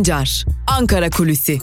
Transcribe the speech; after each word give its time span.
Sancar, 0.00 0.44
Ankara 0.66 1.10
Kulüsi. 1.10 1.58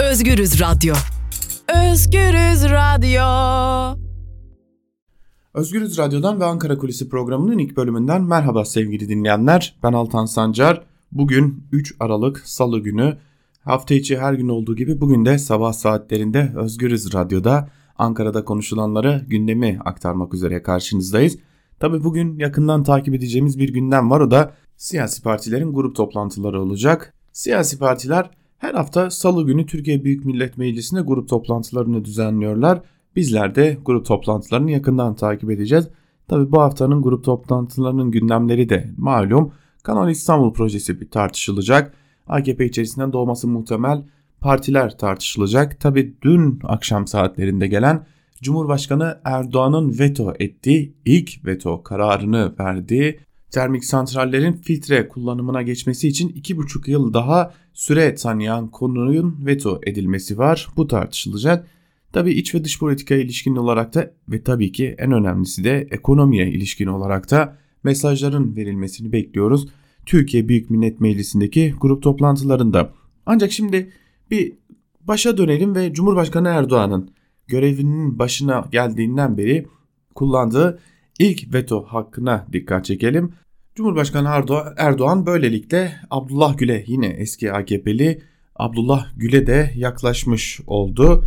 Özgürüz 0.00 0.60
Radyo. 0.60 0.94
Özgürüz 1.68 2.64
Radyo. 2.64 3.22
Özgürüz 5.54 5.98
Radyo'dan 5.98 6.40
ve 6.40 6.44
Ankara 6.44 6.78
Kulisi 6.78 7.08
programının 7.08 7.58
ilk 7.58 7.76
bölümünden 7.76 8.22
merhaba 8.22 8.64
sevgili 8.64 9.08
dinleyenler. 9.08 9.76
Ben 9.82 9.92
Altan 9.92 10.26
Sancar. 10.26 10.82
Bugün 11.12 11.66
3 11.72 11.94
Aralık 12.00 12.38
Salı 12.44 12.78
günü. 12.78 13.18
Hafta 13.64 13.94
içi 13.94 14.18
her 14.18 14.34
gün 14.34 14.48
olduğu 14.48 14.76
gibi 14.76 15.00
bugün 15.00 15.24
de 15.24 15.38
sabah 15.38 15.72
saatlerinde 15.72 16.52
Özgürüz 16.56 17.14
Radyo'da 17.14 17.68
Ankara'da 17.96 18.44
konuşulanları 18.44 19.24
gündemi 19.28 19.78
aktarmak 19.84 20.34
üzere 20.34 20.62
karşınızdayız. 20.62 21.38
Tabi 21.80 22.04
bugün 22.04 22.38
yakından 22.38 22.82
takip 22.82 23.14
edeceğimiz 23.14 23.58
bir 23.58 23.72
gündem 23.72 24.10
var 24.10 24.20
o 24.20 24.30
da 24.30 24.52
siyasi 24.76 25.22
partilerin 25.22 25.72
grup 25.72 25.96
toplantıları 25.96 26.62
olacak. 26.62 27.14
Siyasi 27.32 27.78
partiler 27.78 28.30
her 28.58 28.74
hafta 28.74 29.10
salı 29.10 29.46
günü 29.46 29.66
Türkiye 29.66 30.04
Büyük 30.04 30.24
Millet 30.24 30.58
Meclisi'nde 30.58 31.00
grup 31.00 31.28
toplantılarını 31.28 32.04
düzenliyorlar. 32.04 32.80
Bizler 33.16 33.54
de 33.54 33.78
grup 33.84 34.06
toplantılarını 34.06 34.70
yakından 34.70 35.14
takip 35.14 35.50
edeceğiz. 35.50 35.88
Tabi 36.28 36.52
bu 36.52 36.60
haftanın 36.60 37.02
grup 37.02 37.24
toplantılarının 37.24 38.10
gündemleri 38.10 38.68
de 38.68 38.90
malum. 38.96 39.52
Kanal 39.82 40.10
İstanbul 40.10 40.52
projesi 40.52 41.00
bir 41.00 41.10
tartışılacak. 41.10 42.01
AKP 42.26 42.66
içerisinden 42.66 43.12
doğması 43.12 43.48
muhtemel 43.48 44.02
partiler 44.40 44.98
tartışılacak. 44.98 45.80
Tabi 45.80 46.14
dün 46.22 46.60
akşam 46.62 47.06
saatlerinde 47.06 47.66
gelen 47.66 48.06
Cumhurbaşkanı 48.42 49.20
Erdoğan'ın 49.24 49.98
veto 49.98 50.34
ettiği 50.38 50.94
ilk 51.04 51.44
veto 51.44 51.82
kararını 51.82 52.54
verdiği 52.60 53.18
termik 53.50 53.84
santrallerin 53.84 54.52
filtre 54.52 55.08
kullanımına 55.08 55.62
geçmesi 55.62 56.08
için 56.08 56.28
2,5 56.28 56.90
yıl 56.90 57.14
daha 57.14 57.54
süre 57.72 58.14
tanıyan 58.14 58.68
konunun 58.68 59.46
veto 59.46 59.80
edilmesi 59.86 60.38
var. 60.38 60.68
Bu 60.76 60.86
tartışılacak. 60.86 61.66
Tabi 62.12 62.32
iç 62.32 62.54
ve 62.54 62.64
dış 62.64 62.78
politikaya 62.78 63.20
ilişkin 63.20 63.56
olarak 63.56 63.94
da 63.94 64.12
ve 64.28 64.42
tabii 64.42 64.72
ki 64.72 64.94
en 64.98 65.12
önemlisi 65.12 65.64
de 65.64 65.88
ekonomiye 65.90 66.50
ilişkin 66.50 66.86
olarak 66.86 67.30
da 67.30 67.56
mesajların 67.84 68.56
verilmesini 68.56 69.12
bekliyoruz. 69.12 69.68
Türkiye 70.06 70.48
Büyük 70.48 70.70
Millet 70.70 71.00
Meclisi'ndeki 71.00 71.74
grup 71.80 72.02
toplantılarında. 72.02 72.92
Ancak 73.26 73.52
şimdi 73.52 73.92
bir 74.30 74.52
başa 75.00 75.38
dönelim 75.38 75.74
ve 75.74 75.92
Cumhurbaşkanı 75.92 76.48
Erdoğan'ın 76.48 77.10
görevinin 77.46 78.18
başına 78.18 78.68
geldiğinden 78.72 79.38
beri 79.38 79.66
kullandığı 80.14 80.78
ilk 81.18 81.54
veto 81.54 81.84
hakkına 81.84 82.46
dikkat 82.52 82.84
çekelim. 82.84 83.32
Cumhurbaşkanı 83.74 84.28
Erdoğan 84.76 85.26
böylelikle 85.26 85.92
Abdullah 86.10 86.58
Gül'e 86.58 86.84
yine 86.86 87.06
eski 87.06 87.52
AKP'li 87.52 88.22
Abdullah 88.56 89.06
Gül'e 89.16 89.46
de 89.46 89.72
yaklaşmış 89.76 90.60
oldu. 90.66 91.24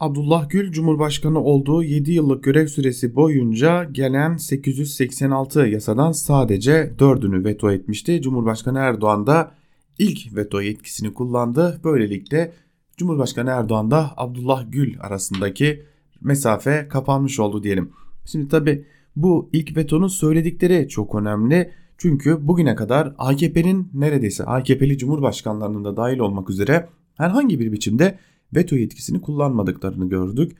Abdullah 0.00 0.50
Gül 0.50 0.72
Cumhurbaşkanı 0.72 1.42
olduğu 1.42 1.82
7 1.82 2.12
yıllık 2.12 2.44
görev 2.44 2.66
süresi 2.66 3.14
boyunca 3.14 3.84
gelen 3.84 4.36
886 4.36 5.60
yasadan 5.60 6.12
sadece 6.12 6.92
4'ünü 6.98 7.44
veto 7.44 7.70
etmişti. 7.72 8.22
Cumhurbaşkanı 8.22 8.78
Erdoğan 8.78 9.26
da 9.26 9.52
ilk 9.98 10.36
veto 10.36 10.60
yetkisini 10.60 11.14
kullandı. 11.14 11.80
Böylelikle 11.84 12.52
Cumhurbaşkanı 12.96 13.50
Erdoğan 13.50 13.90
da 13.90 14.10
Abdullah 14.16 14.64
Gül 14.68 15.00
arasındaki 15.00 15.82
mesafe 16.20 16.88
kapanmış 16.88 17.40
oldu 17.40 17.62
diyelim. 17.62 17.90
Şimdi 18.24 18.48
tabi 18.48 18.84
bu 19.16 19.50
ilk 19.52 19.76
vetonun 19.76 20.08
söyledikleri 20.08 20.88
çok 20.88 21.14
önemli. 21.14 21.70
Çünkü 21.98 22.48
bugüne 22.48 22.74
kadar 22.74 23.14
AKP'nin 23.18 23.90
neredeyse 23.94 24.44
AKP'li 24.44 24.98
cumhurbaşkanlarının 24.98 25.84
da 25.84 25.96
dahil 25.96 26.18
olmak 26.18 26.50
üzere 26.50 26.88
herhangi 27.14 27.60
bir 27.60 27.72
biçimde 27.72 28.18
veto 28.54 28.76
yetkisini 28.76 29.20
kullanmadıklarını 29.20 30.08
gördük. 30.08 30.52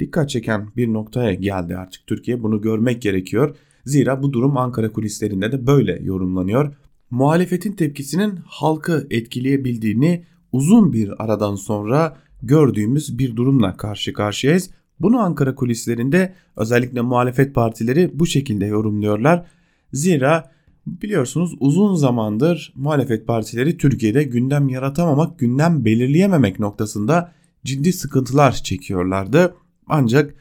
Dikkat 0.00 0.30
çeken 0.30 0.68
bir 0.76 0.92
noktaya 0.92 1.34
geldi 1.34 1.76
artık 1.76 2.06
Türkiye 2.06 2.42
bunu 2.42 2.60
görmek 2.60 3.02
gerekiyor. 3.02 3.56
Zira 3.84 4.22
bu 4.22 4.32
durum 4.32 4.56
Ankara 4.56 4.92
kulislerinde 4.92 5.52
de 5.52 5.66
böyle 5.66 5.98
yorumlanıyor. 6.02 6.74
Muhalefetin 7.10 7.72
tepkisinin 7.72 8.38
halkı 8.46 9.06
etkileyebildiğini 9.10 10.24
uzun 10.52 10.92
bir 10.92 11.24
aradan 11.24 11.54
sonra 11.54 12.16
gördüğümüz 12.42 13.18
bir 13.18 13.36
durumla 13.36 13.76
karşı 13.76 14.12
karşıyayız. 14.12 14.70
Bunu 15.00 15.20
Ankara 15.20 15.54
kulislerinde 15.54 16.34
özellikle 16.56 17.00
muhalefet 17.00 17.54
partileri 17.54 18.10
bu 18.14 18.26
şekilde 18.26 18.66
yorumluyorlar. 18.66 19.46
Zira 19.92 20.50
biliyorsunuz 20.86 21.54
uzun 21.60 21.94
zamandır 21.94 22.72
muhalefet 22.76 23.26
partileri 23.26 23.76
Türkiye'de 23.76 24.22
gündem 24.22 24.68
yaratamamak, 24.68 25.38
gündem 25.38 25.84
belirleyememek 25.84 26.60
noktasında 26.60 27.32
ciddi 27.64 27.92
sıkıntılar 27.92 28.52
çekiyorlardı. 28.52 29.54
Ancak 29.86 30.34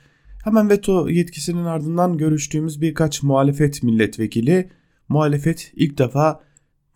hemen 0.43 0.69
veto 0.69 1.09
yetkisinin 1.09 1.65
ardından 1.65 2.17
görüştüğümüz 2.17 2.81
birkaç 2.81 3.23
muhalefet 3.23 3.83
milletvekili 3.83 4.69
muhalefet 5.09 5.71
ilk 5.75 5.97
defa 5.97 6.41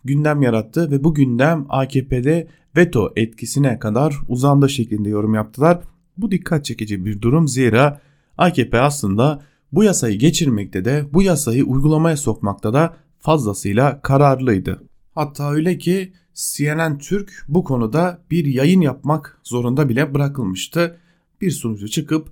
gündem 0.04 0.42
yarattı 0.42 0.90
ve 0.90 1.04
bu 1.04 1.14
gündem 1.14 1.66
AKP'de 1.68 2.48
veto 2.76 3.12
etkisine 3.16 3.78
kadar 3.78 4.14
uzandı 4.28 4.68
şeklinde 4.68 5.08
yorum 5.08 5.34
yaptılar. 5.34 5.80
Bu 6.16 6.30
dikkat 6.30 6.64
çekici 6.64 7.04
bir 7.04 7.20
durum 7.20 7.48
zira 7.48 8.00
AKP 8.38 8.80
aslında 8.80 9.42
bu 9.72 9.84
yasayı 9.84 10.18
geçirmekte 10.18 10.84
de 10.84 11.04
bu 11.12 11.22
yasayı 11.22 11.64
uygulamaya 11.64 12.16
sokmakta 12.16 12.72
da 12.72 12.96
fazlasıyla 13.24 14.00
kararlıydı. 14.02 14.82
Hatta 15.14 15.52
öyle 15.52 15.78
ki 15.78 16.12
CNN 16.34 16.98
Türk 16.98 17.44
bu 17.48 17.64
konuda 17.64 18.18
bir 18.30 18.44
yayın 18.44 18.80
yapmak 18.80 19.40
zorunda 19.44 19.88
bile 19.88 20.14
bırakılmıştı. 20.14 20.98
Bir 21.40 21.50
sunucu 21.50 21.88
çıkıp 21.88 22.28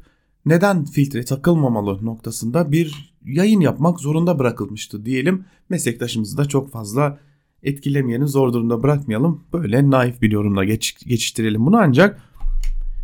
neden 0.46 0.84
filtre 0.84 1.24
takılmamalı 1.24 2.04
noktasında 2.04 2.72
bir 2.72 3.14
yayın 3.24 3.60
yapmak 3.60 4.00
zorunda 4.00 4.38
bırakılmıştı 4.38 5.04
diyelim. 5.04 5.44
Meslektaşımızı 5.68 6.36
da 6.36 6.44
çok 6.44 6.70
fazla 6.70 7.18
etkilemeyelim, 7.62 8.28
zor 8.28 8.52
durumda 8.52 8.82
bırakmayalım. 8.82 9.44
Böyle 9.52 9.90
naif 9.90 10.22
bir 10.22 10.30
yorumla 10.30 10.64
geç, 10.64 11.06
geçiştirelim 11.06 11.66
bunu 11.66 11.76
ancak 11.76 12.22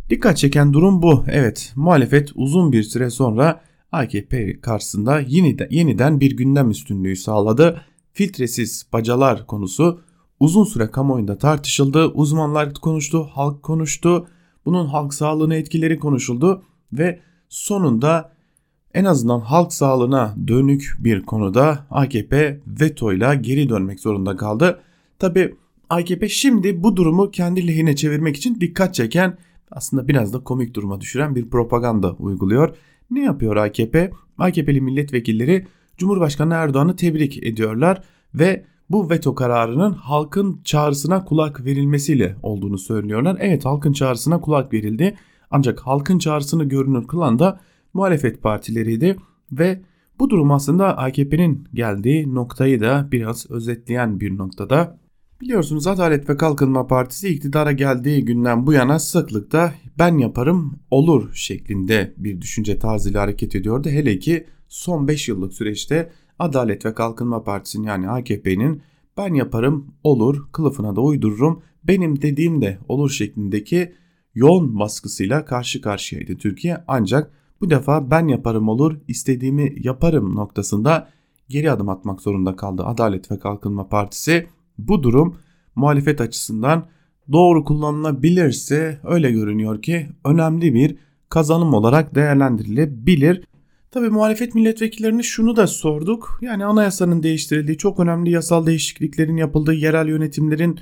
dikkat 0.09 0.37
çeken 0.37 0.73
durum 0.73 1.01
bu. 1.01 1.23
Evet 1.27 1.73
muhalefet 1.75 2.31
uzun 2.35 2.71
bir 2.71 2.83
süre 2.83 3.09
sonra 3.09 3.61
AKP 3.91 4.61
karşısında 4.61 5.19
yeniden, 5.19 5.67
yeniden 5.69 6.19
bir 6.19 6.37
gündem 6.37 6.69
üstünlüğü 6.69 7.15
sağladı. 7.15 7.81
Filtresiz 8.13 8.87
bacalar 8.93 9.47
konusu 9.47 10.01
uzun 10.39 10.63
süre 10.63 10.91
kamuoyunda 10.91 11.37
tartışıldı. 11.37 12.07
Uzmanlar 12.07 12.73
konuştu, 12.73 13.23
halk 13.23 13.63
konuştu. 13.63 14.27
Bunun 14.65 14.85
halk 14.85 15.13
sağlığına 15.13 15.55
etkileri 15.55 15.99
konuşuldu 15.99 16.63
ve 16.93 17.19
sonunda 17.49 18.33
en 18.93 19.05
azından 19.05 19.39
halk 19.39 19.73
sağlığına 19.73 20.35
dönük 20.47 20.95
bir 20.99 21.25
konuda 21.25 21.85
AKP 21.89 22.61
vetoyla 22.67 23.33
geri 23.33 23.69
dönmek 23.69 23.99
zorunda 23.99 24.35
kaldı. 24.35 24.79
Tabi 25.19 25.55
AKP 25.89 26.29
şimdi 26.29 26.83
bu 26.83 26.95
durumu 26.95 27.31
kendi 27.31 27.67
lehine 27.67 27.95
çevirmek 27.95 28.37
için 28.37 28.61
dikkat 28.61 28.93
çeken 28.93 29.37
aslında 29.71 30.07
biraz 30.07 30.33
da 30.33 30.43
komik 30.43 30.73
duruma 30.73 31.01
düşüren 31.01 31.35
bir 31.35 31.49
propaganda 31.49 32.13
uyguluyor. 32.13 32.75
Ne 33.11 33.23
yapıyor 33.23 33.55
AKP? 33.55 34.11
AKP'li 34.37 34.81
milletvekilleri 34.81 35.67
Cumhurbaşkanı 35.97 36.53
Erdoğan'ı 36.53 36.95
tebrik 36.95 37.43
ediyorlar 37.43 38.03
ve 38.33 38.65
bu 38.89 39.09
veto 39.09 39.35
kararının 39.35 39.93
halkın 39.93 40.61
çağrısına 40.63 41.25
kulak 41.25 41.65
verilmesiyle 41.65 42.35
olduğunu 42.43 42.77
söylüyorlar. 42.77 43.37
Evet 43.39 43.65
halkın 43.65 43.93
çağrısına 43.93 44.41
kulak 44.41 44.73
verildi. 44.73 45.15
Ancak 45.51 45.79
halkın 45.79 46.19
çağrısını 46.19 46.63
görünür 46.63 47.07
kılan 47.07 47.39
da 47.39 47.59
muhalefet 47.93 48.43
partileriydi 48.43 49.15
ve 49.51 49.81
bu 50.19 50.29
durum 50.29 50.51
aslında 50.51 50.97
AKP'nin 50.97 51.67
geldiği 51.73 52.35
noktayı 52.35 52.81
da 52.81 53.07
biraz 53.11 53.51
özetleyen 53.51 54.19
bir 54.19 54.37
noktada. 54.37 54.99
Biliyorsunuz 55.41 55.87
Adalet 55.87 56.29
ve 56.29 56.37
Kalkınma 56.37 56.87
Partisi 56.87 57.29
iktidara 57.29 57.71
geldiği 57.71 58.25
günden 58.25 58.67
bu 58.67 58.73
yana 58.73 58.99
sıklıkta 58.99 59.73
ben 59.99 60.17
yaparım 60.17 60.79
olur 60.91 61.33
şeklinde 61.33 62.13
bir 62.17 62.41
düşünce 62.41 62.79
tarzıyla 62.79 63.21
hareket 63.21 63.55
ediyordu. 63.55 63.89
Hele 63.89 64.19
ki 64.19 64.45
son 64.67 65.07
5 65.07 65.29
yıllık 65.29 65.53
süreçte 65.53 66.11
Adalet 66.39 66.85
ve 66.85 66.93
Kalkınma 66.93 67.43
Partisi'nin 67.43 67.87
yani 67.87 68.09
AKP'nin 68.09 68.81
ben 69.17 69.33
yaparım 69.33 69.87
olur 70.03 70.47
kılıfına 70.51 70.95
da 70.95 71.01
uydururum 71.01 71.61
benim 71.83 72.21
dediğim 72.21 72.61
de 72.61 72.79
olur 72.87 73.09
şeklindeki 73.09 73.93
yoğun 74.35 74.79
baskısıyla 74.79 75.45
karşı 75.45 75.81
karşıyaydı 75.81 76.35
Türkiye 76.35 76.83
ancak 76.87 77.31
bu 77.61 77.69
defa 77.69 78.11
ben 78.11 78.27
yaparım 78.27 78.69
olur 78.69 78.97
istediğimi 79.07 79.75
yaparım 79.79 80.35
noktasında 80.35 81.09
geri 81.49 81.71
adım 81.71 81.89
atmak 81.89 82.21
zorunda 82.21 82.55
kaldı 82.55 82.83
Adalet 82.85 83.31
ve 83.31 83.39
Kalkınma 83.39 83.89
Partisi. 83.89 84.47
Bu 84.87 85.03
durum 85.03 85.37
muhalefet 85.75 86.21
açısından 86.21 86.87
doğru 87.31 87.63
kullanılabilirse 87.63 88.99
öyle 89.03 89.31
görünüyor 89.31 89.81
ki 89.81 90.07
önemli 90.25 90.73
bir 90.73 90.95
kazanım 91.29 91.73
olarak 91.73 92.15
değerlendirilebilir. 92.15 93.43
Tabi 93.91 94.09
muhalefet 94.09 94.55
milletvekillerine 94.55 95.23
şunu 95.23 95.55
da 95.55 95.67
sorduk. 95.67 96.39
Yani 96.41 96.65
anayasanın 96.65 97.23
değiştirildiği, 97.23 97.77
çok 97.77 97.99
önemli 97.99 98.29
yasal 98.29 98.65
değişikliklerin 98.65 99.37
yapıldığı, 99.37 99.73
yerel 99.73 100.07
yönetimlerin 100.07 100.79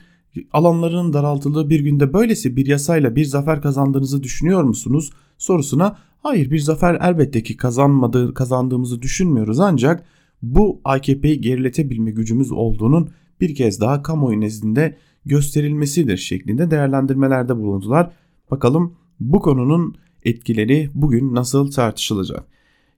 alanlarının 0.54 1.14
daraltıldığı 1.14 1.70
bir 1.70 1.80
günde 1.80 2.14
böylesi 2.14 2.56
bir 2.56 2.66
yasayla 2.66 3.16
bir 3.16 3.26
zafer 3.26 3.62
kazandığınızı 3.62 4.24
düşünüyor 4.24 4.64
musunuz? 4.64 5.12
sorusuna 5.38 5.98
hayır 6.24 6.52
bir 6.52 6.60
zafer 6.60 6.98
elbette 7.02 7.44
ki 7.44 7.58
kazanmadığı, 7.58 8.34
kazandığımızı 8.34 9.02
düşünmüyoruz 9.02 9.60
ancak 9.60 10.06
bu 10.42 10.82
AKP'yi 10.84 11.42
geriletebilme 11.42 12.12
gücümüz 12.12 12.52
olduğunun 12.52 13.10
bir 13.42 13.56
kez 13.56 13.82
daha 13.82 14.04
kamuoyu 14.04 14.42
nezdinde 14.42 14.98
gösterilmesidir 15.26 16.18
şeklinde 16.18 16.72
değerlendirmelerde 16.72 17.58
bulundular. 17.58 18.12
Bakalım 18.52 18.96
bu 19.20 19.40
konunun 19.40 19.96
etkileri 20.26 20.90
bugün 20.94 21.36
nasıl 21.36 21.72
tartışılacak? 21.72 22.44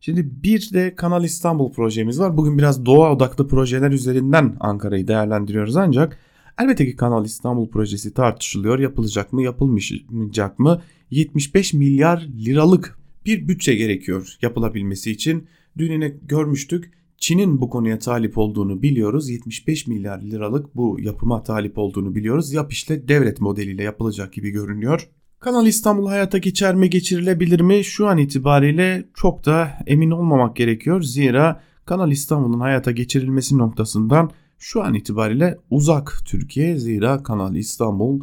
Şimdi 0.01 0.43
bir 0.43 0.73
de 0.73 0.95
Kanal 0.95 1.23
İstanbul 1.23 1.71
projemiz 1.71 2.19
var. 2.19 2.37
Bugün 2.37 2.57
biraz 2.57 2.85
doğa 2.85 3.13
odaklı 3.13 3.47
projeler 3.47 3.91
üzerinden 3.91 4.57
Ankara'yı 4.59 5.07
değerlendiriyoruz 5.07 5.75
ancak 5.75 6.17
elbette 6.61 6.85
ki 6.85 6.95
Kanal 6.95 7.25
İstanbul 7.25 7.69
projesi 7.69 8.13
tartışılıyor. 8.13 8.79
Yapılacak 8.79 9.33
mı, 9.33 9.43
yapılmayacak 9.43 10.59
mı? 10.59 10.81
75 11.11 11.73
milyar 11.73 12.27
liralık 12.45 12.99
bir 13.25 13.47
bütçe 13.47 13.75
gerekiyor 13.75 14.37
yapılabilmesi 14.41 15.11
için. 15.11 15.47
Dün 15.77 15.91
yine 15.91 16.09
görmüştük. 16.09 16.98
Çin'in 17.19 17.61
bu 17.61 17.69
konuya 17.69 17.99
talip 17.99 18.37
olduğunu 18.37 18.81
biliyoruz. 18.81 19.29
75 19.29 19.87
milyar 19.87 20.21
liralık 20.21 20.75
bu 20.75 20.97
yapıma 21.01 21.43
talip 21.43 21.77
olduğunu 21.77 22.15
biliyoruz. 22.15 22.53
Yap 22.53 22.73
işte 22.73 23.07
devlet 23.07 23.41
modeliyle 23.41 23.83
yapılacak 23.83 24.33
gibi 24.33 24.49
görünüyor. 24.49 25.09
Kanal 25.39 25.67
İstanbul 25.67 26.07
hayata 26.07 26.37
geçer 26.37 26.75
mi 26.75 26.89
geçirilebilir 26.89 27.59
mi? 27.59 27.83
Şu 27.83 28.07
an 28.07 28.17
itibariyle 28.17 29.05
çok 29.13 29.45
da 29.45 29.69
emin 29.87 30.11
olmamak 30.11 30.55
gerekiyor. 30.55 31.01
Zira 31.01 31.61
Kanal 31.85 32.11
İstanbul'un 32.11 32.59
hayata 32.59 32.91
geçirilmesi 32.91 33.57
noktasından 33.57 34.31
şu 34.57 34.83
an 34.83 34.93
itibariyle 34.93 35.57
uzak 35.69 36.21
Türkiye. 36.25 36.77
Zira 36.77 37.23
Kanal 37.23 37.55
İstanbul 37.55 38.19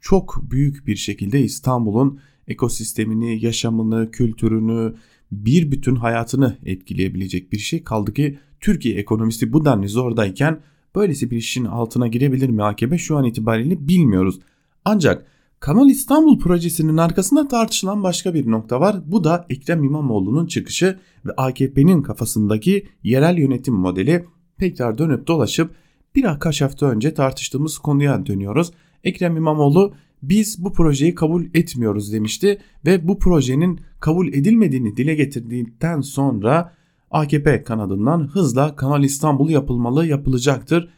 çok 0.00 0.40
büyük 0.50 0.86
bir 0.86 0.96
şekilde 0.96 1.40
İstanbul'un 1.40 2.20
ekosistemini, 2.48 3.44
yaşamını, 3.44 4.10
kültürünü, 4.10 4.94
bir 5.32 5.70
bütün 5.70 5.96
hayatını 5.96 6.56
etkileyebilecek 6.64 7.52
bir 7.52 7.58
şey. 7.58 7.84
Kaldı 7.84 8.14
ki 8.14 8.38
Türkiye 8.60 8.94
ekonomisi 8.98 9.52
bu 9.52 9.64
denli 9.64 9.88
zordayken 9.88 10.60
böylesi 10.94 11.30
bir 11.30 11.36
işin 11.36 11.64
altına 11.64 12.08
girebilir 12.08 12.48
mi 12.48 12.62
AKP 12.62 12.98
şu 12.98 13.16
an 13.16 13.24
itibariyle 13.24 13.88
bilmiyoruz. 13.88 14.40
Ancak 14.84 15.26
Kanal 15.60 15.90
İstanbul 15.90 16.38
projesinin 16.38 16.96
arkasında 16.96 17.48
tartışılan 17.48 18.02
başka 18.02 18.34
bir 18.34 18.50
nokta 18.50 18.80
var. 18.80 18.96
Bu 19.06 19.24
da 19.24 19.46
Ekrem 19.50 19.84
İmamoğlu'nun 19.84 20.46
çıkışı 20.46 20.98
ve 21.26 21.32
AKP'nin 21.36 22.02
kafasındaki 22.02 22.86
yerel 23.02 23.38
yönetim 23.38 23.74
modeli 23.74 24.24
tekrar 24.58 24.98
dönüp 24.98 25.26
dolaşıp 25.26 25.74
birkaç 26.14 26.62
hafta 26.62 26.86
önce 26.86 27.14
tartıştığımız 27.14 27.78
konuya 27.78 28.26
dönüyoruz. 28.26 28.70
Ekrem 29.04 29.36
İmamoğlu 29.36 29.94
biz 30.22 30.64
bu 30.64 30.72
projeyi 30.72 31.14
kabul 31.14 31.44
etmiyoruz 31.54 32.12
demişti 32.12 32.58
ve 32.86 33.08
bu 33.08 33.18
projenin 33.18 33.80
kabul 34.00 34.28
edilmediğini 34.28 34.96
dile 34.96 35.14
getirdikten 35.14 36.00
sonra 36.00 36.74
AKP 37.10 37.62
kanadından 37.62 38.28
hızla 38.28 38.76
Kanal 38.76 39.04
İstanbul 39.04 39.50
yapılmalı 39.50 40.06
yapılacaktır 40.06 40.88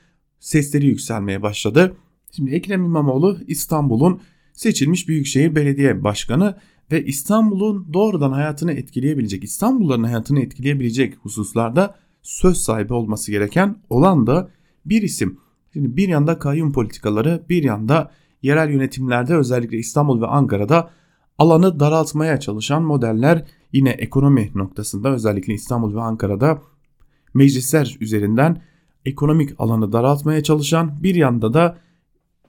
sesleri 0.41 0.87
yükselmeye 0.87 1.43
başladı. 1.43 1.97
Şimdi 2.33 2.51
Ekrem 2.51 2.85
İmamoğlu 2.85 3.39
İstanbul'un 3.47 4.21
seçilmiş 4.53 5.09
Büyükşehir 5.09 5.55
Belediye 5.55 6.05
Başkanı 6.05 6.57
ve 6.93 7.05
İstanbul'un 7.05 7.93
doğrudan 7.93 8.33
hayatını 8.33 8.73
etkileyebilecek, 8.73 9.45
İstanbulluların 9.45 10.05
hayatını 10.05 10.41
etkileyebilecek 10.41 11.17
hususlarda 11.17 11.95
söz 12.23 12.57
sahibi 12.57 12.93
olması 12.93 13.31
gereken 13.31 13.77
olan 13.91 14.27
da 14.27 14.51
bir 14.87 15.03
isim. 15.03 15.39
Şimdi 15.73 15.97
bir 15.97 16.09
yanda 16.09 16.39
kayyum 16.39 16.73
politikaları, 16.73 17.45
bir 17.49 17.65
yanda 17.65 18.11
yerel 18.43 18.71
yönetimlerde 18.71 19.37
özellikle 19.37 19.79
İstanbul 19.79 20.21
ve 20.21 20.27
Ankara'da 20.27 20.91
alanı 21.39 21.81
daraltmaya 21.81 22.41
çalışan 22.41 22.83
modeller 22.83 23.45
yine 23.73 23.91
ekonomi 23.91 24.51
noktasında 24.55 25.13
özellikle 25.13 25.55
İstanbul 25.55 25.95
ve 25.95 26.01
Ankara'da 26.01 26.63
meclisler 27.35 27.97
üzerinden 28.01 28.63
ekonomik 29.05 29.51
alanı 29.59 29.93
daraltmaya 29.93 30.43
çalışan 30.43 31.03
bir 31.03 31.15
yanda 31.15 31.55
da 31.55 31.79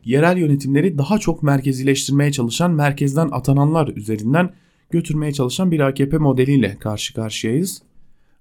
yerel 0.05 0.37
yönetimleri 0.37 0.97
daha 0.97 1.17
çok 1.17 1.43
merkezileştirmeye 1.43 2.31
çalışan 2.31 2.71
merkezden 2.71 3.29
atananlar 3.31 3.87
üzerinden 3.87 4.53
götürmeye 4.89 5.33
çalışan 5.33 5.71
bir 5.71 5.79
AKP 5.79 6.17
modeliyle 6.17 6.77
karşı 6.79 7.13
karşıyayız. 7.13 7.81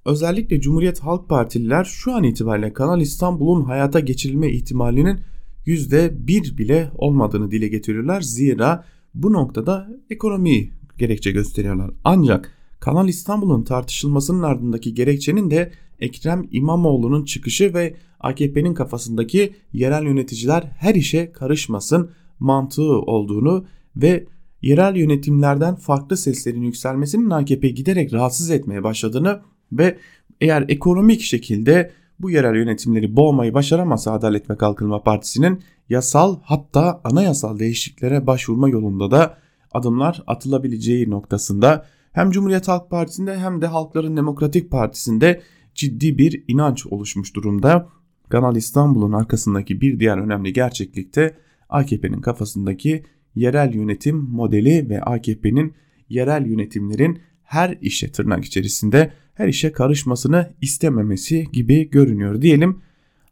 Özellikle 0.05 0.61
Cumhuriyet 0.61 1.01
Halk 1.01 1.29
Partililer 1.29 1.85
şu 1.85 2.15
an 2.15 2.25
itibariyle 2.25 2.73
Kanal 2.73 3.01
İstanbul'un 3.01 3.65
hayata 3.65 4.01
geçirilme 4.01 4.51
ihtimalinin 4.51 5.21
%1 5.67 6.59
bile 6.59 6.91
olmadığını 6.95 7.51
dile 7.51 7.69
getiriyorlar. 7.69 8.21
Zira 8.21 8.85
bu 9.15 9.33
noktada 9.33 9.89
ekonomiyi 10.11 10.73
gerekçe 10.99 11.31
gösteriyorlar. 11.31 11.91
Ancak 12.05 12.57
Kanal 12.81 13.09
İstanbul'un 13.09 13.65
tartışılmasının 13.65 14.43
ardındaki 14.43 14.95
gerekçenin 14.95 15.51
de 15.51 15.73
Ekrem 16.01 16.49
İmamoğlu'nun 16.51 17.25
çıkışı 17.25 17.75
ve 17.75 17.97
AKP'nin 18.21 18.75
kafasındaki 18.75 19.53
yerel 19.73 20.05
yöneticiler 20.05 20.63
her 20.79 20.95
işe 20.95 21.33
karışmasın 21.33 22.11
mantığı 22.39 22.99
olduğunu 23.01 23.67
ve 23.97 24.27
yerel 24.63 24.97
yönetimlerden 24.97 25.75
farklı 25.75 26.17
seslerin 26.17 26.63
yükselmesinin 26.63 27.31
AKP 27.31 27.69
giderek 27.69 28.13
rahatsız 28.13 28.51
etmeye 28.51 28.83
başladığını 28.85 29.41
ve 29.73 29.99
eğer 30.41 30.65
ekonomik 30.69 31.21
şekilde 31.21 31.91
bu 32.23 32.31
yerel 32.31 32.55
yönetimleri 32.55 33.17
boğmayı 33.17 33.55
başaramazsa 33.55 34.13
Adalet 34.13 34.51
ve 34.51 34.57
Kalkınma 34.57 35.03
Partisi'nin 35.03 35.63
yasal 35.89 36.39
hatta 36.43 37.01
anayasal 37.05 37.59
değişikliklere 37.59 38.27
başvurma 38.27 38.69
yolunda 38.69 39.11
da 39.11 39.39
adımlar 39.73 40.23
atılabileceği 40.27 41.11
noktasında 41.11 41.87
hem 42.13 42.31
Cumhuriyet 42.31 42.69
Halk 42.69 42.91
Partisi'nde 42.91 43.39
hem 43.39 43.63
de 43.63 43.67
Halkların 43.67 44.17
Demokratik 44.17 44.71
Partisi'nde 44.71 45.41
ciddi 45.75 46.19
bir 46.19 46.45
inanç 46.49 46.87
oluşmuş 46.87 47.37
durumda. 47.37 47.89
Kanal 48.29 48.57
İstanbul'un 48.57 49.13
arkasındaki 49.13 49.81
bir 49.81 50.01
diğer 50.01 50.19
önemli 50.19 50.53
gerçeklikte 50.53 51.37
AKP'nin 51.69 52.21
kafasındaki 52.21 53.05
yerel 53.35 53.75
yönetim 53.75 54.17
modeli 54.17 54.89
ve 54.89 55.01
AKP'nin 55.01 55.75
yerel 56.09 56.47
yönetimlerin 56.47 57.19
her 57.43 57.79
işe 57.81 58.13
tırnak 58.13 58.45
içerisinde 58.45 59.13
her 59.41 59.49
işe 59.49 59.73
karışmasını 59.73 60.51
istememesi 60.61 61.47
gibi 61.53 61.91
görünüyor 61.91 62.43
diyelim. 62.43 62.81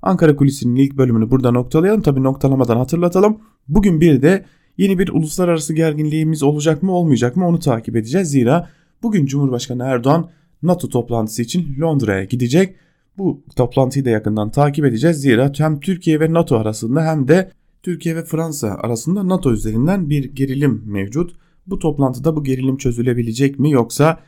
Ankara 0.02 0.36
Kulisi'nin 0.36 0.76
ilk 0.76 0.96
bölümünü 0.96 1.30
burada 1.30 1.50
noktalayalım. 1.50 2.02
Tabi 2.02 2.22
noktalamadan 2.22 2.76
hatırlatalım. 2.76 3.38
Bugün 3.68 4.00
bir 4.00 4.22
de 4.22 4.44
yeni 4.78 4.98
bir 4.98 5.08
uluslararası 5.08 5.74
gerginliğimiz 5.74 6.42
olacak 6.42 6.82
mı 6.82 6.92
olmayacak 6.92 7.36
mı 7.36 7.46
onu 7.46 7.58
takip 7.58 7.96
edeceğiz. 7.96 8.30
Zira 8.30 8.68
bugün 9.02 9.26
Cumhurbaşkanı 9.26 9.84
Erdoğan 9.84 10.30
NATO 10.62 10.88
toplantısı 10.88 11.42
için 11.42 11.76
Londra'ya 11.80 12.24
gidecek. 12.24 12.74
Bu 13.18 13.42
toplantıyı 13.56 14.04
da 14.04 14.10
yakından 14.10 14.50
takip 14.50 14.84
edeceğiz. 14.84 15.16
Zira 15.16 15.52
hem 15.58 15.80
Türkiye 15.80 16.20
ve 16.20 16.32
NATO 16.32 16.56
arasında 16.56 17.04
hem 17.04 17.28
de 17.28 17.50
Türkiye 17.82 18.16
ve 18.16 18.24
Fransa 18.24 18.68
arasında 18.68 19.28
NATO 19.28 19.52
üzerinden 19.52 20.10
bir 20.10 20.34
gerilim 20.34 20.82
mevcut. 20.86 21.36
Bu 21.66 21.78
toplantıda 21.78 22.36
bu 22.36 22.44
gerilim 22.44 22.76
çözülebilecek 22.76 23.58
mi 23.58 23.70
yoksa 23.70 24.20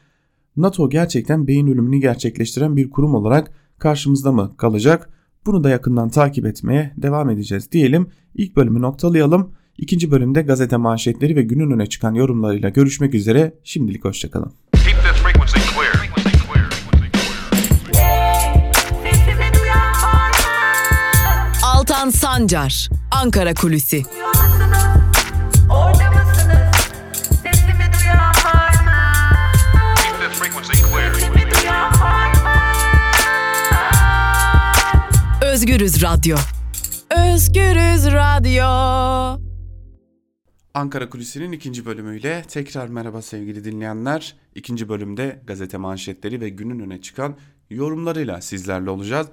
NATO 0.57 0.91
gerçekten 0.91 1.47
beyin 1.47 1.67
ölümünü 1.67 1.99
gerçekleştiren 1.99 2.77
bir 2.77 2.91
kurum 2.91 3.15
olarak 3.15 3.53
karşımızda 3.79 4.33
mı 4.33 4.57
kalacak? 4.57 5.11
Bunu 5.47 5.65
da 5.65 5.71
yakından 5.71 6.09
takip 6.09 6.47
etmeye 6.47 6.93
devam 6.97 7.31
edeceğiz 7.31 7.73
diyelim. 7.73 8.07
İlk 8.35 8.57
bölümü 8.57 8.81
noktalayalım. 8.81 9.53
İkinci 9.79 10.11
bölümde 10.11 10.43
gazete 10.43 10.77
manşetleri 10.77 11.37
ve 11.37 11.43
günün 11.43 11.71
öne 11.71 11.87
çıkan 11.87 12.15
yorumlarıyla 12.15 12.69
görüşmek 12.69 13.15
üzere. 13.15 13.55
Şimdilik 13.65 14.05
hoşçakalın. 14.05 14.53
Altan 21.65 22.11
Sancar, 22.11 22.89
Ankara 23.11 23.55
Kulüsi. 23.55 24.03
Özgürüz 35.61 36.03
Radyo. 36.03 36.37
Özgürüz 37.11 38.07
Radyo. 38.13 38.65
Ankara 40.75 41.11
Kulisi'nin 41.11 41.53
ikinci 41.53 41.87
bölümüyle 41.87 42.45
tekrar 42.49 42.89
merhaba 42.89 43.23
sevgili 43.23 43.65
dinleyenler. 43.65 44.37
İkinci 44.55 44.89
bölümde 44.89 45.43
gazete 45.47 45.77
manşetleri 45.77 46.41
ve 46.41 46.49
günün 46.49 46.81
öne 46.81 47.01
çıkan 47.01 47.37
yorumlarıyla 47.71 48.41
sizlerle 48.41 48.91
olacağız. 48.91 49.27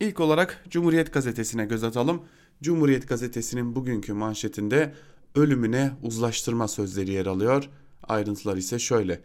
İlk 0.00 0.20
olarak 0.20 0.64
Cumhuriyet 0.70 1.12
Gazetesi'ne 1.12 1.64
göz 1.64 1.84
atalım. 1.84 2.22
Cumhuriyet 2.62 3.08
Gazetesi'nin 3.08 3.74
bugünkü 3.74 4.12
manşetinde 4.12 4.94
ölümüne 5.34 5.90
uzlaştırma 6.02 6.68
sözleri 6.68 7.12
yer 7.12 7.26
alıyor. 7.26 7.68
Ayrıntılar 8.02 8.56
ise 8.56 8.78
şöyle. 8.78 9.20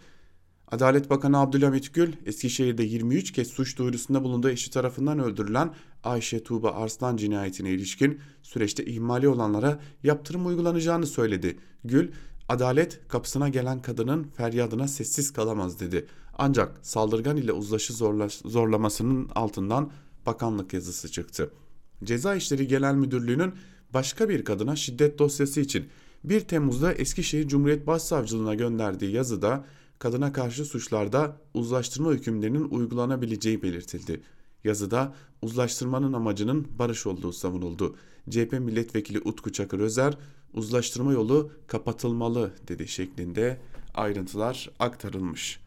Adalet 0.71 1.09
Bakanı 1.09 1.39
Abdülhamit 1.39 1.93
Gül, 1.93 2.13
Eskişehir'de 2.25 2.83
23 2.83 3.31
kez 3.31 3.47
suç 3.47 3.77
duyurusunda 3.77 4.23
bulunduğu 4.23 4.49
eşi 4.49 4.71
tarafından 4.71 5.19
öldürülen 5.19 5.73
Ayşe 6.03 6.43
Tuğba 6.43 6.71
Arslan 6.71 7.17
cinayetine 7.17 7.69
ilişkin 7.69 8.19
süreçte 8.41 8.85
ihmali 8.85 9.27
olanlara 9.27 9.79
yaptırım 10.03 10.45
uygulanacağını 10.45 11.07
söyledi. 11.07 11.57
Gül, 11.83 12.11
adalet 12.49 13.07
kapısına 13.07 13.49
gelen 13.49 13.81
kadının 13.81 14.23
feryadına 14.23 14.87
sessiz 14.87 15.33
kalamaz 15.33 15.79
dedi. 15.79 16.05
Ancak 16.37 16.79
saldırgan 16.81 17.37
ile 17.37 17.51
uzlaşı 17.51 17.93
zorla, 17.93 18.27
zorlamasının 18.45 19.29
altından 19.35 19.91
bakanlık 20.25 20.73
yazısı 20.73 21.11
çıktı. 21.11 21.51
Ceza 22.03 22.35
İşleri 22.35 22.67
Genel 22.67 22.95
Müdürlüğü'nün 22.95 23.53
başka 23.93 24.29
bir 24.29 24.45
kadına 24.45 24.75
şiddet 24.75 25.19
dosyası 25.19 25.61
için 25.61 25.87
1 26.23 26.41
Temmuz'da 26.41 26.93
Eskişehir 26.93 27.47
Cumhuriyet 27.47 27.87
Başsavcılığına 27.87 28.55
gönderdiği 28.55 29.11
yazıda 29.11 29.65
kadına 29.99 30.33
karşı 30.33 30.65
suçlarda 30.65 31.41
uzlaştırma 31.53 32.11
hükümlerinin 32.11 32.69
uygulanabileceği 32.69 33.63
belirtildi. 33.63 34.21
Yazıda 34.63 35.15
uzlaştırmanın 35.41 36.13
amacının 36.13 36.67
barış 36.79 37.07
olduğu 37.07 37.33
savunuldu. 37.33 37.95
CHP 38.29 38.51
milletvekili 38.51 39.19
Utku 39.19 39.51
Çakır 39.51 39.79
Özer 39.79 40.17
uzlaştırma 40.53 41.13
yolu 41.13 41.51
kapatılmalı 41.67 42.51
dedi 42.67 42.87
şeklinde 42.87 43.59
ayrıntılar 43.93 44.69
aktarılmış. 44.79 45.59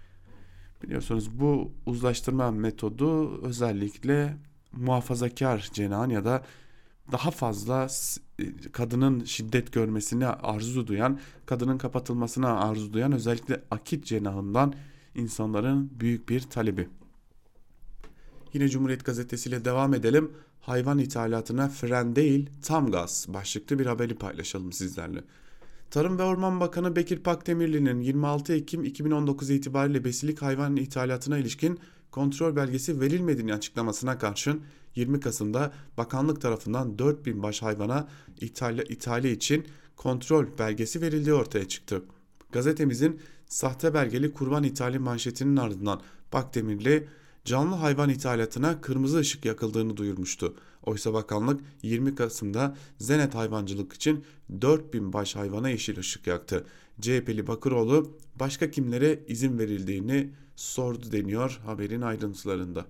Biliyorsunuz 0.83 1.41
bu 1.41 1.73
uzlaştırma 1.87 2.51
metodu 2.51 3.43
özellikle 3.43 4.37
muhafazakar 4.73 5.71
cenahın 5.73 6.11
ya 6.11 6.25
da 6.25 6.43
daha 7.13 7.31
fazla 7.31 7.89
kadının 8.73 9.25
şiddet 9.25 9.73
görmesini 9.73 10.27
arzu 10.27 10.87
duyan, 10.87 11.19
kadının 11.47 11.79
kapatılmasına 11.79 12.61
arzu 12.61 12.93
duyan 12.93 13.13
özellikle 13.13 13.63
akit 13.71 14.07
cenahından 14.07 14.75
insanların 15.15 15.91
büyük 16.01 16.29
bir 16.29 16.41
talebi. 16.41 16.89
Yine 18.53 18.69
Cumhuriyet 18.69 19.05
Gazetesi 19.05 19.49
ile 19.49 19.65
devam 19.65 19.95
edelim. 19.95 20.33
Hayvan 20.61 20.99
ithalatına 20.99 21.69
fren 21.69 22.17
değil 22.17 22.51
tam 22.63 22.91
gaz 22.91 23.27
başlıklı 23.29 23.79
bir 23.79 23.87
haberi 23.87 24.15
paylaşalım 24.15 24.73
sizlerle. 24.73 25.25
Tarım 25.91 26.19
ve 26.19 26.23
Orman 26.23 26.61
Bakanı 26.61 26.97
Bekir 26.97 27.19
Pakdemirli'nin 27.19 28.01
26 28.01 28.53
Ekim 28.53 28.85
2019 28.85 29.51
itibariyle 29.51 30.05
besilik 30.05 30.43
hayvan 30.43 30.77
ithalatına 30.77 31.39
ilişkin 31.39 31.79
kontrol 32.11 32.57
belgesi 32.57 33.01
verilmediğini 33.01 33.55
açıklamasına 33.55 34.19
karşın 34.19 34.63
20 34.97 35.21
Kasım'da 35.21 35.73
bakanlık 35.97 36.41
tarafından 36.41 36.99
4000 36.99 37.43
baş 37.43 37.63
hayvana 37.63 38.09
ithali 38.89 39.31
için 39.31 39.67
kontrol 39.97 40.47
belgesi 40.59 41.01
verildiği 41.01 41.35
ortaya 41.35 41.69
çıktı. 41.69 42.03
Gazetemizin 42.53 43.21
sahte 43.47 43.95
belgeli 43.95 44.33
kurban 44.33 44.65
ithali 44.65 44.99
manşetinin 44.99 45.57
ardından 45.57 46.01
Bakdemirli 46.33 47.09
canlı 47.45 47.75
hayvan 47.75 48.11
ithalatına 48.11 48.81
kırmızı 48.81 49.19
ışık 49.19 49.45
yakıldığını 49.45 49.97
duyurmuştu. 49.97 50.55
Oysa 50.83 51.15
bakanlık 51.15 51.61
20 51.83 52.15
Kasım'da 52.15 52.77
zenet 52.99 53.35
hayvancılık 53.35 53.93
için 53.93 54.25
4000 54.61 55.13
baş 55.13 55.37
hayvana 55.37 55.69
yeşil 55.69 55.99
ışık 55.99 56.27
yaktı. 56.27 56.67
CHP'li 57.01 57.47
Bakıroğlu 57.47 58.19
başka 58.37 58.71
kimlere 58.71 59.21
izin 59.29 59.59
verildiğini 59.59 60.31
sordu 60.57 61.13
deniyor 61.13 61.61
haberin 61.65 62.01
ayrıntılarında. 62.01 62.87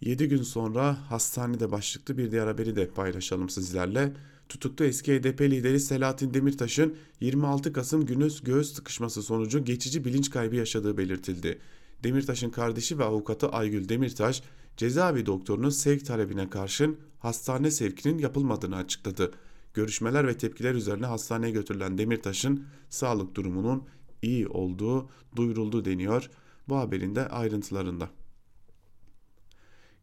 7 0.00 0.28
gün 0.28 0.42
sonra 0.42 1.10
hastanede 1.10 1.72
başlıklı 1.72 2.18
bir 2.18 2.30
diğer 2.30 2.46
haberi 2.46 2.76
de 2.76 2.88
paylaşalım 2.88 3.48
sizlerle. 3.48 4.12
Tutuklu 4.48 4.84
eski 4.84 5.18
HDP 5.18 5.40
lideri 5.40 5.80
Selahattin 5.80 6.34
Demirtaş'ın 6.34 6.96
26 7.20 7.72
Kasım 7.72 8.06
günü 8.06 8.28
göğüs 8.42 8.72
sıkışması 8.72 9.22
sonucu 9.22 9.64
geçici 9.64 10.04
bilinç 10.04 10.30
kaybı 10.30 10.56
yaşadığı 10.56 10.96
belirtildi. 10.96 11.58
Demirtaş'ın 12.04 12.50
kardeşi 12.50 12.98
ve 12.98 13.04
avukatı 13.04 13.48
Aygül 13.48 13.88
Demirtaş 13.88 14.42
cezaevi 14.76 15.26
doktorunun 15.26 15.70
sevk 15.70 16.06
talebine 16.06 16.50
karşın 16.50 16.96
hastane 17.18 17.70
sevkinin 17.70 18.18
yapılmadığını 18.18 18.76
açıkladı. 18.76 19.32
Görüşmeler 19.74 20.26
ve 20.26 20.38
tepkiler 20.38 20.74
üzerine 20.74 21.06
hastaneye 21.06 21.50
götürülen 21.50 21.98
Demirtaş'ın 21.98 22.64
sağlık 22.90 23.34
durumunun 23.34 23.84
iyi 24.22 24.48
olduğu 24.48 25.08
duyuruldu 25.36 25.84
deniyor 25.84 26.30
bu 26.68 26.76
haberin 26.76 27.14
de 27.14 27.28
ayrıntılarında. 27.28 28.10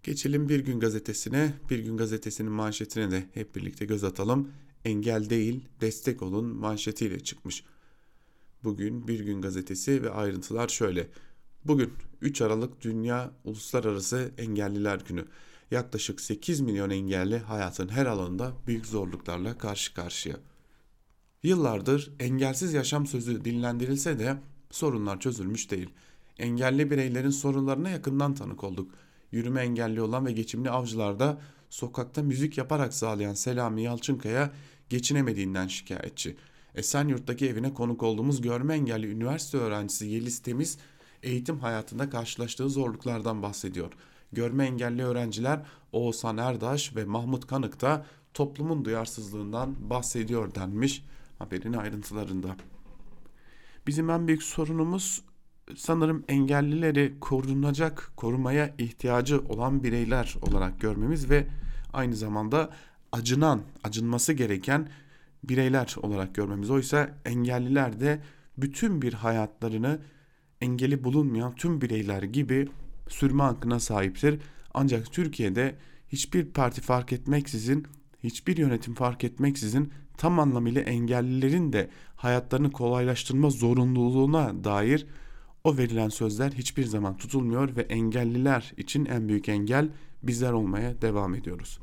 Geçelim 0.04 0.50
Bir 0.50 0.60
Gün 0.60 0.80
Gazetesi'ne. 0.80 1.54
Bir 1.70 1.80
Gün 1.80 1.98
Gazetesi'nin 1.98 2.52
manşetine 2.52 3.12
de 3.12 3.30
hep 3.34 3.56
birlikte 3.56 3.86
göz 3.86 4.04
atalım. 4.04 4.52
Engel 4.86 5.30
değil, 5.30 5.66
destek 5.82 6.22
olun 6.22 6.46
manşetiyle 6.46 7.20
çıkmış. 7.20 7.64
Bugün 8.64 9.08
Bir 9.08 9.20
Gün 9.20 9.42
Gazetesi 9.42 10.04
ve 10.04 10.10
ayrıntılar 10.10 10.68
şöyle. 10.68 11.10
Bugün 11.66 11.94
3 12.22 12.42
Aralık 12.42 12.82
Dünya 12.82 13.32
Uluslararası 13.44 14.32
Engelliler 14.38 15.00
Günü. 15.08 15.26
Yaklaşık 15.72 16.22
8 16.22 16.62
milyon 16.62 16.90
engelli 16.90 17.38
hayatın 17.38 17.88
her 17.88 18.06
alanında 18.06 18.54
büyük 18.68 18.86
zorluklarla 18.86 19.58
karşı 19.58 19.94
karşıya. 19.94 20.36
Yıllardır 21.44 22.12
engelsiz 22.20 22.74
yaşam 22.74 23.08
sözü 23.08 23.46
dinlendirilse 23.46 24.20
de 24.20 24.38
sorunlar 24.72 25.20
çözülmüş 25.20 25.72
değil. 25.72 25.90
Engelli 26.38 26.92
bireylerin 26.92 27.30
sorunlarına 27.30 27.90
yakından 27.90 28.36
tanık 28.36 28.64
olduk. 28.64 28.92
Yürüme 29.34 29.62
engelli 29.62 30.02
olan 30.02 30.26
ve 30.26 30.32
geçimli 30.32 30.70
avcılarda 30.70 31.38
sokakta 31.70 32.24
müzik 32.24 32.58
yaparak 32.58 32.94
sağlayan 32.94 33.34
Selami 33.34 33.84
Yalçınkaya 33.84 34.52
geçinemediğinden 34.90 35.68
şikayetçi. 35.68 36.36
Esenyurt'taki 36.76 37.50
evine 37.50 37.74
konuk 37.74 38.04
olduğumuz 38.04 38.42
görme 38.42 38.74
engelli 38.74 39.08
üniversite 39.08 39.58
öğrencisi 39.58 40.06
Yeliz 40.08 40.40
Temiz 40.40 40.78
eğitim 41.24 41.60
hayatında 41.60 42.10
karşılaştığı 42.10 42.70
zorluklardan 42.70 43.42
bahsediyor. 43.42 43.94
Görme 44.32 44.66
engelli 44.66 45.04
öğrenciler 45.04 45.60
Oğuzhan 45.92 46.38
Erdaş 46.38 46.96
ve 46.96 47.06
Mahmut 47.06 47.48
Kanık 47.48 47.82
da 47.82 48.06
toplumun 48.34 48.86
duyarsızlığından 48.86 49.90
bahsediyor 49.90 50.56
denmiş 50.56 51.06
haberin 51.40 51.74
ayrıntılarında. 51.74 52.56
Bizim 53.88 54.10
en 54.10 54.28
büyük 54.28 54.44
sorunumuz 54.44 55.22
sanırım 55.76 56.24
engellileri 56.28 57.14
korunacak, 57.20 58.12
korumaya 58.16 58.74
ihtiyacı 58.78 59.40
olan 59.40 59.84
bireyler 59.84 60.36
olarak 60.42 60.82
görmemiz 60.82 61.30
ve 61.30 61.48
aynı 61.94 62.16
zamanda 62.16 62.70
acınan, 63.12 63.62
acınması 63.84 64.34
gereken 64.34 64.90
bireyler 65.44 65.96
olarak 66.02 66.36
görmemiz. 66.36 66.70
Oysa 66.70 67.10
engelliler 67.26 68.00
de 68.00 68.20
bütün 68.58 69.02
bir 69.02 69.14
hayatlarını 69.14 70.00
engeli 70.62 71.04
bulunmayan 71.04 71.56
tüm 71.56 71.82
bireyler 71.82 72.24
gibi 72.24 72.68
sürme 73.08 73.44
hakkına 73.44 73.80
sahiptir. 73.80 74.40
Ancak 74.74 75.12
Türkiye'de 75.12 75.76
hiçbir 76.10 76.46
parti 76.46 76.82
fark 76.82 77.14
etmeksizin, 77.14 77.88
hiçbir 78.24 78.58
yönetim 78.58 78.94
fark 78.94 79.24
etmeksizin 79.24 79.94
tam 80.18 80.40
anlamıyla 80.40 80.82
engellilerin 80.82 81.74
de 81.74 81.90
hayatlarını 82.16 82.72
kolaylaştırma 82.72 83.50
zorunluluğuna 83.50 84.64
dair 84.64 85.06
o 85.64 85.78
verilen 85.78 86.10
sözler 86.10 86.52
hiçbir 86.52 86.86
zaman 86.86 87.18
tutulmuyor 87.18 87.76
ve 87.76 87.82
engelliler 87.82 88.74
için 88.78 89.06
en 89.06 89.30
büyük 89.30 89.50
engel 89.50 89.90
bizler 90.24 90.52
olmaya 90.52 91.02
devam 91.02 91.36
ediyoruz. 91.36 91.80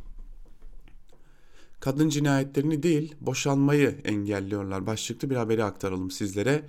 Kadın 1.81 2.09
cinayetlerini 2.09 2.83
değil 2.83 3.15
boşanmayı 3.21 3.97
engelliyorlar. 4.05 4.87
Başlıklı 4.87 5.31
bir 5.31 5.37
haberi 5.37 5.65
aktaralım 5.65 6.11
sizlere. 6.11 6.63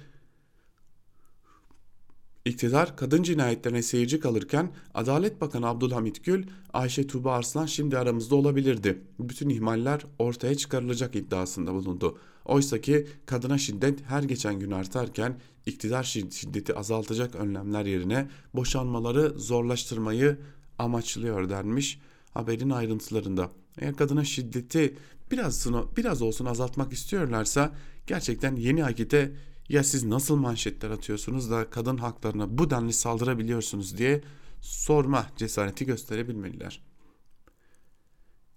İktidar 2.46 2.98
kadın 2.98 3.24
cinayetlerine 3.24 3.82
seyirci 3.82 4.20
kalırken 4.20 4.72
Adalet 4.94 5.42
Bakanı 5.42 5.68
Abdülhamit 5.68 6.26
Gül, 6.26 6.48
Ayşe 6.74 7.08
Tuğba 7.08 7.34
Arslan 7.34 7.66
şimdi 7.66 7.98
aramızda 7.98 8.36
olabilirdi. 8.36 9.02
Bütün 9.20 9.50
ihmaller 9.50 10.02
ortaya 10.20 10.56
çıkarılacak 10.56 11.16
iddiasında 11.16 11.74
bulundu. 11.74 12.18
Oysa 12.46 12.82
ki 12.82 13.08
kadına 13.26 13.58
şiddet 13.58 14.02
her 14.02 14.24
geçen 14.24 14.60
gün 14.60 14.72
artarken 14.72 15.40
iktidar 15.66 16.04
şiddeti 16.04 16.76
azaltacak 16.76 17.36
önlemler 17.36 17.86
yerine 17.86 18.28
boşanmaları 18.54 19.40
zorlaştırmayı 19.40 20.38
amaçlıyor 20.80 21.50
denmiş 21.50 22.00
haberin 22.34 22.70
ayrıntılarında. 22.70 23.52
Eğer 23.78 23.96
kadına 23.96 24.24
şiddeti 24.24 24.98
biraz, 25.32 25.68
biraz 25.98 26.22
olsun 26.22 26.46
azaltmak 26.46 26.94
istiyorlarsa 26.94 27.74
gerçekten 28.08 28.56
yeni 28.56 28.86
akite 28.86 29.32
ya 29.72 29.84
siz 29.84 30.04
nasıl 30.04 30.36
manşetler 30.36 30.90
atıyorsunuz 30.90 31.52
da 31.52 31.70
kadın 31.70 31.98
haklarına 31.98 32.58
bu 32.58 32.70
denli 32.70 32.94
saldırabiliyorsunuz 32.94 33.98
diye 33.98 34.22
sorma 34.62 35.28
cesareti 35.38 35.86
gösterebilmeliler. 35.86 36.82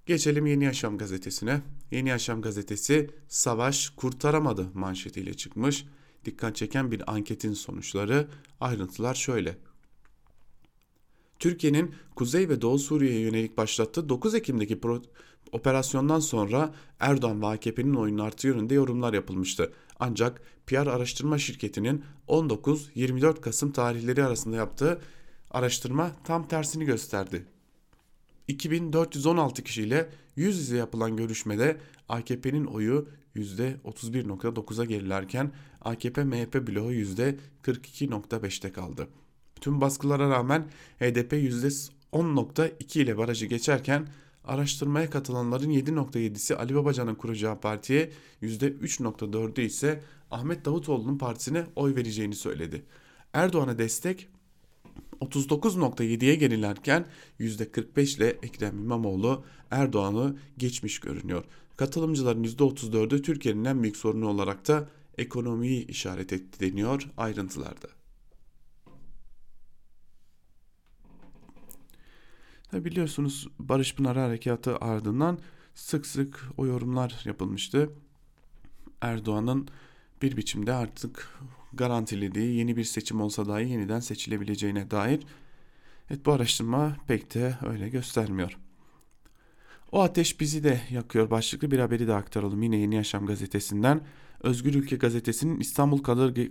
Geçelim 0.07 0.47
Yeni 0.47 0.65
Yaşam 0.65 0.99
gazetesine. 0.99 1.63
Yeni 1.91 2.09
Yaşam 2.09 2.43
gazetesi 2.43 3.11
savaş 3.29 3.91
kurtaramadı 3.91 4.71
manşetiyle 4.75 5.35
çıkmış. 5.35 5.85
Dikkat 6.25 6.57
çeken 6.57 6.91
bir 6.91 7.13
anketin 7.13 7.53
sonuçları 7.53 8.29
ayrıntılar 8.61 9.15
şöyle. 9.15 9.59
Türkiye'nin 11.39 11.95
Kuzey 12.17 12.49
ve 12.49 12.61
Doğu 12.61 12.79
Suriye'ye 12.79 13.21
yönelik 13.21 13.57
başlattığı 13.57 14.09
9 14.09 14.35
Ekim'deki 14.35 14.81
operasyondan 15.55 16.21
sonra 16.21 16.75
Erdoğan 17.01 17.43
ve 17.43 17.47
AKP'nin 17.47 17.95
oyunun 17.95 18.19
artı 18.19 18.47
yönünde 18.47 18.75
yorumlar 18.75 19.13
yapılmıştı. 19.13 19.73
Ancak 20.01 20.43
PR 20.67 20.87
araştırma 20.87 21.39
şirketinin 21.39 22.05
19-24 22.29 23.41
Kasım 23.41 23.73
tarihleri 23.73 24.25
arasında 24.25 24.57
yaptığı 24.57 25.01
araştırma 25.51 26.13
tam 26.25 26.49
tersini 26.49 26.85
gösterdi. 26.85 27.47
2416 28.49 29.65
kişiyle 29.65 30.11
yüz 30.37 30.59
yüze 30.59 30.77
yapılan 30.77 31.17
görüşmede 31.17 31.77
AKP'nin 32.09 32.65
oyu 32.65 33.09
%31.9'a 33.37 34.85
gerilerken 34.85 35.53
AKP-MHP 35.85 36.67
bloğu 36.67 36.93
%42.5'te 36.93 38.73
kaldı. 38.73 39.09
Tüm 39.61 39.81
baskılara 39.81 40.31
rağmen 40.31 40.67
HDP 40.99 41.33
%10.2 41.33 42.99
ile 43.01 43.19
barajı 43.19 43.47
geçerken 43.47 44.09
araştırmaya 44.45 45.11
katılanların 45.11 45.71
7.7'si 45.71 46.55
Ali 46.55 46.75
Babacan'ın 46.75 47.15
kuracağı 47.15 47.61
partiye 47.61 48.11
%3.4'ü 48.43 49.61
ise 49.61 50.03
Ahmet 50.31 50.65
Davutoğlu'nun 50.65 51.19
partisine 51.19 51.67
oy 51.77 51.95
vereceğini 51.95 52.35
söyledi. 52.35 52.83
Erdoğan'a 53.33 53.79
destek 53.79 54.29
39.7'ye 55.21 56.35
gerilerken 56.35 57.07
%45 57.41 58.17
ile 58.17 58.29
Ekrem 58.29 58.79
İmamoğlu 58.79 59.45
Erdoğan'ı 59.71 60.37
geçmiş 60.59 61.01
görünüyor. 61.01 61.45
Katılımcıların 61.77 62.45
%34'ü 62.45 63.23
Türkiye'nin 63.23 63.65
en 63.65 63.83
büyük 63.83 63.97
sorunu 63.97 64.29
olarak 64.29 64.69
da 64.69 64.89
ekonomiyi 65.19 65.87
işaret 65.87 66.33
etti 66.33 66.61
deniyor 66.61 67.11
ayrıntılarda. 67.17 67.89
Biliyorsunuz 72.75 73.49
Barış 73.59 73.95
Pınar 73.95 74.17
Harekatı 74.17 74.77
ardından 74.77 75.39
sık 75.75 76.07
sık 76.07 76.49
o 76.57 76.67
yorumlar 76.67 77.23
yapılmıştı. 77.25 77.91
Erdoğan'ın 79.01 79.69
bir 80.23 80.37
biçimde 80.37 80.73
artık 80.73 81.39
garantilediği 81.73 82.57
yeni 82.57 82.77
bir 82.77 82.85
seçim 82.85 83.21
olsa 83.21 83.49
dahi 83.49 83.69
yeniden 83.69 84.01
seçilebileceğine 84.01 84.91
dair. 84.91 85.23
Evet 86.11 86.27
bu 86.27 86.33
araştırma 86.33 86.97
pek 87.07 87.35
de 87.35 87.59
öyle 87.67 87.89
göstermiyor. 87.89 88.59
O 89.93 90.03
ateş 90.03 90.41
bizi 90.41 90.65
de 90.65 90.81
yakıyor 90.91 91.31
başlıklı 91.31 91.71
bir 91.71 91.79
haberi 91.79 92.07
de 92.07 92.15
aktaralım 92.15 92.63
yine 92.63 92.77
Yeni 92.77 92.95
Yaşam 92.95 93.27
gazetesinden. 93.27 94.01
Özgür 94.41 94.75
Ülke 94.75 94.97
gazetesinin 94.97 95.61
İstanbul 95.61 95.99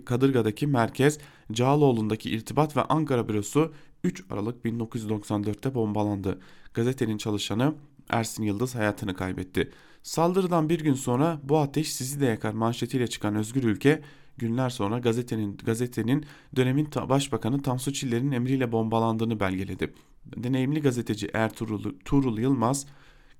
Kadırga'daki 0.04 0.66
merkez 0.66 1.18
Cağaloğlu'ndaki 1.52 2.30
irtibat 2.30 2.76
ve 2.76 2.82
Ankara 2.82 3.28
bürosu 3.28 3.74
3 4.04 4.24
Aralık 4.30 4.64
1994'te 4.64 5.74
bombalandı. 5.74 6.38
Gazetenin 6.74 7.18
çalışanı 7.18 7.74
Ersin 8.08 8.42
Yıldız 8.42 8.74
hayatını 8.74 9.14
kaybetti. 9.14 9.70
Saldırıdan 10.02 10.68
bir 10.68 10.80
gün 10.80 10.94
sonra 10.94 11.40
bu 11.42 11.58
ateş 11.58 11.92
sizi 11.92 12.20
de 12.20 12.26
yakar 12.26 12.52
manşetiyle 12.52 13.06
çıkan 13.06 13.34
Özgür 13.34 13.64
Ülke 13.64 14.02
günler 14.36 14.70
sonra 14.70 14.98
gazetenin 14.98 15.56
gazetenin 15.56 16.24
dönemin 16.56 16.88
başbakanı 17.08 17.62
Tansu 17.62 17.92
Çiller'in 17.92 18.32
emriyle 18.32 18.72
bombalandığını 18.72 19.40
belgeledi. 19.40 19.92
Deneyimli 20.36 20.80
gazeteci 20.80 21.30
Ertuğrul 21.34 21.94
Tuğrul 22.04 22.38
Yılmaz 22.38 22.86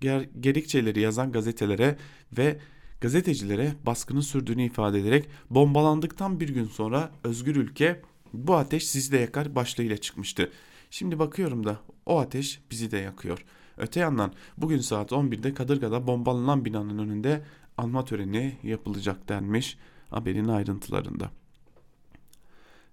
ger 0.01 0.29
gerekçeleri 0.41 1.01
yazan 1.01 1.33
gazetelere 1.33 1.97
ve 2.39 2.59
gazetecilere 3.01 3.75
baskını 3.87 4.23
sürdüğünü 4.23 4.63
ifade 4.63 5.01
ederek 5.01 5.29
bombalandıktan 5.51 6.41
bir 6.41 6.49
gün 6.49 6.67
sonra 6.67 7.11
Özgür 7.25 7.57
Ülke 7.57 8.03
bu 8.35 8.57
ateş 8.57 8.87
sizi 8.87 9.13
de 9.13 9.19
yakar 9.19 9.55
başlığıyla 9.55 9.97
çıkmıştı. 9.97 10.53
Şimdi 10.91 11.19
bakıyorum 11.19 11.65
da 11.67 11.79
o 12.07 12.21
ateş 12.21 12.61
bizi 12.71 12.91
de 12.91 12.99
yakıyor. 12.99 13.45
Öte 13.77 14.01
yandan 14.01 14.33
bugün 14.57 14.79
saat 14.79 15.13
11'de 15.13 15.55
Kadırga'da 15.55 16.07
bombalanan 16.07 16.65
binanın 16.65 16.99
önünde 16.99 17.43
anma 17.77 18.05
töreni 18.05 18.59
yapılacak 18.63 19.29
denmiş 19.29 19.79
haberin 20.11 20.49
ayrıntılarında. 20.49 21.31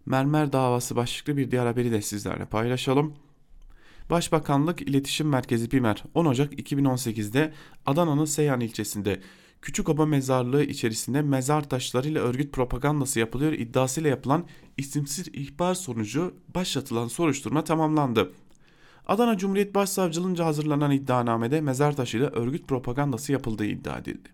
Mermer 0.06 0.54
davası 0.54 0.95
başlıklı 0.95 1.38
bir 1.38 1.51
diğer 1.51 1.65
haberi 1.65 1.91
de 1.91 2.01
sizlerle 2.01 2.45
paylaşalım. 2.45 3.13
Başbakanlık 4.10 4.82
İletişim 4.82 5.30
Merkezi 5.30 5.71
BİMER 5.71 6.04
10 6.13 6.25
Ocak 6.25 6.54
2018'de 6.54 7.54
Adana'nın 7.86 8.25
Seyhan 8.25 8.60
ilçesinde 8.60 9.21
Küçükoba 9.62 10.06
mezarlığı 10.06 10.63
içerisinde 10.63 11.21
mezar 11.21 11.69
taşlarıyla 11.69 12.21
örgüt 12.21 12.54
propagandası 12.54 13.19
yapılıyor 13.19 13.54
iddiasıyla 13.54 14.10
yapılan 14.10 14.45
isimsiz 14.78 15.28
ihbar 15.28 15.74
sonucu 15.74 16.34
başlatılan 16.56 17.08
soruşturma 17.08 17.63
tamamlandı. 17.63 18.32
Adana 19.08 19.38
Cumhuriyet 19.38 19.76
Başsavcılığınca 19.76 20.45
hazırlanan 20.45 20.91
iddianamede 20.91 21.62
mezar 21.62 21.95
taşıyla 21.95 22.28
örgüt 22.30 22.67
propagandası 22.67 23.32
yapıldığı 23.32 23.65
iddia 23.65 23.97
edildi. 23.97 24.30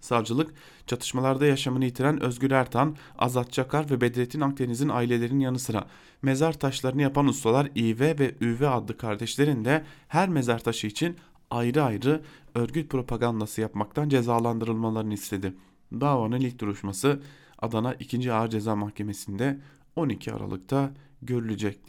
Savcılık 0.00 0.54
çatışmalarda 0.86 1.46
yaşamını 1.46 1.84
yitiren 1.84 2.22
Özgür 2.22 2.50
Ertan, 2.50 2.96
Azat 3.18 3.52
Çakar 3.52 3.90
ve 3.90 4.00
Bedrettin 4.00 4.40
Akdeniz'in 4.40 4.88
ailelerinin 4.88 5.40
yanı 5.40 5.58
sıra 5.58 5.86
mezar 6.22 6.52
taşlarını 6.52 7.02
yapan 7.02 7.26
ustalar 7.26 7.70
İV 7.74 8.00
ve 8.00 8.34
Üv 8.40 8.60
adlı 8.60 8.96
kardeşlerin 8.96 9.64
de 9.64 9.84
her 10.08 10.28
mezar 10.28 10.58
taşı 10.58 10.86
için 10.86 11.16
ayrı 11.50 11.82
ayrı 11.82 12.22
örgüt 12.54 12.90
propagandası 12.90 13.60
yapmaktan 13.60 14.08
cezalandırılmalarını 14.08 15.14
istedi. 15.14 15.54
Davanın 15.92 16.40
ilk 16.40 16.58
duruşması 16.58 17.22
Adana 17.58 17.94
2. 17.94 18.32
Ağır 18.32 18.48
Ceza 18.48 18.76
Mahkemesi'nde 18.76 19.60
12 19.96 20.32
Aralık'ta 20.32 20.94
görülecek 21.22 21.88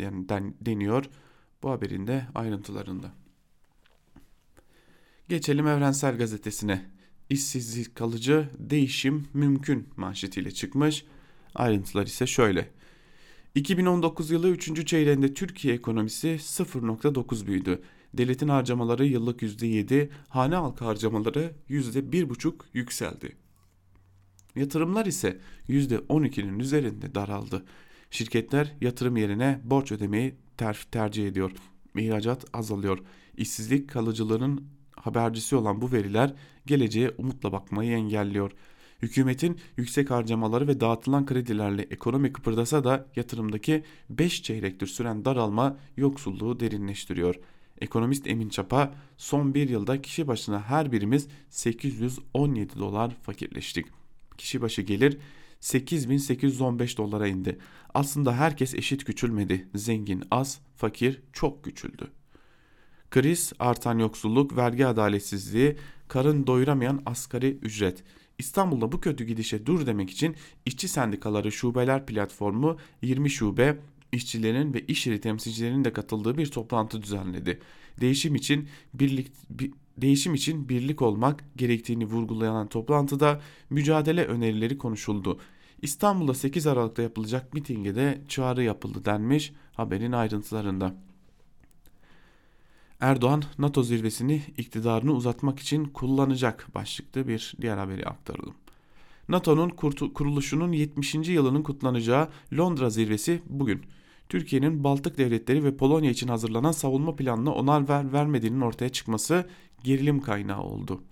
deniyor 0.65 1.05
bu 1.63 1.69
haberin 1.69 2.07
de 2.07 2.25
ayrıntılarında. 2.35 3.11
Geçelim 5.29 5.67
Evrensel 5.67 6.17
Gazetesi'ne. 6.17 6.85
İşsizlik 7.29 7.95
kalıcı, 7.95 8.49
değişim 8.57 9.27
mümkün 9.33 9.87
manşetiyle 9.97 10.51
çıkmış. 10.51 11.05
Ayrıntılar 11.55 12.05
ise 12.05 12.27
şöyle. 12.27 12.69
2019 13.55 14.31
yılı 14.31 14.49
3. 14.49 14.87
çeyreğinde 14.87 15.33
Türkiye 15.33 15.73
ekonomisi 15.73 16.27
0.9 16.27 17.47
büyüdü. 17.47 17.81
Devletin 18.13 18.47
harcamaları 18.47 19.05
yıllık 19.05 19.41
%7, 19.41 20.09
hane 20.27 20.55
halkı 20.55 20.85
harcamaları 20.85 21.53
%1.5 21.69 22.53
yükseldi. 22.73 23.35
Yatırımlar 24.55 25.05
ise 25.05 25.39
%12'nin 25.69 26.59
üzerinde 26.59 27.15
daraldı. 27.15 27.65
Şirketler 28.11 28.73
yatırım 28.81 29.17
yerine 29.17 29.61
borç 29.63 29.91
ödemeyi 29.91 30.35
ter 30.57 30.87
tercih 30.91 31.27
ediyor. 31.27 31.51
İhracat 31.95 32.45
azalıyor. 32.53 32.99
İşsizlik 33.37 33.89
kalıcılığının 33.89 34.67
habercisi 34.91 35.55
olan 35.55 35.81
bu 35.81 35.91
veriler 35.91 36.33
geleceğe 36.65 37.11
umutla 37.17 37.51
bakmayı 37.51 37.91
engelliyor. 37.91 38.51
Hükümetin 39.01 39.59
yüksek 39.77 40.11
harcamaları 40.11 40.67
ve 40.67 40.79
dağıtılan 40.79 41.25
kredilerle 41.25 41.81
ekonomi 41.81 42.33
kıpırdasa 42.33 42.83
da 42.83 43.07
yatırımdaki 43.15 43.83
5 44.09 44.43
çeyrektir 44.43 44.87
süren 44.87 45.25
daralma 45.25 45.77
yoksulluğu 45.97 46.59
derinleştiriyor. 46.59 47.35
Ekonomist 47.81 48.27
Emin 48.27 48.49
Çapa 48.49 48.93
son 49.17 49.53
bir 49.53 49.69
yılda 49.69 50.01
kişi 50.01 50.27
başına 50.27 50.61
her 50.61 50.91
birimiz 50.91 51.27
817 51.49 52.79
dolar 52.79 53.17
fakirleştik. 53.21 53.85
Kişi 54.37 54.61
başı 54.61 54.81
gelir 54.81 55.17
8815 55.59 56.97
dolara 56.97 57.27
indi. 57.27 57.57
Aslında 57.93 58.35
herkes 58.35 58.75
eşit 58.75 59.03
küçülmedi. 59.03 59.67
Zengin 59.75 60.23
az, 60.31 60.61
fakir 60.75 61.21
çok 61.33 61.63
küçüldü. 61.63 62.07
Kriz, 63.11 63.53
artan 63.59 63.99
yoksulluk, 63.99 64.57
vergi 64.57 64.87
adaletsizliği, 64.87 65.77
karın 66.07 66.47
doyuramayan 66.47 67.01
asgari 67.05 67.51
ücret. 67.61 68.03
İstanbul'da 68.37 68.91
bu 68.91 69.01
kötü 69.01 69.23
gidişe 69.23 69.65
dur 69.65 69.85
demek 69.85 70.09
için 70.09 70.35
işçi 70.65 70.87
sendikaları 70.87 71.51
şubeler 71.51 72.05
platformu 72.05 72.77
20 73.01 73.29
şube 73.29 73.77
işçilerin 74.11 74.73
ve 74.73 74.85
iş 74.85 75.07
yeri 75.07 75.21
temsilcilerinin 75.21 75.83
de 75.83 75.93
katıldığı 75.93 76.37
bir 76.37 76.51
toplantı 76.51 77.01
düzenledi. 77.01 77.59
Değişim 78.01 78.35
için 78.35 78.69
birlik 78.93 79.31
bir, 79.49 79.71
değişim 79.97 80.33
için 80.33 80.69
birlik 80.69 81.01
olmak 81.01 81.45
gerektiğini 81.55 82.05
vurgulayan 82.05 82.67
toplantıda 82.67 83.41
mücadele 83.69 84.25
önerileri 84.25 84.77
konuşuldu. 84.77 85.39
İstanbul'da 85.81 86.33
8 86.33 86.67
Aralık'ta 86.67 87.01
yapılacak 87.01 87.53
mitinge 87.53 87.95
de 87.95 88.21
çağrı 88.27 88.63
yapıldı 88.63 89.05
denmiş 89.05 89.53
haberin 89.73 90.11
ayrıntılarında. 90.11 90.95
Erdoğan 92.99 93.43
NATO 93.57 93.83
zirvesini 93.83 94.41
iktidarını 94.57 95.13
uzatmak 95.13 95.59
için 95.59 95.85
kullanacak 95.85 96.75
başlıklı 96.75 97.27
bir 97.27 97.53
diğer 97.61 97.77
haberi 97.77 98.05
aktaralım. 98.05 98.55
NATO'nun 99.29 99.69
kuruluşunun 100.13 100.71
70. 100.71 101.15
yılının 101.15 101.63
kutlanacağı 101.63 102.29
Londra 102.57 102.89
zirvesi 102.89 103.41
bugün. 103.49 103.81
Türkiye'nin 104.29 104.83
Baltık 104.83 105.17
devletleri 105.17 105.63
ve 105.63 105.77
Polonya 105.77 106.11
için 106.11 106.27
hazırlanan 106.27 106.71
savunma 106.71 107.15
planına 107.15 107.53
onar 107.53 107.89
ver 107.89 108.13
vermediğinin 108.13 108.61
ortaya 108.61 108.89
çıkması 108.89 109.49
gerilim 109.83 110.21
kaynağı 110.21 110.61
oldu. 110.61 111.03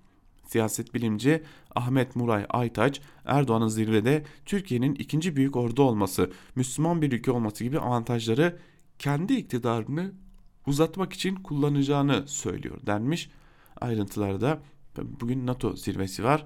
Siyaset 0.47 0.93
bilimci 0.93 1.43
Ahmet 1.75 2.15
Muray 2.15 2.45
Aytaç, 2.49 3.01
Erdoğan'ın 3.25 3.67
zirvede 3.67 4.23
Türkiye'nin 4.45 4.95
ikinci 4.95 5.35
büyük 5.35 5.55
ordu 5.55 5.83
olması, 5.83 6.31
Müslüman 6.55 7.01
bir 7.01 7.11
ülke 7.11 7.31
olması 7.31 7.63
gibi 7.63 7.79
avantajları 7.79 8.59
kendi 8.99 9.33
iktidarını 9.33 10.11
uzatmak 10.67 11.13
için 11.13 11.35
kullanacağını 11.35 12.27
söylüyor 12.27 12.77
denmiş. 12.85 13.29
Ayrıntılarda 13.81 14.59
bugün 14.97 15.47
NATO 15.47 15.75
zirvesi 15.75 16.23
var 16.23 16.45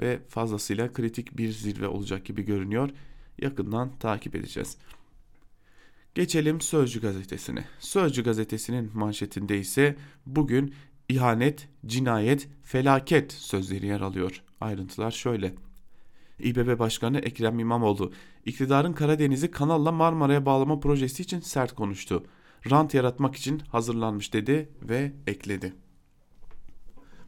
ve 0.00 0.20
fazlasıyla 0.28 0.92
kritik 0.92 1.38
bir 1.38 1.50
zirve 1.50 1.88
olacak 1.88 2.24
gibi 2.24 2.42
görünüyor. 2.42 2.90
Yakından 3.38 3.90
takip 3.98 4.34
edeceğiz. 4.34 4.76
Geçelim 6.18 6.60
Sözcü 6.60 7.00
gazetesine. 7.00 7.64
Sözcü 7.78 8.24
gazetesinin 8.24 8.90
manşetinde 8.94 9.58
ise 9.58 9.96
bugün 10.26 10.74
ihanet, 11.08 11.68
cinayet, 11.86 12.48
felaket 12.62 13.32
sözleri 13.32 13.86
yer 13.86 14.00
alıyor. 14.00 14.42
Ayrıntılar 14.60 15.10
şöyle. 15.10 15.54
İBB 16.38 16.78
Başkanı 16.78 17.18
Ekrem 17.18 17.58
İmamoğlu, 17.58 18.12
iktidarın 18.44 18.92
Karadeniz'i 18.92 19.50
kanalla 19.50 19.92
Marmara'ya 19.92 20.46
bağlama 20.46 20.80
projesi 20.80 21.22
için 21.22 21.40
sert 21.40 21.72
konuştu. 21.72 22.24
Rant 22.70 22.94
yaratmak 22.94 23.36
için 23.36 23.58
hazırlanmış 23.58 24.32
dedi 24.32 24.68
ve 24.82 25.12
ekledi. 25.26 25.74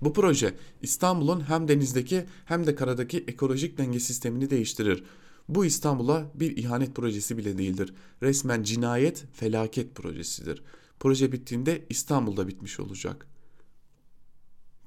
Bu 0.03 0.12
proje 0.12 0.55
İstanbul'un 0.83 1.48
hem 1.48 1.68
denizdeki 1.68 2.24
hem 2.44 2.66
de 2.66 2.74
karadaki 2.74 3.18
ekolojik 3.18 3.79
denge 3.79 4.00
sistemini 4.00 4.50
değiştirir. 4.50 5.05
Bu 5.50 5.64
İstanbul'a 5.64 6.30
bir 6.34 6.56
ihanet 6.56 6.94
projesi 6.94 7.38
bile 7.38 7.58
değildir. 7.58 7.94
Resmen 8.22 8.62
cinayet, 8.62 9.24
felaket 9.32 9.94
projesidir. 9.94 10.62
Proje 11.00 11.32
bittiğinde 11.32 11.86
İstanbul'da 11.88 12.48
bitmiş 12.48 12.80
olacak. 12.80 13.26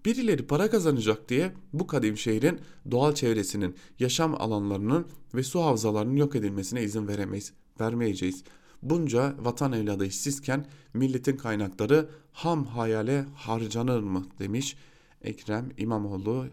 Birileri 0.05 0.47
para 0.47 0.69
kazanacak 0.69 1.29
diye 1.29 1.53
bu 1.73 1.87
kadim 1.87 2.17
şehrin 2.17 2.59
doğal 2.91 3.15
çevresinin, 3.15 3.75
yaşam 3.99 4.41
alanlarının 4.41 5.07
ve 5.35 5.43
su 5.43 5.61
havzalarının 5.61 6.15
yok 6.15 6.35
edilmesine 6.35 6.83
izin 6.83 7.07
veremeyiz, 7.07 7.53
vermeyeceğiz. 7.79 8.43
Bunca 8.81 9.35
vatan 9.39 9.73
evladı 9.73 10.05
işsizken 10.05 10.65
milletin 10.93 11.37
kaynakları 11.37 12.09
ham 12.31 12.65
hayale 12.65 13.25
harcanır 13.35 13.99
mı 13.99 14.25
demiş 14.39 14.75
Ekrem 15.21 15.69
İmamoğlu 15.77 16.45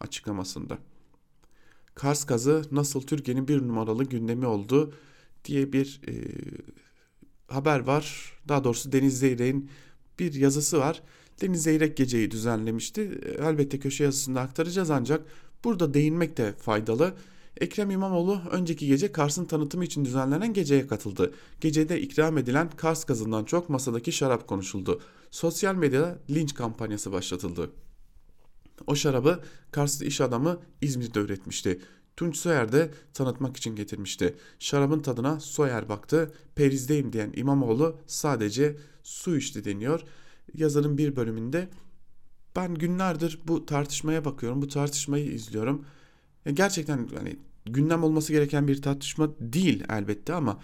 açıklamasında. 0.00 0.78
Kars 1.98 2.26
gazı 2.26 2.62
nasıl 2.70 3.00
Türkiye'nin 3.00 3.48
bir 3.48 3.58
numaralı 3.58 4.04
gündemi 4.04 4.46
oldu 4.46 4.92
diye 5.44 5.72
bir 5.72 6.00
e, 6.08 6.12
haber 7.46 7.80
var. 7.80 8.32
Daha 8.48 8.64
doğrusu 8.64 8.92
Deniz 8.92 9.18
Zeyrek'in 9.18 9.70
bir 10.18 10.34
yazısı 10.34 10.78
var. 10.78 11.02
Deniz 11.40 11.62
Zeyrek 11.62 11.96
geceyi 11.96 12.30
düzenlemişti. 12.30 13.20
Elbette 13.40 13.78
köşe 13.78 14.04
yazısında 14.04 14.40
aktaracağız 14.40 14.90
ancak 14.90 15.26
burada 15.64 15.94
değinmek 15.94 16.36
de 16.36 16.52
faydalı. 16.52 17.14
Ekrem 17.60 17.90
İmamoğlu 17.90 18.40
önceki 18.50 18.86
gece 18.86 19.12
Kars'ın 19.12 19.44
tanıtımı 19.44 19.84
için 19.84 20.04
düzenlenen 20.04 20.52
geceye 20.52 20.86
katıldı. 20.86 21.34
Gecede 21.60 22.00
ikram 22.00 22.38
edilen 22.38 22.70
Kars 22.76 23.04
gazından 23.04 23.44
çok 23.44 23.68
masadaki 23.68 24.12
şarap 24.12 24.46
konuşuldu. 24.46 25.00
Sosyal 25.30 25.74
medyada 25.74 26.18
linç 26.30 26.54
kampanyası 26.54 27.12
başlatıldı. 27.12 27.70
O 28.86 28.94
şarabı 28.94 29.40
Karslı 29.70 30.04
iş 30.06 30.20
adamı 30.20 30.60
İzmir'de 30.80 31.20
üretmişti. 31.20 31.80
Tunç 32.16 32.36
Soyer 32.36 32.72
de 32.72 32.90
tanıtmak 33.14 33.56
için 33.56 33.76
getirmişti. 33.76 34.36
Şarabın 34.58 35.00
tadına 35.00 35.40
Soyer 35.40 35.88
baktı. 35.88 36.32
Perizdeyim 36.54 37.12
diyen 37.12 37.32
İmamoğlu 37.36 37.98
sadece 38.06 38.76
su 39.02 39.36
içti 39.36 39.64
deniyor. 39.64 40.02
Yazarın 40.54 40.98
bir 40.98 41.16
bölümünde 41.16 41.68
ben 42.56 42.74
günlerdir 42.74 43.38
bu 43.44 43.66
tartışmaya 43.66 44.24
bakıyorum. 44.24 44.62
Bu 44.62 44.68
tartışmayı 44.68 45.32
izliyorum. 45.32 45.84
Gerçekten 46.52 47.08
hani 47.16 47.36
gündem 47.66 48.04
olması 48.04 48.32
gereken 48.32 48.68
bir 48.68 48.82
tartışma 48.82 49.30
değil 49.40 49.84
elbette 49.88 50.34
ama 50.34 50.60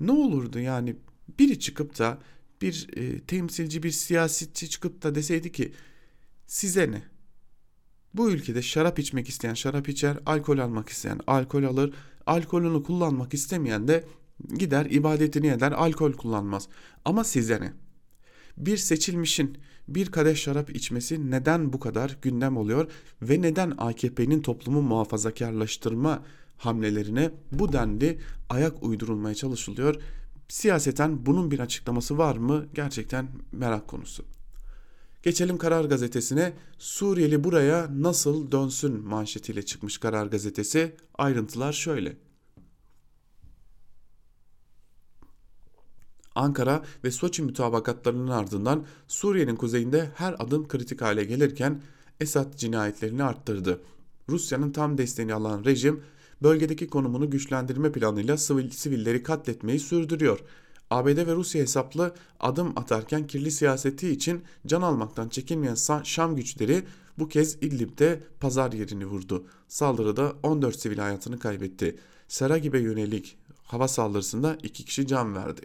ne 0.00 0.12
olurdu 0.12 0.58
yani 0.58 0.96
biri 1.38 1.58
çıkıp 1.60 1.98
da 1.98 2.18
bir 2.62 2.88
e, 2.96 3.20
temsilci 3.20 3.82
bir 3.82 3.90
siyasetçi 3.90 4.70
çıkıp 4.70 5.02
da 5.02 5.14
deseydi 5.14 5.52
ki 5.52 5.72
size 6.46 6.90
ne? 6.90 7.02
Bu 8.16 8.30
ülkede 8.30 8.62
şarap 8.62 8.98
içmek 8.98 9.28
isteyen 9.28 9.54
şarap 9.54 9.88
içer, 9.88 10.18
alkol 10.26 10.58
almak 10.58 10.88
isteyen 10.88 11.20
alkol 11.26 11.62
alır, 11.62 11.94
alkolünü 12.26 12.82
kullanmak 12.82 13.34
istemeyen 13.34 13.88
de 13.88 14.04
gider 14.54 14.86
ibadetini 14.86 15.46
eder, 15.46 15.72
alkol 15.72 16.12
kullanmaz. 16.12 16.68
Ama 17.04 17.24
size 17.24 17.60
ne? 17.60 17.72
Bir 18.56 18.76
seçilmişin 18.76 19.58
bir 19.88 20.10
kadeh 20.10 20.36
şarap 20.36 20.76
içmesi 20.76 21.30
neden 21.30 21.72
bu 21.72 21.80
kadar 21.80 22.18
gündem 22.22 22.56
oluyor 22.56 22.90
ve 23.22 23.42
neden 23.42 23.74
AKP'nin 23.78 24.42
toplumu 24.42 24.82
muhafazakarlaştırma 24.82 26.22
hamlelerine 26.56 27.30
bu 27.52 27.72
denli 27.72 28.18
ayak 28.48 28.82
uydurulmaya 28.82 29.34
çalışılıyor? 29.34 30.02
Siyaseten 30.48 31.26
bunun 31.26 31.50
bir 31.50 31.58
açıklaması 31.58 32.18
var 32.18 32.36
mı? 32.36 32.66
Gerçekten 32.74 33.28
merak 33.52 33.88
konusu. 33.88 34.35
Geçelim 35.26 35.58
Karar 35.58 35.84
Gazetesi'ne. 35.84 36.52
Suriyeli 36.78 37.44
buraya 37.44 37.88
nasıl 37.90 38.52
dönsün 38.52 39.06
manşetiyle 39.06 39.62
çıkmış 39.62 39.98
Karar 39.98 40.26
Gazetesi. 40.26 40.96
Ayrıntılar 41.14 41.72
şöyle. 41.72 42.16
Ankara 46.34 46.84
ve 47.04 47.10
Soçi 47.10 47.42
mütabakatlarının 47.42 48.30
ardından 48.30 48.86
Suriye'nin 49.08 49.56
kuzeyinde 49.56 50.10
her 50.14 50.32
adım 50.38 50.68
kritik 50.68 51.02
hale 51.02 51.24
gelirken 51.24 51.82
Esad 52.20 52.56
cinayetlerini 52.56 53.22
arttırdı. 53.22 53.80
Rusya'nın 54.28 54.72
tam 54.72 54.98
desteğini 54.98 55.34
alan 55.34 55.64
rejim 55.64 56.02
bölgedeki 56.42 56.86
konumunu 56.86 57.30
güçlendirme 57.30 57.92
planıyla 57.92 58.36
sivil, 58.36 58.70
sivilleri 58.70 59.22
katletmeyi 59.22 59.80
sürdürüyor. 59.80 60.40
ABD 60.90 61.26
ve 61.26 61.34
Rusya 61.34 61.62
hesaplı 61.62 62.14
adım 62.40 62.72
atarken 62.76 63.26
kirli 63.26 63.50
siyaseti 63.50 64.10
için 64.10 64.42
can 64.66 64.82
almaktan 64.82 65.28
çekinmeyen 65.28 66.02
Şam 66.04 66.36
güçleri 66.36 66.84
bu 67.18 67.28
kez 67.28 67.54
İdlib'de 67.54 68.22
pazar 68.40 68.72
yerini 68.72 69.06
vurdu. 69.06 69.46
Saldırıda 69.68 70.32
14 70.42 70.80
sivil 70.80 70.98
hayatını 70.98 71.38
kaybetti. 71.38 71.96
Seragib'e 72.28 72.78
yönelik 72.78 73.38
hava 73.62 73.88
saldırısında 73.88 74.58
2 74.62 74.84
kişi 74.84 75.06
can 75.06 75.34
verdi. 75.34 75.60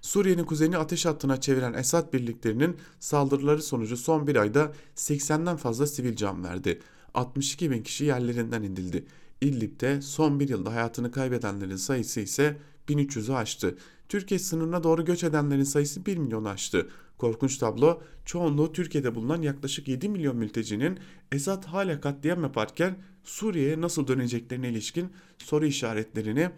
Suriye'nin 0.00 0.44
kuzeyini 0.44 0.78
ateş 0.78 1.06
hattına 1.06 1.40
çeviren 1.40 1.72
Esad 1.72 2.12
birliklerinin 2.12 2.76
saldırıları 3.00 3.62
sonucu 3.62 3.96
son 3.96 4.26
bir 4.26 4.36
ayda 4.36 4.72
80'den 4.96 5.56
fazla 5.56 5.86
sivil 5.86 6.16
can 6.16 6.44
verdi. 6.44 6.80
62 7.14 7.70
bin 7.70 7.82
kişi 7.82 8.04
yerlerinden 8.04 8.62
indildi. 8.62 9.04
İdlib'de 9.40 10.02
son 10.02 10.40
bir 10.40 10.48
yılda 10.48 10.72
hayatını 10.72 11.12
kaybedenlerin 11.12 11.76
sayısı 11.76 12.20
ise 12.20 12.58
1300'ü 12.88 13.34
aştı. 13.34 13.76
Türkiye 14.08 14.38
sınırına 14.38 14.82
doğru 14.82 15.04
göç 15.04 15.24
edenlerin 15.24 15.64
sayısı 15.64 16.06
1 16.06 16.16
milyonu 16.16 16.48
aştı. 16.48 16.88
Korkunç 17.18 17.58
tablo 17.58 18.02
çoğunluğu 18.24 18.72
Türkiye'de 18.72 19.14
bulunan 19.14 19.42
yaklaşık 19.42 19.88
7 19.88 20.08
milyon 20.08 20.36
mültecinin 20.36 20.98
Esad 21.32 21.64
hala 21.64 22.00
katliam 22.00 22.42
yaparken 22.42 22.96
Suriye'ye 23.24 23.80
nasıl 23.80 24.06
döneceklerine 24.06 24.68
ilişkin 24.68 25.12
soru 25.38 25.66
işaretlerini 25.66 26.50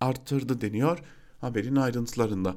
arttırdı 0.00 0.60
deniyor 0.60 0.98
haberin 1.40 1.76
ayrıntılarında. 1.76 2.56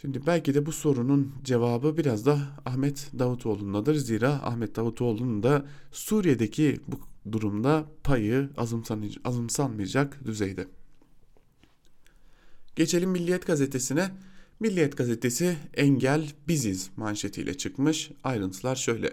Şimdi 0.00 0.26
belki 0.26 0.54
de 0.54 0.66
bu 0.66 0.72
sorunun 0.72 1.34
cevabı 1.44 1.96
biraz 1.96 2.26
da 2.26 2.38
Ahmet 2.64 3.10
Davutoğlu'ndadır. 3.18 3.94
Zira 3.94 4.30
Ahmet 4.32 4.76
Davutoğlu'nun 4.76 5.42
da 5.42 5.66
Suriye'deki 5.92 6.80
bu 6.88 7.00
durumda 7.32 7.86
payı 8.04 8.50
azımsanmayacak 9.24 10.24
düzeyde. 10.24 10.66
Geçelim 12.76 13.10
Milliyet 13.10 13.46
Gazetesi'ne. 13.46 14.10
Milliyet 14.60 14.96
Gazetesi 14.96 15.56
engel 15.74 16.28
biziz 16.48 16.90
manşetiyle 16.96 17.58
çıkmış. 17.58 18.10
Ayrıntılar 18.24 18.76
şöyle. 18.76 19.12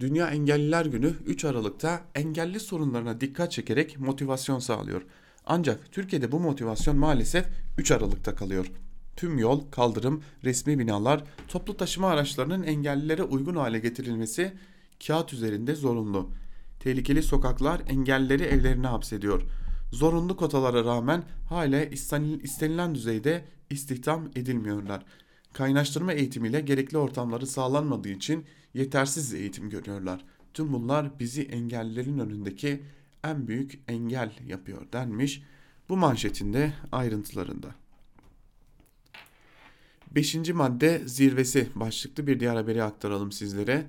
Dünya 0.00 0.30
Engelliler 0.30 0.86
Günü 0.86 1.12
3 1.26 1.44
Aralık'ta 1.44 2.02
engelli 2.14 2.60
sorunlarına 2.60 3.20
dikkat 3.20 3.52
çekerek 3.52 4.00
motivasyon 4.00 4.58
sağlıyor. 4.58 5.02
Ancak 5.46 5.92
Türkiye'de 5.92 6.32
bu 6.32 6.40
motivasyon 6.40 6.96
maalesef 6.96 7.46
3 7.78 7.90
Aralık'ta 7.90 8.34
kalıyor. 8.34 8.66
Tüm 9.16 9.38
yol, 9.38 9.70
kaldırım, 9.70 10.22
resmi 10.44 10.78
binalar, 10.78 11.24
toplu 11.48 11.76
taşıma 11.76 12.08
araçlarının 12.08 12.62
engellilere 12.62 13.22
uygun 13.22 13.56
hale 13.56 13.78
getirilmesi 13.78 14.52
kağıt 15.06 15.32
üzerinde 15.32 15.74
zorunlu. 15.74 16.30
Tehlikeli 16.80 17.22
sokaklar 17.22 17.82
engellileri 17.88 18.42
evlerine 18.42 18.86
hapsediyor. 18.86 19.42
Zorunlu 19.94 20.36
kotalara 20.36 20.84
rağmen 20.84 21.22
hala 21.48 21.84
istenilen 22.42 22.94
düzeyde 22.94 23.44
istihdam 23.70 24.30
edilmiyorlar. 24.36 25.04
Kaynaştırma 25.52 26.12
eğitimiyle 26.12 26.60
gerekli 26.60 26.98
ortamları 26.98 27.46
sağlanmadığı 27.46 28.08
için 28.08 28.44
yetersiz 28.74 29.34
eğitim 29.34 29.70
görüyorlar. 29.70 30.24
Tüm 30.54 30.72
bunlar 30.72 31.18
bizi 31.20 31.42
engellilerin 31.42 32.18
önündeki 32.18 32.82
en 33.24 33.48
büyük 33.48 33.80
engel 33.88 34.32
yapıyor 34.46 34.92
denmiş 34.92 35.42
bu 35.88 35.96
manşetinde 35.96 36.72
ayrıntılarında. 36.92 37.74
Beşinci 40.10 40.52
madde 40.52 41.02
zirvesi 41.06 41.68
başlıklı 41.74 42.26
bir 42.26 42.40
diğer 42.40 42.56
haberi 42.56 42.82
aktaralım 42.82 43.32
sizlere. 43.32 43.86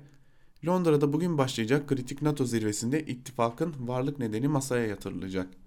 Londra'da 0.66 1.12
bugün 1.12 1.38
başlayacak 1.38 1.88
kritik 1.88 2.22
NATO 2.22 2.44
zirvesinde 2.44 3.06
ittifakın 3.06 3.74
varlık 3.80 4.18
nedeni 4.18 4.48
masaya 4.48 4.86
yatırılacak. 4.86 5.65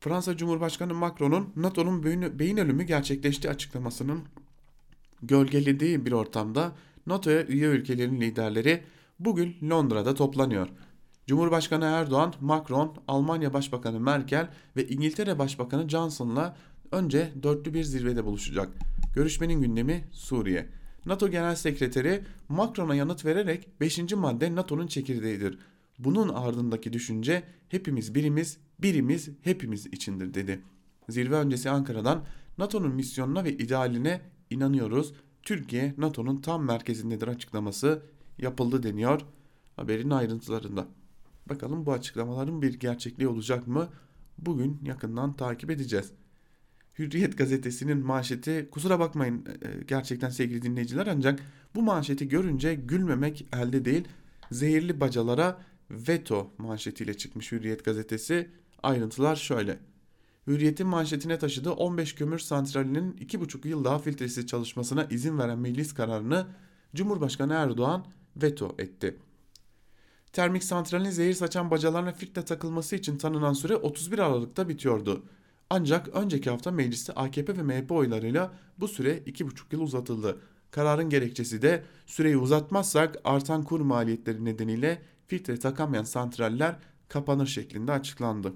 Fransa 0.00 0.36
Cumhurbaşkanı 0.36 0.94
Macron'un 0.94 1.52
NATO'nun 1.56 2.02
beyin, 2.38 2.56
ölümü 2.56 2.82
gerçekleşti 2.82 3.50
açıklamasının 3.50 4.22
gölgelediği 5.22 6.06
bir 6.06 6.12
ortamda 6.12 6.72
NATO'ya 7.06 7.46
üye 7.46 7.68
ülkelerin 7.68 8.20
liderleri 8.20 8.82
bugün 9.18 9.56
Londra'da 9.70 10.14
toplanıyor. 10.14 10.68
Cumhurbaşkanı 11.26 11.84
Erdoğan, 11.84 12.34
Macron, 12.40 12.96
Almanya 13.08 13.52
Başbakanı 13.52 14.00
Merkel 14.00 14.50
ve 14.76 14.88
İngiltere 14.88 15.38
Başbakanı 15.38 15.88
Johnson'la 15.88 16.56
önce 16.92 17.32
dörtlü 17.42 17.74
bir 17.74 17.84
zirvede 17.84 18.24
buluşacak. 18.24 18.68
Görüşmenin 19.14 19.60
gündemi 19.60 20.04
Suriye. 20.12 20.66
NATO 21.06 21.28
Genel 21.28 21.54
Sekreteri 21.54 22.24
Macron'a 22.48 22.94
yanıt 22.94 23.24
vererek 23.24 23.68
5. 23.80 24.12
madde 24.12 24.54
NATO'nun 24.54 24.86
çekirdeğidir. 24.86 25.58
Bunun 25.98 26.28
ardındaki 26.28 26.92
düşünce 26.92 27.42
hepimiz 27.68 28.14
birimiz, 28.14 28.58
birimiz 28.82 29.28
hepimiz 29.42 29.86
içindir 29.86 30.34
dedi. 30.34 30.60
Zirve 31.08 31.34
öncesi 31.34 31.70
Ankara'dan 31.70 32.24
NATO'nun 32.58 32.94
misyonuna 32.94 33.44
ve 33.44 33.52
idealine 33.52 34.20
inanıyoruz. 34.50 35.14
Türkiye 35.42 35.94
NATO'nun 35.98 36.40
tam 36.40 36.64
merkezindedir 36.64 37.28
açıklaması 37.28 38.02
yapıldı 38.38 38.82
deniyor 38.82 39.20
haberin 39.76 40.10
ayrıntılarında. 40.10 40.86
Bakalım 41.46 41.86
bu 41.86 41.92
açıklamaların 41.92 42.62
bir 42.62 42.74
gerçekliği 42.74 43.28
olacak 43.28 43.66
mı? 43.66 43.88
Bugün 44.38 44.80
yakından 44.84 45.36
takip 45.36 45.70
edeceğiz. 45.70 46.12
Hürriyet 46.98 47.38
gazetesinin 47.38 47.98
manşeti 47.98 48.68
kusura 48.70 48.98
bakmayın 49.00 49.46
e, 49.46 49.84
gerçekten 49.84 50.30
sevgili 50.30 50.62
dinleyiciler 50.62 51.06
ancak 51.06 51.40
bu 51.74 51.82
manşeti 51.82 52.28
görünce 52.28 52.74
gülmemek 52.74 53.46
elde 53.52 53.84
değil 53.84 54.08
zehirli 54.50 55.00
bacalara 55.00 55.62
veto 55.90 56.50
manşetiyle 56.58 57.14
çıkmış 57.14 57.52
Hürriyet 57.52 57.84
gazetesi 57.84 58.50
ayrıntılar 58.82 59.36
şöyle. 59.36 59.78
Hürriyet'in 60.46 60.86
manşetine 60.86 61.38
taşıdığı 61.38 61.72
15 61.72 62.14
kömür 62.14 62.38
santralinin 62.38 63.12
2,5 63.12 63.68
yıl 63.68 63.84
daha 63.84 63.98
filtresi 63.98 64.46
çalışmasına 64.46 65.04
izin 65.04 65.38
veren 65.38 65.58
meclis 65.58 65.94
kararını 65.94 66.46
Cumhurbaşkanı 66.94 67.52
Erdoğan 67.54 68.06
veto 68.36 68.74
etti. 68.78 69.16
Termik 70.32 70.64
santralin 70.64 71.10
zehir 71.10 71.34
saçan 71.34 71.70
bacalarına 71.70 72.12
filtre 72.12 72.44
takılması 72.44 72.96
için 72.96 73.18
tanınan 73.18 73.52
süre 73.52 73.76
31 73.76 74.18
Aralık'ta 74.18 74.68
bitiyordu. 74.68 75.24
Ancak 75.70 76.08
önceki 76.08 76.50
hafta 76.50 76.70
mecliste 76.70 77.12
AKP 77.12 77.56
ve 77.56 77.62
MHP 77.62 77.92
oylarıyla 77.92 78.52
bu 78.78 78.88
süre 78.88 79.18
2,5 79.18 79.50
yıl 79.72 79.80
uzatıldı. 79.80 80.40
Kararın 80.70 81.10
gerekçesi 81.10 81.62
de 81.62 81.84
süreyi 82.06 82.36
uzatmazsak 82.36 83.16
artan 83.24 83.62
kur 83.62 83.80
maliyetleri 83.80 84.44
nedeniyle 84.44 85.02
filtre 85.26 85.58
takamayan 85.58 86.04
santraller 86.04 86.76
kapanır 87.08 87.46
şeklinde 87.46 87.92
açıklandı. 87.92 88.52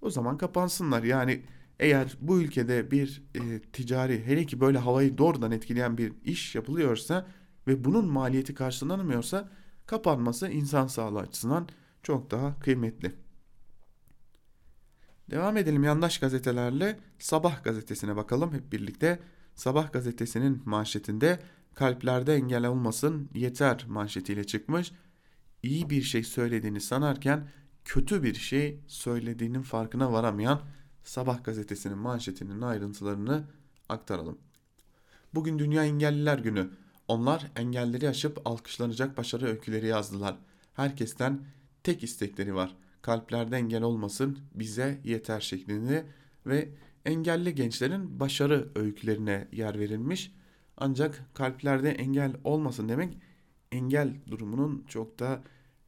O 0.00 0.10
zaman 0.10 0.38
kapansınlar. 0.38 1.02
Yani 1.02 1.42
eğer 1.80 2.16
bu 2.20 2.40
ülkede 2.40 2.90
bir 2.90 3.22
e, 3.34 3.60
ticari 3.60 4.26
hele 4.26 4.46
ki 4.46 4.60
böyle 4.60 4.78
havayı 4.78 5.18
doğrudan 5.18 5.50
etkileyen 5.50 5.98
bir 5.98 6.12
iş 6.24 6.54
yapılıyorsa 6.54 7.26
ve 7.66 7.84
bunun 7.84 8.06
maliyeti 8.06 8.54
karşılanamıyorsa 8.54 9.50
kapanması 9.86 10.48
insan 10.48 10.86
sağlığı 10.86 11.20
açısından 11.20 11.68
çok 12.02 12.30
daha 12.30 12.58
kıymetli. 12.58 13.12
Devam 15.30 15.56
edelim 15.56 15.84
yandaş 15.84 16.18
gazetelerle 16.18 16.98
Sabah 17.18 17.64
gazetesine 17.64 18.16
bakalım 18.16 18.54
hep 18.54 18.72
birlikte. 18.72 19.18
Sabah 19.54 19.92
gazetesinin 19.92 20.62
manşetinde 20.64 21.40
kalplerde 21.74 22.34
engel 22.34 22.66
olmasın 22.66 23.30
yeter 23.34 23.84
manşetiyle 23.88 24.44
çıkmış. 24.44 24.92
İyi 25.62 25.90
bir 25.90 26.02
şey 26.02 26.24
söylediğini 26.24 26.80
sanarken 26.80 27.48
kötü 27.90 28.22
bir 28.22 28.34
şey 28.34 28.80
söylediğinin 28.86 29.62
farkına 29.62 30.12
varamayan 30.12 30.60
Sabah 31.04 31.44
gazetesinin 31.44 31.98
manşetinin 31.98 32.60
ayrıntılarını 32.60 33.44
aktaralım. 33.88 34.38
Bugün 35.34 35.58
Dünya 35.58 35.84
Engelliler 35.84 36.38
Günü. 36.38 36.70
Onlar 37.08 37.50
engelleri 37.56 38.08
aşıp 38.08 38.40
alkışlanacak 38.44 39.16
başarı 39.16 39.46
öyküleri 39.46 39.86
yazdılar. 39.86 40.36
Herkesten 40.74 41.40
tek 41.82 42.02
istekleri 42.02 42.54
var. 42.54 42.76
Kalplerde 43.02 43.56
engel 43.56 43.82
olmasın 43.82 44.38
bize 44.54 45.00
yeter 45.04 45.40
şeklinde 45.40 46.06
ve 46.46 46.68
engelli 47.04 47.54
gençlerin 47.54 48.20
başarı 48.20 48.68
öykülerine 48.74 49.48
yer 49.52 49.78
verilmiş. 49.78 50.32
Ancak 50.76 51.24
kalplerde 51.34 51.90
engel 51.90 52.32
olmasın 52.44 52.88
demek 52.88 53.18
engel 53.72 54.14
durumunun 54.30 54.84
çok 54.88 55.18
da 55.18 55.42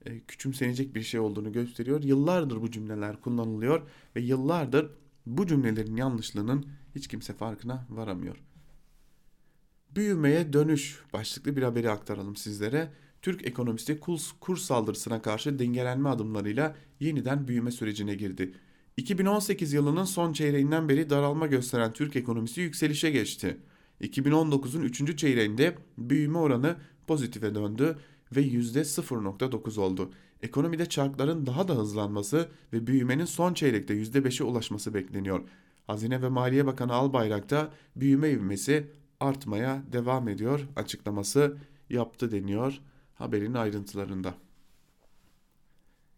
e, 0.07 0.21
küçümsenecek 0.21 0.95
bir 0.95 1.03
şey 1.03 1.21
olduğunu 1.21 1.53
gösteriyor. 1.53 2.03
Yıllardır 2.03 2.63
bu 2.63 2.71
cümleler 2.71 3.21
kullanılıyor 3.21 3.83
ve 4.17 4.21
yıllardır 4.21 4.91
bu 5.27 5.47
cümlelerin 5.47 5.97
yanlışlığının 5.97 6.67
hiç 6.95 7.09
kimse 7.09 7.33
farkına 7.33 7.87
varamıyor. 7.91 8.37
Büyümeye 9.91 10.53
dönüş 10.53 11.01
başlıklı 11.13 11.57
bir 11.57 11.63
haberi 11.63 11.91
aktaralım 11.91 12.37
sizlere. 12.37 12.93
Türk 13.23 13.47
ekonomisi 13.47 14.01
kur 14.41 14.57
saldırısına 14.57 15.23
karşı 15.23 15.59
dengelenme 15.59 16.09
adımlarıyla 16.09 16.77
yeniden 17.01 17.49
büyüme 17.49 17.71
sürecine 17.71 18.15
girdi. 18.15 18.55
2018 18.97 19.73
yılının 19.73 20.05
son 20.05 20.33
çeyreğinden 20.33 20.89
beri 20.89 21.11
daralma 21.11 21.47
gösteren 21.47 21.93
Türk 21.93 22.17
ekonomisi 22.17 22.61
yükselişe 22.61 23.11
geçti. 23.11 23.57
2019'un 24.01 24.83
3. 24.83 25.19
çeyreğinde 25.19 25.75
büyüme 25.99 26.39
oranı 26.39 26.77
pozitife 27.07 27.55
döndü 27.55 27.99
ve 28.37 28.43
%0.9 28.43 29.81
oldu. 29.81 30.13
Ekonomide 30.43 30.87
çarkların 30.87 31.47
daha 31.47 31.69
da 31.69 31.75
hızlanması 31.75 32.49
ve 32.73 32.87
büyümenin 32.87 33.25
son 33.25 33.55
çeyrekte 33.55 33.95
%5'e 33.95 34.45
ulaşması 34.45 34.95
bekleniyor. 34.95 35.41
Hazine 35.87 36.23
ve 36.23 36.29
Maliye 36.29 36.67
Bakanı 36.67 36.93
Albayrak 36.93 37.51
da 37.51 37.71
büyüme 37.97 38.31
ivmesi 38.31 38.87
artmaya 39.21 39.83
devam 39.93 40.29
ediyor 40.29 40.69
açıklaması 40.77 41.57
yaptı 41.91 42.33
deniyor 42.33 42.81
haberin 43.15 43.55
ayrıntılarında. 43.55 44.35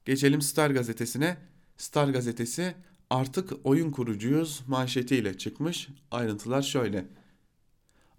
Geçelim 0.04 0.42
Star 0.42 0.70
gazetesine. 0.70 1.36
Star 1.76 2.08
gazetesi 2.08 2.74
artık 3.10 3.52
oyun 3.64 3.90
kurucuyuz 3.90 4.62
manşetiyle 4.66 5.38
çıkmış. 5.38 5.88
Ayrıntılar 6.10 6.62
şöyle. 6.62 7.06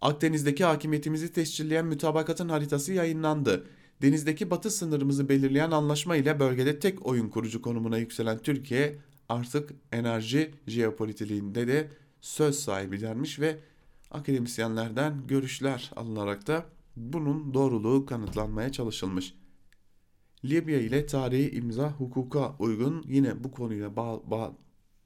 Akdeniz'deki 0.01 0.63
hakimiyetimizi 0.63 1.33
tescilleyen 1.33 1.85
mütabakatın 1.85 2.49
haritası 2.49 2.93
yayınlandı. 2.93 3.67
Denizdeki 4.01 4.51
batı 4.51 4.71
sınırımızı 4.71 5.29
belirleyen 5.29 5.71
anlaşma 5.71 6.15
ile 6.15 6.39
bölgede 6.39 6.79
tek 6.79 7.05
oyun 7.05 7.29
kurucu 7.29 7.61
konumuna 7.61 7.97
yükselen 7.97 8.37
Türkiye 8.37 8.95
artık 9.29 9.71
enerji 9.91 10.51
jeopolitiğinde 10.67 11.67
de 11.67 11.91
söz 12.21 12.59
sahibi 12.59 13.01
denmiş 13.01 13.39
ve 13.39 13.59
akademisyenlerden 14.11 15.27
görüşler 15.27 15.91
alınarak 15.95 16.47
da 16.47 16.65
bunun 16.95 17.53
doğruluğu 17.53 18.05
kanıtlanmaya 18.05 18.71
çalışılmış. 18.71 19.33
Libya 20.45 20.79
ile 20.79 21.05
tarihi 21.05 21.51
imza 21.51 21.91
hukuka 21.91 22.55
uygun 22.59 23.03
yine 23.07 23.43
bu 23.43 23.51
konuyla 23.51 23.95
bağ, 23.95 24.31
bağ, 24.31 24.53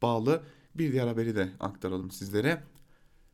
bağlı 0.02 0.44
bir 0.76 0.92
diğer 0.92 1.08
haberi 1.08 1.36
de 1.36 1.50
aktaralım 1.60 2.12
sizlere. 2.12 2.64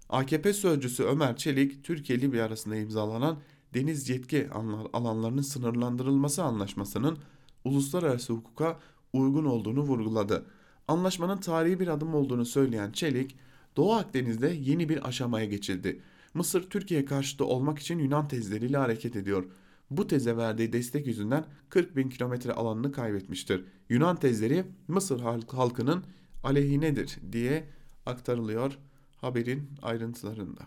AKP 0.09 0.53
sözcüsü 0.53 1.03
Ömer 1.03 1.37
Çelik, 1.37 1.83
Türkiye-Libya 1.83 2.45
arasında 2.45 2.75
imzalanan 2.75 3.39
deniz 3.75 4.09
yetki 4.09 4.49
alanlarının 4.93 5.41
sınırlandırılması 5.41 6.43
anlaşmasının 6.43 7.17
uluslararası 7.65 8.33
hukuka 8.33 8.79
uygun 9.13 9.45
olduğunu 9.45 9.81
vurguladı. 9.81 10.45
Anlaşmanın 10.87 11.37
tarihi 11.37 11.79
bir 11.79 11.87
adım 11.87 12.15
olduğunu 12.15 12.45
söyleyen 12.45 12.91
Çelik, 12.91 13.35
Doğu 13.77 13.93
Akdeniz'de 13.93 14.47
yeni 14.47 14.89
bir 14.89 15.07
aşamaya 15.07 15.45
geçildi. 15.45 16.01
Mısır 16.33 16.69
Türkiye 16.69 17.05
karşıtı 17.05 17.45
olmak 17.45 17.79
için 17.79 17.99
Yunan 17.99 18.27
tezleriyle 18.27 18.77
hareket 18.77 19.15
ediyor. 19.15 19.45
Bu 19.89 20.07
teze 20.07 20.37
verdiği 20.37 20.73
destek 20.73 21.07
yüzünden 21.07 21.45
40 21.69 21.95
bin 21.95 22.09
kilometre 22.09 22.53
alanını 22.53 22.91
kaybetmiştir. 22.91 23.65
Yunan 23.89 24.15
tezleri 24.15 24.65
Mısır 24.87 25.19
halkının 25.47 26.03
aleyhinedir 26.43 27.17
diye 27.31 27.69
aktarılıyor 28.05 28.77
haberin 29.17 29.69
ayrıntılarında. 29.81 30.61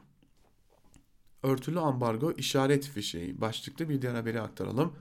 Örtülü 1.43 1.81
ambargo 1.81 2.33
işaret 2.33 2.89
fişeği 2.89 3.41
başlıklı 3.41 3.89
bir 3.89 4.03
diğer 4.03 4.15
haberi 4.15 4.41
aktaralım. 4.41 4.93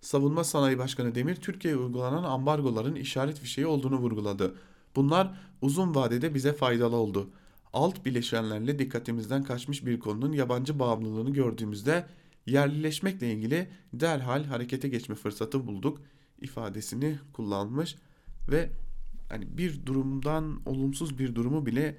Savunma 0.00 0.44
Sanayi 0.44 0.78
Başkanı 0.78 1.14
Demir 1.14 1.36
Türkiye'ye 1.36 1.80
uygulanan 1.80 2.24
ambargoların 2.24 2.94
işaret 2.94 3.38
fişeği 3.38 3.66
olduğunu 3.66 3.96
vurguladı. 3.96 4.54
Bunlar 4.96 5.40
uzun 5.62 5.94
vadede 5.94 6.34
bize 6.34 6.52
faydalı 6.52 6.96
oldu. 6.96 7.30
Alt 7.72 8.04
bileşenlerle 8.04 8.78
dikkatimizden 8.78 9.44
kaçmış 9.44 9.86
bir 9.86 10.00
konunun 10.00 10.32
yabancı 10.32 10.78
bağımlılığını 10.78 11.30
gördüğümüzde 11.30 12.06
yerlileşmekle 12.46 13.32
ilgili 13.32 13.68
derhal 13.92 14.44
harekete 14.44 14.88
geçme 14.88 15.14
fırsatı 15.14 15.66
bulduk 15.66 16.00
ifadesini 16.40 17.18
kullanmış 17.32 17.96
ve 18.50 18.70
hani 19.28 19.58
bir 19.58 19.86
durumdan 19.86 20.60
olumsuz 20.66 21.18
bir 21.18 21.34
durumu 21.34 21.66
bile 21.66 21.98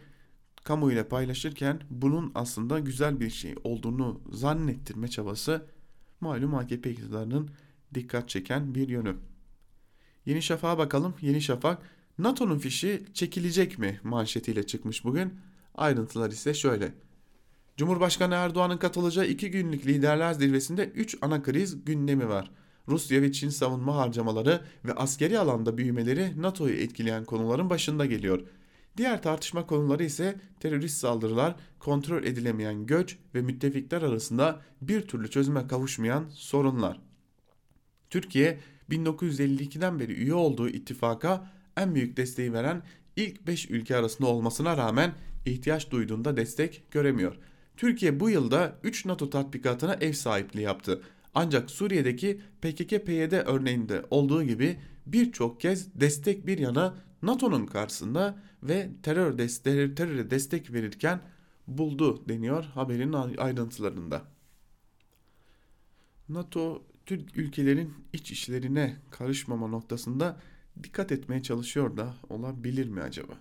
kamuoyuyla 0.64 1.08
paylaşırken 1.08 1.82
bunun 1.90 2.32
aslında 2.36 2.80
güzel 2.80 3.20
bir 3.20 3.30
şey 3.30 3.56
olduğunu 3.64 4.22
zannettirme 4.32 5.08
çabası 5.08 5.66
malum 6.22 6.56
AKP 6.56 6.92
iktidarının 6.92 7.50
dikkat 7.94 8.30
çeken 8.30 8.76
bir 8.76 8.90
yönü. 8.90 9.16
Yeni 10.26 10.42
Şafak'a 10.42 10.78
bakalım. 10.78 11.14
Yeni 11.22 11.42
Şafak 11.42 11.82
NATO'nun 12.18 12.58
fişi 12.58 13.04
çekilecek 13.14 13.80
mi 13.80 14.00
manşetiyle 14.04 14.68
çıkmış 14.68 15.04
bugün. 15.04 15.34
Ayrıntılar 15.76 16.30
ise 16.32 16.54
şöyle. 16.54 16.94
Cumhurbaşkanı 17.78 18.36
Erdoğan'ın 18.36 18.78
katılacağı 18.78 19.26
iki 19.26 19.52
günlük 19.52 19.86
liderler 19.86 20.34
zirvesinde 20.34 20.86
3 20.86 21.18
ana 21.22 21.44
kriz 21.44 21.86
gündemi 21.86 22.30
var. 22.30 22.52
Rusya 22.88 23.22
ve 23.22 23.32
Çin 23.32 23.50
savunma 23.50 23.96
harcamaları 23.96 24.62
ve 24.86 24.94
askeri 24.94 25.40
alanda 25.40 25.78
büyümeleri 25.78 26.42
NATO'yu 26.42 26.74
etkileyen 26.74 27.26
konuların 27.26 27.70
başında 27.70 28.06
geliyor. 28.06 28.42
Diğer 29.00 29.22
tartışma 29.22 29.68
konuları 29.68 30.04
ise 30.04 30.36
terörist 30.60 30.98
saldırılar, 30.98 31.56
kontrol 31.80 32.24
edilemeyen 32.24 32.86
göç 32.86 33.18
ve 33.36 33.42
müttefikler 33.42 34.02
arasında 34.02 34.62
bir 34.82 35.02
türlü 35.02 35.30
çözüme 35.30 35.68
kavuşmayan 35.68 36.30
sorunlar. 36.30 37.00
Türkiye 38.10 38.60
1952'den 38.90 40.00
beri 40.00 40.14
üye 40.14 40.34
olduğu 40.34 40.70
ittifaka 40.70 41.52
en 41.78 41.96
büyük 41.96 42.18
desteği 42.18 42.54
veren 42.54 42.82
ilk 43.16 43.48
5 43.48 43.70
ülke 43.70 43.96
arasında 43.96 44.28
olmasına 44.28 44.78
rağmen 44.78 45.14
ihtiyaç 45.46 45.92
duyduğunda 45.92 46.38
destek 46.38 46.84
göremiyor. 46.92 47.36
Türkiye 47.78 48.20
bu 48.20 48.30
yılda 48.30 48.80
3 48.84 49.06
NATO 49.06 49.30
tatbikatına 49.30 49.94
ev 49.94 50.14
sahipliği 50.14 50.62
yaptı. 50.62 51.02
Ancak 51.36 51.72
Suriye'deki 51.72 52.42
PKK-PYD 52.62 53.44
örneğinde 53.46 54.06
olduğu 54.10 54.44
gibi 54.44 54.80
birçok 55.06 55.62
kez 55.62 56.00
destek 56.00 56.48
bir 56.48 56.58
yana 56.58 56.96
NATO'nun 57.22 57.66
karşısında 57.66 58.49
ve 58.64 58.90
terör 59.04 59.38
destek, 59.38 59.98
teröre 59.98 60.30
destek 60.30 60.74
verirken 60.74 61.22
buldu 61.68 62.30
deniyor 62.30 62.64
haberin 62.64 63.14
ayrıntılarında. 63.38 64.22
NATO 66.30 66.84
Türk 67.06 67.38
ülkelerin 67.38 67.94
iç 68.14 68.32
işlerine 68.32 68.98
karışmama 69.12 69.68
noktasında 69.68 70.40
dikkat 70.84 71.12
etmeye 71.12 71.44
çalışıyor 71.44 71.98
da 71.98 72.14
olabilir 72.30 72.90
mi 72.90 73.02
acaba? 73.02 73.34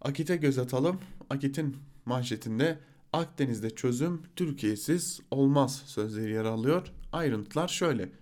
Akit'e 0.00 0.36
göz 0.36 0.58
atalım. 0.58 1.00
Akit'in 1.30 1.76
manşetinde 2.06 2.78
Akdeniz'de 3.12 3.70
çözüm 3.70 4.22
Türkiye'siz 4.36 5.20
olmaz 5.30 5.82
sözleri 5.86 6.32
yer 6.32 6.44
alıyor. 6.44 6.92
Ayrıntılar 7.12 7.68
şöyle. 7.68 8.12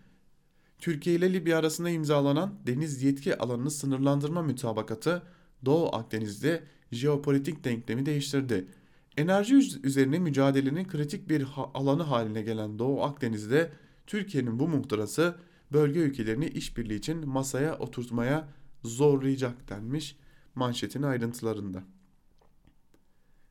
Türkiye 0.79 1.17
ile 1.17 1.33
Libya 1.33 1.59
arasında 1.59 1.91
imzalanan 1.91 2.55
deniz 2.67 3.03
yetki 3.03 3.39
alanını 3.39 3.71
sınırlandırma 3.71 4.43
mütabakatı 4.43 5.23
Doğu 5.65 5.95
Akdeniz'de 5.95 6.63
jeopolitik 6.93 7.65
denklemi 7.65 8.07
değiştirdi. 8.07 8.69
Enerji 9.17 9.55
üzerine 9.83 10.19
mücadelenin 10.19 10.89
kritik 10.89 11.29
bir 11.29 11.47
alanı 11.75 12.03
haline 12.03 12.43
gelen 12.43 12.79
Doğu 12.79 13.03
Akdeniz'de 13.03 13.73
Türkiye'nin 14.07 14.59
bu 14.59 14.69
muhtırası 14.69 15.37
bölge 15.73 16.01
ülkelerini 16.01 16.47
işbirliği 16.47 16.99
için 16.99 17.29
masaya 17.29 17.79
oturtmaya 17.79 18.49
zorlayacak 18.85 19.69
denmiş 19.69 20.17
manşetin 20.55 21.03
ayrıntılarında. 21.03 21.83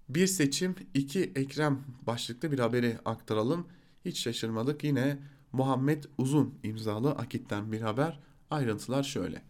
Bir 0.09 0.27
seçim, 0.27 0.75
iki 0.93 1.23
Ekrem 1.23 1.83
başlıklı 2.07 2.51
bir 2.51 2.59
haberi 2.59 2.97
aktaralım. 3.05 3.67
Hiç 4.05 4.19
şaşırmadık 4.19 4.83
yine 4.83 5.19
Muhammed 5.51 6.03
Uzun 6.17 6.59
imzalı 6.63 7.11
Akit'ten 7.11 7.71
bir 7.71 7.81
haber. 7.81 8.19
Ayrıntılar 8.49 9.03
şöyle. 9.03 9.41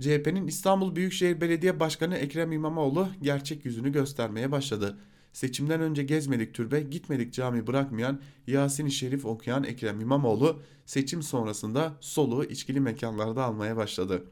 CHP'nin 0.00 0.46
İstanbul 0.46 0.96
Büyükşehir 0.96 1.40
Belediye 1.40 1.80
Başkanı 1.80 2.16
Ekrem 2.16 2.52
İmamoğlu 2.52 3.08
gerçek 3.22 3.64
yüzünü 3.64 3.92
göstermeye 3.92 4.52
başladı. 4.52 4.98
Seçimden 5.32 5.80
önce 5.80 6.02
gezmedik 6.02 6.54
türbe, 6.54 6.80
gitmedik 6.80 7.32
cami 7.32 7.66
bırakmayan, 7.66 8.20
Yasin-i 8.46 8.90
Şerif 8.90 9.24
okuyan 9.26 9.64
Ekrem 9.64 10.00
İmamoğlu 10.00 10.60
seçim 10.86 11.22
sonrasında 11.22 11.92
soluğu 12.00 12.44
içkili 12.44 12.80
mekanlarda 12.80 13.44
almaya 13.44 13.76
başladı. 13.76 14.24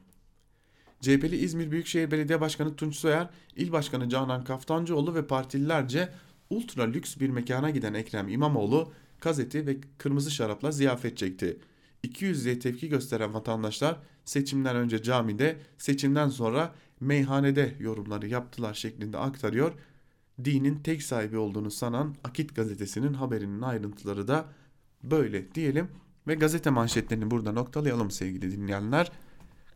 CHP'li 1.01 1.37
İzmir 1.37 1.71
Büyükşehir 1.71 2.11
Belediye 2.11 2.41
Başkanı 2.41 2.77
Tunç 2.77 2.97
Soyer, 2.97 3.31
İl 3.57 3.73
Başkanı 3.73 4.09
Canan 4.09 4.45
Kaftancıoğlu 4.45 5.15
ve 5.15 5.27
partililerce 5.27 6.09
ultra 6.51 6.83
lüks 6.83 7.17
bir 7.17 7.31
mekana 7.31 7.71
giden 7.71 7.95
Ekrem 7.95 8.29
İmamoğlu 8.29 8.93
gazeti 9.21 9.67
ve 9.67 9.77
kırmızı 9.99 10.31
şarapla 10.31 10.71
ziyafet 10.71 11.17
çekti. 11.19 11.59
200'ye 12.05 12.59
tepki 12.59 12.89
gösteren 12.89 13.35
vatandaşlar 13.35 13.97
seçimden 14.25 14.77
önce 14.77 15.03
camide, 15.03 15.59
seçimden 15.79 16.29
sonra 16.29 16.75
meyhanede 17.01 17.75
yorumları 17.79 18.29
yaptılar 18.29 18.75
şeklinde 18.75 19.19
aktarıyor. 19.19 19.73
Dinin 20.45 20.79
tek 20.83 21.03
sahibi 21.03 21.39
olduğunu 21.39 21.71
sanan 21.71 22.15
Akit 22.25 22.57
gazetesinin 22.57 23.15
haberinin 23.15 23.63
ayrıntıları 23.63 24.29
da 24.29 24.45
böyle 25.03 25.55
diyelim 25.55 25.89
ve 26.27 26.35
gazete 26.35 26.71
manşetlerini 26.71 27.31
burada 27.31 27.53
noktalayalım 27.53 28.11
sevgili 28.11 28.53
dinleyenler. 28.53 29.13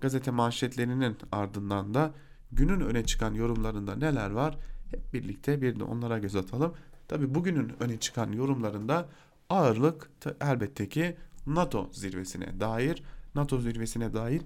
Gazete 0.01 0.31
manşetlerinin 0.31 1.17
ardından 1.33 1.95
da 1.95 2.15
günün 2.53 2.81
öne 2.81 3.05
çıkan 3.05 3.35
yorumlarında 3.35 3.97
neler 3.97 4.31
var 4.31 4.59
hep 4.91 5.15
birlikte 5.15 5.63
bir 5.63 5.81
de 5.81 5.85
onlara 5.85 6.19
göz 6.19 6.37
atalım. 6.37 6.75
Tabi 7.09 7.35
bugünün 7.35 7.73
öne 7.81 8.01
çıkan 8.01 8.33
yorumlarında 8.33 9.09
ağırlık 9.49 10.11
elbette 10.41 10.89
ki 10.89 11.17
NATO 11.47 11.91
zirvesine 11.93 12.61
dair 12.61 13.03
NATO 13.35 13.61
zirvesine 13.61 14.15
dair 14.15 14.43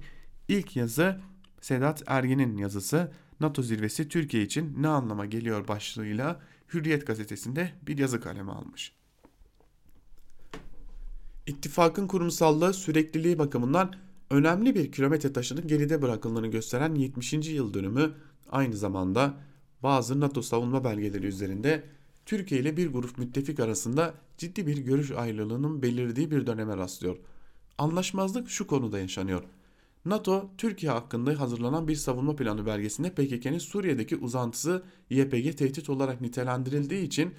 ilk 0.48 0.76
yazı 0.76 1.20
Sedat 1.60 2.02
Ergin'in 2.06 2.56
yazısı 2.56 3.12
NATO 3.40 3.62
zirvesi 3.62 4.08
Türkiye 4.08 4.42
için 4.42 4.82
ne 4.82 4.88
anlama 4.88 5.26
geliyor 5.26 5.68
başlığıyla 5.68 6.40
Hürriyet 6.74 7.06
gazetesinde 7.06 7.72
bir 7.86 7.98
yazı 7.98 8.20
kaleme 8.20 8.52
almış. 8.52 8.92
İttifakın 11.46 12.06
kurumsallığı 12.06 12.74
sürekliliği 12.74 13.38
bakımından 13.38 13.94
önemli 14.30 14.74
bir 14.74 14.92
kilometre 14.92 15.32
taşının 15.32 15.66
geride 15.66 16.02
bırakıldığını 16.02 16.46
gösteren 16.46 16.94
70. 16.94 17.32
yıl 17.32 17.74
dönümü 17.74 18.12
aynı 18.50 18.76
zamanda 18.76 19.34
bazı 19.82 20.20
NATO 20.20 20.42
savunma 20.42 20.84
belgeleri 20.84 21.26
üzerinde 21.26 21.84
Türkiye 22.30 22.60
ile 22.60 22.76
bir 22.76 22.92
grup 22.92 23.18
müttefik 23.18 23.60
arasında 23.60 24.14
ciddi 24.38 24.66
bir 24.66 24.78
görüş 24.78 25.10
ayrılığının 25.10 25.82
belirdiği 25.82 26.30
bir 26.30 26.46
döneme 26.46 26.76
rastlıyor. 26.76 27.16
Anlaşmazlık 27.78 28.50
şu 28.50 28.66
konuda 28.66 28.98
yaşanıyor. 28.98 29.42
NATO, 30.04 30.50
Türkiye 30.58 30.92
hakkında 30.92 31.40
hazırlanan 31.40 31.88
bir 31.88 31.94
savunma 31.94 32.36
planı 32.36 32.66
belgesinde 32.66 33.10
PKK'nın 33.10 33.58
Suriye'deki 33.58 34.16
uzantısı 34.16 34.82
YPG 35.10 35.56
tehdit 35.56 35.90
olarak 35.90 36.20
nitelendirildiği 36.20 37.06
için 37.06 37.34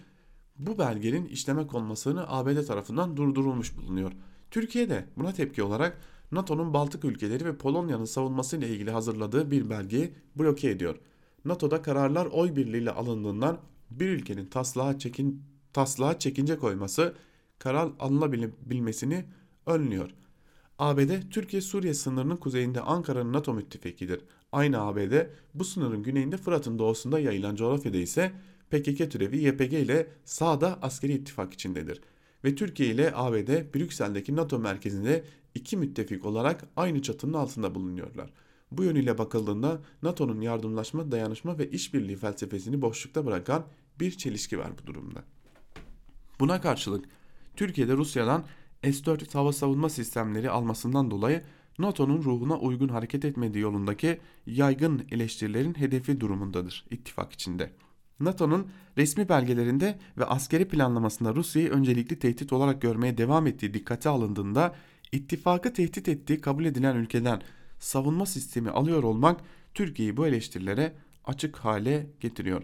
bu 0.57 0.77
belgenin 0.77 1.25
işleme 1.25 1.67
konmasını 1.67 2.29
ABD 2.29 2.65
tarafından 2.65 3.17
durdurulmuş 3.17 3.77
bulunuyor. 3.77 4.11
Türkiye 4.51 4.89
de 4.89 5.05
buna 5.17 5.33
tepki 5.33 5.63
olarak 5.63 6.01
NATO'nun 6.31 6.73
Baltık 6.73 7.05
ülkeleri 7.05 7.45
ve 7.45 7.57
Polonya'nın 7.57 8.05
savunması 8.05 8.57
ile 8.57 8.69
ilgili 8.69 8.91
hazırladığı 8.91 9.51
bir 9.51 9.69
belgeyi 9.69 10.13
bloke 10.35 10.69
ediyor. 10.69 10.95
NATO'da 11.45 11.81
kararlar 11.81 12.25
oy 12.25 12.55
birliğiyle 12.55 12.91
alındığından 12.91 13.59
bir 13.91 14.09
ülkenin 14.09 14.45
taslağa, 14.45 14.99
çekin, 14.99 15.43
taslağa 15.73 16.19
çekince 16.19 16.57
koyması 16.57 17.13
karar 17.59 17.89
alınabilmesini 17.99 19.25
önlüyor. 19.65 20.09
ABD, 20.79 21.29
Türkiye-Suriye 21.31 21.93
sınırının 21.93 22.37
kuzeyinde 22.37 22.81
Ankara'nın 22.81 23.33
NATO 23.33 23.53
müttefikidir. 23.53 24.21
Aynı 24.51 24.81
ABD 24.81 25.13
bu 25.53 25.63
sınırın 25.63 26.03
güneyinde 26.03 26.37
Fırat'ın 26.37 26.79
doğusunda 26.79 27.19
yayılan 27.19 27.55
coğrafyada 27.55 27.97
ise 27.97 28.31
PKK 28.69 29.11
türevi 29.11 29.37
YPG 29.37 29.73
ile 29.73 30.07
sağda 30.25 30.79
askeri 30.81 31.13
ittifak 31.13 31.53
içindedir. 31.53 32.01
Ve 32.43 32.55
Türkiye 32.55 32.89
ile 32.89 33.11
ABD 33.15 33.75
Brüksel'deki 33.75 34.35
NATO 34.35 34.59
merkezinde 34.59 35.23
iki 35.55 35.77
müttefik 35.77 36.25
olarak 36.25 36.63
aynı 36.75 37.01
çatının 37.01 37.33
altında 37.33 37.75
bulunuyorlar. 37.75 38.29
Bu 38.71 38.83
yönüyle 38.83 39.17
bakıldığında 39.17 39.81
NATO'nun 40.03 40.41
yardımlaşma, 40.41 41.11
dayanışma 41.11 41.59
ve 41.59 41.69
işbirliği 41.69 42.15
felsefesini 42.15 42.81
boşlukta 42.81 43.25
bırakan 43.25 43.65
bir 43.99 44.11
çelişki 44.11 44.59
var 44.59 44.71
bu 44.81 44.87
durumda. 44.87 45.23
Buna 46.39 46.61
karşılık 46.61 47.05
Türkiye'de 47.55 47.93
Rusya'dan 47.97 48.45
S-400 48.83 49.33
hava 49.33 49.53
savunma 49.53 49.89
sistemleri 49.89 50.49
almasından 50.49 51.11
dolayı 51.11 51.43
NATO'nun 51.79 52.23
ruhuna 52.23 52.57
uygun 52.57 52.89
hareket 52.89 53.25
etmediği 53.25 53.63
yolundaki 53.63 54.19
yaygın 54.45 55.07
eleştirilerin 55.11 55.73
hedefi 55.73 56.19
durumundadır 56.19 56.85
ittifak 56.91 57.33
içinde. 57.33 57.71
NATO'nun 58.19 58.67
resmi 58.97 59.29
belgelerinde 59.29 59.99
ve 60.17 60.25
askeri 60.25 60.67
planlamasında 60.67 61.35
Rusya'yı 61.35 61.69
öncelikli 61.69 62.19
tehdit 62.19 62.53
olarak 62.53 62.81
görmeye 62.81 63.17
devam 63.17 63.47
ettiği 63.47 63.73
dikkate 63.73 64.09
alındığında 64.09 64.75
ittifakı 65.11 65.73
tehdit 65.73 66.09
ettiği 66.09 66.41
kabul 66.41 66.65
edilen 66.65 66.95
ülkeden 66.95 67.41
savunma 67.79 68.25
sistemi 68.25 68.69
alıyor 68.69 69.03
olmak 69.03 69.41
Türkiye'yi 69.73 70.17
bu 70.17 70.27
eleştirilere 70.27 70.93
açık 71.25 71.57
hale 71.57 72.07
getiriyor. 72.19 72.63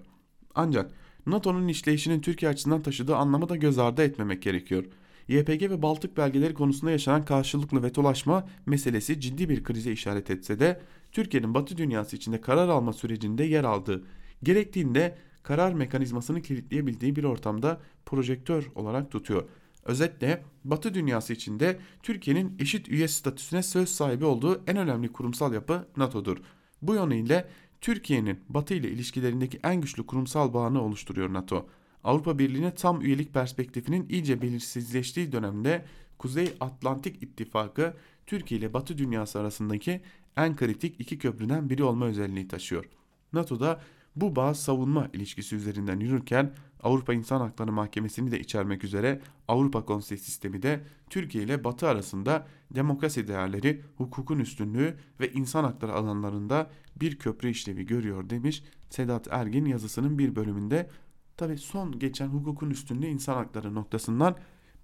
Ancak 0.56 0.92
NATO'nun 1.28 1.68
işleyişinin 1.68 2.22
Türkiye 2.22 2.52
açısından 2.52 2.82
taşıdığı 2.82 3.16
anlamı 3.16 3.50
da 3.50 3.56
göz 3.56 3.80
ardı 3.80 4.04
etmemek 4.04 4.42
gerekiyor. 4.42 4.86
YPG 5.28 5.62
ve 5.62 5.82
Baltık 5.82 6.18
belgeleri 6.18 6.54
konusunda 6.54 6.92
yaşanan 6.92 7.26
karşılıklı 7.26 7.84
vetolaşma 7.84 8.48
meselesi 8.66 9.22
ciddi 9.22 9.50
bir 9.50 9.64
krize 9.64 9.92
işaret 9.92 10.30
etse 10.30 10.60
de 10.60 10.82
Türkiye'nin 11.12 11.54
Batı 11.54 11.78
dünyası 11.78 12.16
içinde 12.16 12.42
karar 12.42 12.70
alma 12.70 12.94
sürecinde 12.94 13.44
yer 13.44 13.64
aldığı, 13.64 14.04
gerektiğinde 14.44 15.18
karar 15.44 15.74
mekanizmasını 15.74 16.42
kilitleyebildiği 16.42 17.16
bir 17.16 17.24
ortamda 17.24 17.82
projektör 18.06 18.72
olarak 18.76 19.12
tutuyor. 19.12 19.50
Özetle 19.86 20.44
Batı 20.64 20.94
dünyası 20.94 21.34
içinde 21.34 21.80
Türkiye'nin 22.04 22.56
eşit 22.60 22.90
üye 22.90 23.08
statüsüne 23.08 23.64
söz 23.64 23.90
sahibi 23.90 24.26
olduğu 24.26 24.64
en 24.68 24.78
önemli 24.78 25.08
kurumsal 25.08 25.54
yapı 25.54 25.88
NATO'dur. 25.98 26.38
Bu 26.82 26.96
yönüyle 26.96 27.48
Türkiye'nin 27.82 28.40
Batı 28.50 28.74
ile 28.74 28.92
ilişkilerindeki 28.92 29.60
en 29.64 29.82
güçlü 29.82 30.06
kurumsal 30.06 30.54
bağını 30.54 30.82
oluşturuyor 30.82 31.34
NATO. 31.34 31.70
Avrupa 32.04 32.40
Birliği'ne 32.40 32.74
tam 32.74 33.02
üyelik 33.02 33.34
perspektifinin 33.34 34.10
iyice 34.10 34.42
belirsizleştiği 34.42 35.32
dönemde 35.32 35.86
Kuzey 36.18 36.54
Atlantik 36.60 37.24
İttifakı 37.24 37.94
Türkiye 38.26 38.60
ile 38.60 38.74
Batı 38.74 38.98
dünyası 38.98 39.40
arasındaki 39.40 40.02
en 40.38 40.56
kritik 40.56 41.00
iki 41.00 41.18
köprüden 41.18 41.70
biri 41.70 41.84
olma 41.84 42.06
özelliği 42.06 42.48
taşıyor. 42.48 42.86
NATO'da 43.34 43.82
bu 44.16 44.36
bağ 44.36 44.54
savunma 44.54 45.10
ilişkisi 45.14 45.56
üzerinden 45.56 46.00
yürürken 46.00 46.54
Avrupa 46.84 47.14
İnsan 47.14 47.42
Hakları 47.42 47.72
Mahkemesi'ni 47.72 48.32
de 48.32 48.40
içermek 48.40 48.84
üzere 48.84 49.22
Avrupa 49.48 49.86
Konseyi 49.86 50.20
sistemi 50.20 50.62
de 50.62 50.84
Türkiye 51.10 51.44
ile 51.44 51.64
Batı 51.64 51.88
arasında 51.88 52.48
demokrasi 52.72 53.28
değerleri, 53.28 53.84
hukukun 53.98 54.40
üstünlüğü 54.40 54.98
ve 55.20 55.32
insan 55.32 55.64
hakları 55.64 55.94
alanlarında 55.94 56.70
bir 56.96 57.20
köprü 57.20 57.50
işlevi 57.50 57.86
görüyor 57.86 58.30
demiş 58.30 58.64
Sedat 58.90 59.28
Ergin 59.32 59.66
yazısının 59.66 60.18
bir 60.18 60.36
bölümünde. 60.36 60.90
Tabi 61.38 61.58
son 61.58 62.00
geçen 62.00 62.28
hukukun 62.28 62.70
üstünlüğü 62.70 63.08
insan 63.08 63.36
hakları 63.36 63.76
noktasından 63.76 64.36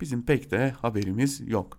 bizim 0.02 0.26
pek 0.26 0.52
de 0.52 0.72
haberimiz 0.72 1.50
yok. 1.50 1.78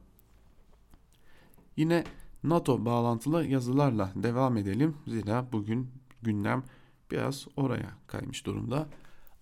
Yine 1.76 2.04
NATO 2.44 2.84
bağlantılı 2.84 3.46
yazılarla 3.46 4.12
devam 4.14 4.56
edelim. 4.56 4.96
Zira 5.06 5.46
bugün 5.52 5.90
gündem 6.22 6.64
biraz 7.10 7.46
oraya 7.56 7.90
kaymış 8.06 8.46
durumda. 8.46 8.88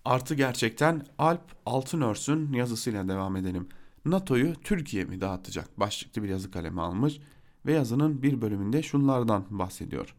Artı 0.05 0.35
gerçekten 0.35 1.07
Alp 1.19 1.41
Altınörs'ün 1.67 2.53
yazısıyla 2.53 3.09
devam 3.09 3.37
edelim. 3.37 3.69
NATO'yu 4.05 4.55
Türkiye 4.55 5.05
mi 5.05 5.21
dağıtacak 5.21 5.81
başlıklı 5.81 6.23
bir 6.23 6.29
yazı 6.29 6.51
kalemi 6.51 6.81
almış 6.81 7.21
ve 7.67 7.73
yazının 7.73 8.23
bir 8.23 8.41
bölümünde 8.43 8.83
şunlardan 8.83 9.45
bahsediyor. 9.51 10.15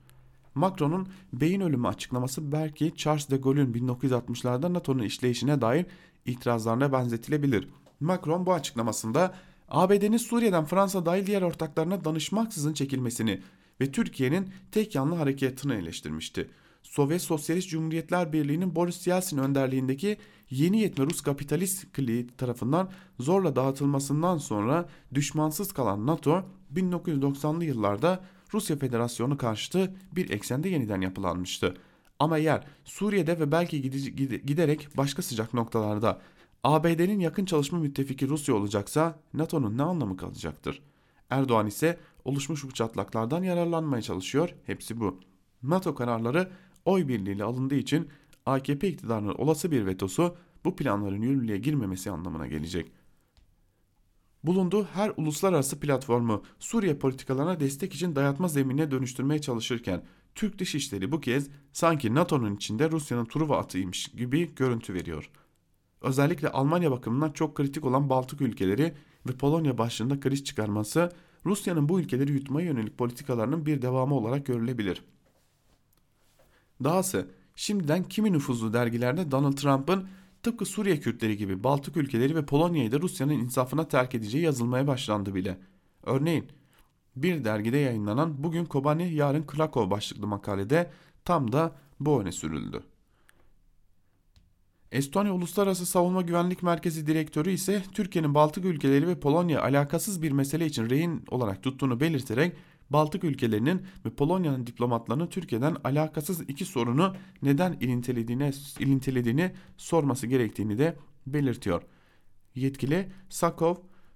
Macron'un 0.55 1.07
beyin 1.33 1.61
ölümü 1.61 1.87
açıklaması 1.87 2.51
belki 2.51 2.95
Charles 2.95 3.29
de 3.29 3.37
Gaulle'ün 3.37 3.73
1960'larda 3.73 4.73
NATO'nun 4.73 5.03
işleyişine 5.03 5.61
dair 5.61 5.85
itirazlarına 6.25 6.91
benzetilebilir. 6.91 7.69
Macron 7.99 8.45
bu 8.45 8.53
açıklamasında 8.53 9.35
ABD'nin 9.69 10.17
Suriye'den 10.17 10.65
Fransa 10.65 11.05
dahil 11.05 11.27
diğer 11.27 11.41
ortaklarına 11.41 12.05
danışmaksızın 12.05 12.73
çekilmesini 12.73 13.41
ve 13.81 13.91
Türkiye'nin 13.91 14.49
tek 14.71 14.95
yanlı 14.95 15.15
harekatını 15.15 15.75
eleştirmişti. 15.75 16.49
Sovyet 16.83 17.21
Sosyalist 17.21 17.69
Cumhuriyetler 17.69 18.33
Birliği'nin 18.33 18.75
Boris 18.75 19.07
Yeltsin 19.07 19.37
önderliğindeki 19.37 20.17
yeni 20.49 20.79
yetme 20.79 21.05
Rus 21.05 21.21
kapitalist 21.21 21.93
kliği 21.93 22.27
tarafından 22.27 22.91
zorla 23.19 23.55
dağıtılmasından 23.55 24.37
sonra 24.37 24.89
düşmansız 25.13 25.71
kalan 25.73 26.07
NATO 26.07 26.45
1990'lı 26.75 27.65
yıllarda 27.65 28.23
Rusya 28.53 28.77
Federasyonu 28.77 29.37
karşıtı 29.37 29.95
bir 30.15 30.29
eksende 30.29 30.69
yeniden 30.69 31.01
yapılanmıştı. 31.01 31.73
Ama 32.19 32.37
eğer 32.37 32.63
Suriye'de 32.85 33.39
ve 33.39 33.51
belki 33.51 33.81
giderek 34.45 34.87
başka 34.97 35.21
sıcak 35.21 35.53
noktalarda 35.53 36.21
ABD'nin 36.63 37.19
yakın 37.19 37.45
çalışma 37.45 37.79
müttefiki 37.79 38.27
Rusya 38.27 38.55
olacaksa 38.55 39.19
NATO'nun 39.33 39.77
ne 39.77 39.83
anlamı 39.83 40.17
kalacaktır? 40.17 40.81
Erdoğan 41.29 41.67
ise 41.67 41.99
oluşmuş 42.25 42.63
bu 42.63 42.71
çatlaklardan 42.71 43.43
yararlanmaya 43.43 44.01
çalışıyor. 44.01 44.55
Hepsi 44.65 44.99
bu. 44.99 45.19
NATO 45.63 45.95
kararları 45.95 46.49
oy 46.85 47.07
birliğiyle 47.07 47.43
alındığı 47.43 47.75
için 47.75 48.07
AKP 48.45 48.87
iktidarının 48.87 49.35
olası 49.35 49.71
bir 49.71 49.85
vetosu 49.85 50.35
bu 50.65 50.75
planların 50.75 51.21
yürürlüğe 51.21 51.57
girmemesi 51.57 52.11
anlamına 52.11 52.47
gelecek. 52.47 52.91
Bulunduğu 54.43 54.83
her 54.83 55.11
uluslararası 55.17 55.79
platformu 55.79 56.43
Suriye 56.59 56.95
politikalarına 56.95 57.59
destek 57.59 57.93
için 57.93 58.15
dayatma 58.15 58.47
zeminine 58.47 58.91
dönüştürmeye 58.91 59.41
çalışırken 59.41 60.03
Türk 60.35 60.59
Dışişleri 60.59 61.11
bu 61.11 61.19
kez 61.19 61.49
sanki 61.73 62.15
NATO'nun 62.15 62.55
içinde 62.55 62.91
Rusya'nın 62.91 63.25
Truva 63.25 63.57
atıymış 63.57 64.07
gibi 64.07 64.55
görüntü 64.55 64.93
veriyor. 64.93 65.29
Özellikle 66.01 66.49
Almanya 66.49 66.91
bakımından 66.91 67.31
çok 67.31 67.55
kritik 67.55 67.85
olan 67.85 68.09
Baltık 68.09 68.41
ülkeleri 68.41 68.93
ve 69.27 69.31
Polonya 69.31 69.77
başlığında 69.77 70.19
kriz 70.19 70.43
çıkarması 70.43 71.11
Rusya'nın 71.45 71.89
bu 71.89 71.99
ülkeleri 71.99 72.31
yutmaya 72.31 72.67
yönelik 72.67 72.97
politikalarının 72.97 73.65
bir 73.65 73.81
devamı 73.81 74.15
olarak 74.15 74.45
görülebilir. 74.45 75.01
Dahası 76.83 77.27
şimdiden 77.55 78.03
kimi 78.03 78.33
nüfuzlu 78.33 78.73
dergilerde 78.73 79.31
Donald 79.31 79.53
Trump'ın 79.53 80.07
tıpkı 80.43 80.65
Suriye 80.65 80.99
Kürtleri 80.99 81.37
gibi 81.37 81.63
Baltık 81.63 81.97
ülkeleri 81.97 82.35
ve 82.35 82.45
Polonya'yı 82.45 82.91
da 82.91 82.99
Rusya'nın 82.99 83.33
insafına 83.33 83.87
terk 83.87 84.15
edeceği 84.15 84.43
yazılmaya 84.43 84.87
başlandı 84.87 85.35
bile. 85.35 85.57
Örneğin 86.03 86.47
bir 87.15 87.43
dergide 87.43 87.77
yayınlanan 87.77 88.43
Bugün 88.43 88.65
Kobani 88.65 89.13
Yarın 89.13 89.43
Krakow 89.43 89.91
başlıklı 89.91 90.27
makalede 90.27 90.91
tam 91.25 91.51
da 91.51 91.75
bu 91.99 92.21
öne 92.21 92.31
sürüldü. 92.31 92.83
Estonya 94.91 95.33
Uluslararası 95.33 95.85
Savunma 95.85 96.21
Güvenlik 96.21 96.63
Merkezi 96.63 97.07
Direktörü 97.07 97.51
ise 97.51 97.83
Türkiye'nin 97.93 98.35
Baltık 98.35 98.65
ülkeleri 98.65 99.07
ve 99.07 99.19
Polonya 99.19 99.61
alakasız 99.61 100.21
bir 100.21 100.31
mesele 100.31 100.65
için 100.65 100.89
rehin 100.89 101.25
olarak 101.27 101.63
tuttuğunu 101.63 101.99
belirterek 101.99 102.55
Baltık 102.89 103.23
ülkelerinin 103.23 103.81
ve 104.05 104.09
Polonya'nın 104.09 104.67
diplomatlarının 104.67 105.27
Türkiye'den 105.27 105.77
alakasız 105.83 106.41
iki 106.41 106.65
sorunu 106.65 107.15
neden 107.41 107.73
ilintelediğini, 107.73 108.51
ilintelediğini 108.79 109.51
sorması 109.77 110.27
gerektiğini 110.27 110.77
de 110.77 110.95
belirtiyor. 111.27 111.81
Yetkili 112.55 113.11
Sakov 113.29 113.75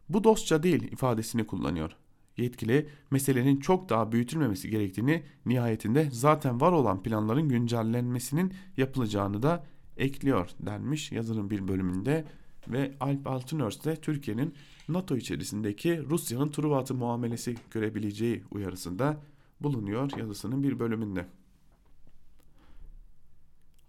bu 0.10 0.24
dostça 0.24 0.64
değil 0.64 0.92
ifadesini 0.92 1.48
kullanıyor. 1.48 1.92
Yetkili 2.38 2.90
meselenin 3.12 3.60
çok 3.60 3.90
daha 3.90 4.12
büyütülmemesi 4.12 4.70
gerektiğini 4.70 5.24
nihayetinde 5.46 6.10
zaten 6.12 6.62
var 6.62 6.72
olan 6.72 7.04
planların 7.04 7.50
güncellenmesinin 7.50 8.54
yapılacağını 8.78 9.44
da 9.44 9.66
ekliyor 9.98 10.50
denmiş 10.60 11.12
yazının 11.12 11.50
bir 11.50 11.68
bölümünde 11.68 12.26
ve 12.72 12.94
Alp 13.00 13.28
Altınörs 13.28 13.84
de 13.86 13.96
Türkiye'nin 13.96 14.56
NATO 14.90 15.18
içerisindeki 15.18 16.04
Rusya'nın 16.10 16.50
Truvatı 16.50 16.96
muamelesi 16.96 17.56
görebileceği 17.72 18.44
uyarısında 18.52 19.18
bulunuyor 19.62 20.18
yazısının 20.18 20.64
bir 20.64 20.80
bölümünde. 20.80 21.26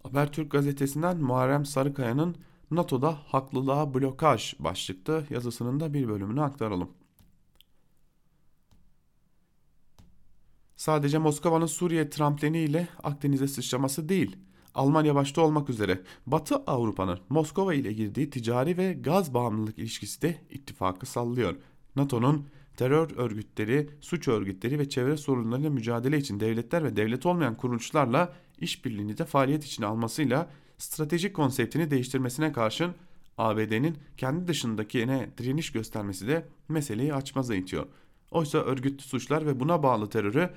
Habertürk 0.03 0.51
gazetesinden 0.51 1.17
Muharrem 1.17 1.65
Sarıkaya'nın 1.65 2.35
NATO'da 2.71 3.13
haklılığa 3.25 3.93
blokaj 3.93 4.53
başlıklı 4.59 5.25
yazısının 5.29 5.79
da 5.79 5.93
bir 5.93 6.07
bölümünü 6.07 6.41
aktaralım. 6.41 6.89
Sadece 10.75 11.17
Moskova'nın 11.17 11.65
Suriye 11.65 12.09
trampleni 12.09 12.59
ile 12.59 12.87
Akdeniz'e 13.03 13.47
sıçraması 13.47 14.09
değil, 14.09 14.37
Almanya 14.75 15.15
başta 15.15 15.41
olmak 15.41 15.69
üzere 15.69 16.01
Batı 16.27 16.55
Avrupa'nın 16.55 17.19
Moskova 17.29 17.73
ile 17.73 17.93
girdiği 17.93 18.29
ticari 18.29 18.77
ve 18.77 18.93
gaz 18.93 19.33
bağımlılık 19.33 19.79
ilişkisi 19.79 20.21
de 20.21 20.37
ittifakı 20.49 21.05
sallıyor. 21.05 21.55
NATO'nun 21.95 22.47
terör 22.77 23.17
örgütleri, 23.17 23.89
suç 24.01 24.27
örgütleri 24.27 24.79
ve 24.79 24.89
çevre 24.89 25.17
sorunlarıyla 25.17 25.69
mücadele 25.69 26.17
için 26.17 26.39
devletler 26.39 26.83
ve 26.83 26.95
devlet 26.95 27.25
olmayan 27.25 27.57
kuruluşlarla 27.57 28.33
işbirliğini 28.59 29.17
de 29.17 29.25
faaliyet 29.25 29.63
içine 29.63 29.85
almasıyla 29.85 30.49
stratejik 30.77 31.35
konseptini 31.35 31.91
değiştirmesine 31.91 32.51
karşın 32.51 32.93
ABD'nin 33.37 33.97
kendi 34.17 34.47
dışındakine 34.47 35.29
direniş 35.37 35.71
göstermesi 35.71 36.27
de 36.27 36.45
meseleyi 36.69 37.13
açmaza 37.13 37.55
itiyor. 37.55 37.85
Oysa 38.31 38.57
örgütlü 38.57 39.03
suçlar 39.03 39.45
ve 39.45 39.59
buna 39.59 39.83
bağlı 39.83 40.09
terörü 40.09 40.49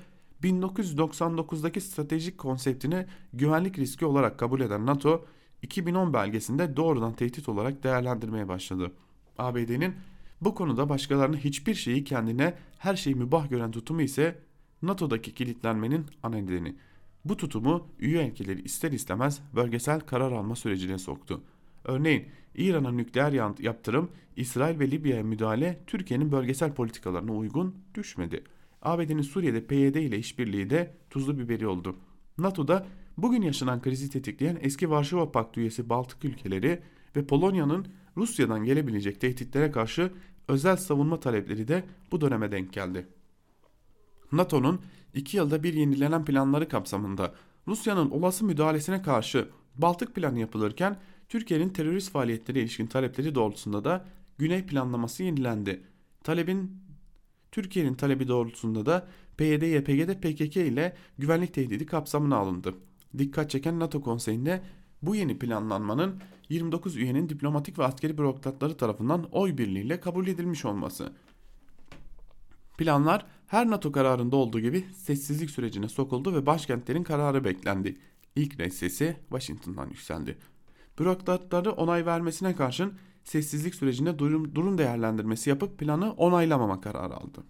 1999'daki 0.43 1.81
stratejik 1.81 2.37
konseptini 2.37 3.05
güvenlik 3.33 3.79
riski 3.79 4.05
olarak 4.05 4.39
kabul 4.39 4.61
eden 4.61 4.85
NATO 4.85 5.25
2010 5.61 6.13
belgesinde 6.13 6.77
doğrudan 6.77 7.13
tehdit 7.13 7.49
olarak 7.49 7.83
değerlendirmeye 7.83 8.47
başladı. 8.47 8.91
ABD'nin 9.37 9.95
bu 10.41 10.55
konuda 10.55 10.89
başkalarının 10.89 11.37
hiçbir 11.37 11.73
şeyi 11.73 12.03
kendine 12.03 12.53
her 12.77 12.95
şeyi 12.95 13.15
mübah 13.15 13.49
gören 13.49 13.71
tutumu 13.71 14.01
ise 14.01 14.39
NATO'daki 14.81 15.33
kilitlenmenin 15.33 16.05
ana 16.23 16.35
nedeni. 16.35 16.75
Bu 17.25 17.37
tutumu 17.37 17.87
üye 17.99 18.27
ülkeleri 18.29 18.61
ister 18.61 18.91
istemez 18.91 19.41
bölgesel 19.55 19.99
karar 19.99 20.31
alma 20.31 20.55
sürecine 20.55 20.97
soktu. 20.97 21.41
Örneğin 21.83 22.25
İran'a 22.55 22.91
nükleer 22.91 23.31
yaptırım, 23.59 24.11
İsrail 24.35 24.79
ve 24.79 24.91
Libya'ya 24.91 25.23
müdahale 25.23 25.83
Türkiye'nin 25.87 26.31
bölgesel 26.31 26.73
politikalarına 26.73 27.33
uygun 27.33 27.75
düşmedi. 27.95 28.43
ABD'nin 28.83 29.21
Suriye'de 29.21 29.65
PYD 29.65 29.95
ile 29.95 30.17
işbirliği 30.17 30.69
de 30.69 30.93
tuzlu 31.09 31.39
biberi 31.39 31.67
oldu. 31.67 31.95
NATO'da 32.37 32.87
bugün 33.17 33.41
yaşanan 33.41 33.81
krizi 33.81 34.09
tetikleyen 34.09 34.57
eski 34.61 34.89
Varşova 34.89 35.31
Paktı 35.31 35.59
üyesi 35.59 35.89
Baltık 35.89 36.25
ülkeleri 36.25 36.83
ve 37.15 37.25
Polonya'nın 37.25 37.87
Rusya'dan 38.17 38.65
gelebilecek 38.65 39.21
tehditlere 39.21 39.71
karşı 39.71 40.11
özel 40.47 40.77
savunma 40.77 41.19
talepleri 41.19 41.67
de 41.67 41.83
bu 42.11 42.21
döneme 42.21 42.51
denk 42.51 42.73
geldi. 42.73 43.07
NATO'nun 44.31 44.81
iki 45.13 45.37
yılda 45.37 45.63
bir 45.63 45.73
yenilenen 45.73 46.25
planları 46.25 46.67
kapsamında 46.69 47.33
Rusya'nın 47.67 48.09
olası 48.09 48.45
müdahalesine 48.45 49.01
karşı 49.01 49.49
Baltık 49.75 50.15
planı 50.15 50.39
yapılırken 50.39 50.99
Türkiye'nin 51.29 51.69
terörist 51.69 52.11
faaliyetleri 52.11 52.59
ilişkin 52.59 52.87
talepleri 52.87 53.35
doğrultusunda 53.35 53.83
da 53.83 54.05
Güney 54.37 54.65
planlaması 54.65 55.23
yenilendi. 55.23 55.83
Talebin 56.23 56.82
Türkiye'nin 57.53 57.93
talebi 57.93 58.27
doğrultusunda 58.27 58.85
da 58.85 59.07
PYD, 59.37 59.61
YPG'de 59.61 60.19
PKK 60.19 60.57
ile 60.57 60.95
güvenlik 61.17 61.53
tehdidi 61.53 61.85
kapsamına 61.85 62.35
alındı. 62.35 62.73
Dikkat 63.17 63.49
çeken 63.49 63.79
NATO 63.79 64.01
konseyinde 64.01 64.61
Bu 65.01 65.15
yeni 65.15 65.39
planlanmanın 65.39 66.21
29 66.49 66.95
üyenin 66.95 67.29
diplomatik 67.29 67.79
ve 67.79 67.83
askeri 67.83 68.17
bürokratları 68.17 68.77
tarafından 68.77 69.27
oy 69.31 69.57
birliğiyle 69.57 69.99
kabul 69.99 70.27
edilmiş 70.27 70.65
olması. 70.65 71.13
Planlar 72.77 73.25
her 73.47 73.69
NATO 73.69 73.91
kararında 73.91 74.35
olduğu 74.35 74.59
gibi 74.59 74.85
sessizlik 74.95 75.49
sürecine 75.49 75.89
sokuldu 75.89 76.33
ve 76.33 76.45
başkentlerin 76.45 77.03
kararı 77.03 77.43
beklendi. 77.43 77.97
İlk 78.35 78.59
red 78.59 78.71
sesi 78.71 79.17
Washington'dan 79.29 79.87
yükseldi. 79.87 80.37
Bürokratları 80.99 81.71
onay 81.71 82.05
vermesine 82.05 82.55
karşın 82.55 82.93
sessizlik 83.23 83.75
sürecinde 83.75 84.19
durum, 84.19 84.55
durum 84.55 84.77
değerlendirmesi 84.77 85.49
yapıp 85.49 85.79
planı 85.79 86.11
onaylamama 86.11 86.81
kararı 86.81 87.15
aldı. 87.15 87.43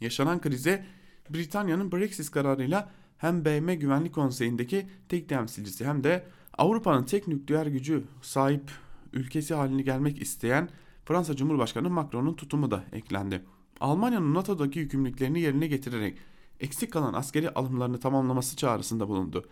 Yaşanan 0.00 0.40
krize 0.40 0.86
Britanya'nın 1.30 1.92
Brexit 1.92 2.30
kararıyla 2.30 2.90
hem 3.18 3.44
BM 3.44 3.74
Güvenlik 3.74 4.14
Konseyi'ndeki 4.14 4.86
tek 5.08 5.28
temsilcisi 5.28 5.84
hem 5.84 6.04
de 6.04 6.26
Avrupa'nın 6.58 7.04
tek 7.04 7.28
nükleer 7.28 7.66
gücü 7.66 8.04
sahip 8.22 8.70
ülkesi 9.12 9.54
haline 9.54 9.82
gelmek 9.82 10.22
isteyen 10.22 10.68
Fransa 11.04 11.36
Cumhurbaşkanı 11.36 11.90
Macron'un 11.90 12.34
tutumu 12.34 12.70
da 12.70 12.84
eklendi. 12.92 13.44
Almanya'nın 13.80 14.34
NATO'daki 14.34 14.78
yükümlülüklerini 14.78 15.40
yerine 15.40 15.66
getirerek 15.66 16.18
eksik 16.60 16.92
kalan 16.92 17.14
askeri 17.14 17.50
alımlarını 17.50 18.00
tamamlaması 18.00 18.56
çağrısında 18.56 19.08
bulundu. 19.08 19.44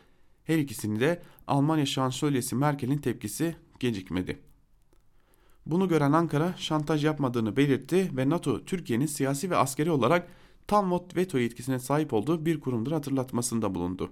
Her 0.44 0.58
ikisini 0.58 1.00
de 1.00 1.22
Almanya 1.46 1.86
Şansölyesi 1.86 2.56
Merkel'in 2.56 2.98
tepkisi 2.98 3.56
gecikmedi. 3.80 4.51
Bunu 5.66 5.88
gören 5.88 6.12
Ankara 6.12 6.54
şantaj 6.56 7.04
yapmadığını 7.04 7.56
belirtti 7.56 8.10
ve 8.16 8.30
NATO 8.30 8.64
Türkiye'nin 8.64 9.06
siyasi 9.06 9.50
ve 9.50 9.56
askeri 9.56 9.90
olarak 9.90 10.28
tam 10.66 10.92
veto 11.16 11.38
yetkisine 11.38 11.78
sahip 11.78 12.12
olduğu 12.12 12.46
bir 12.46 12.60
kurumdur 12.60 12.92
hatırlatmasında 12.92 13.74
bulundu. 13.74 14.10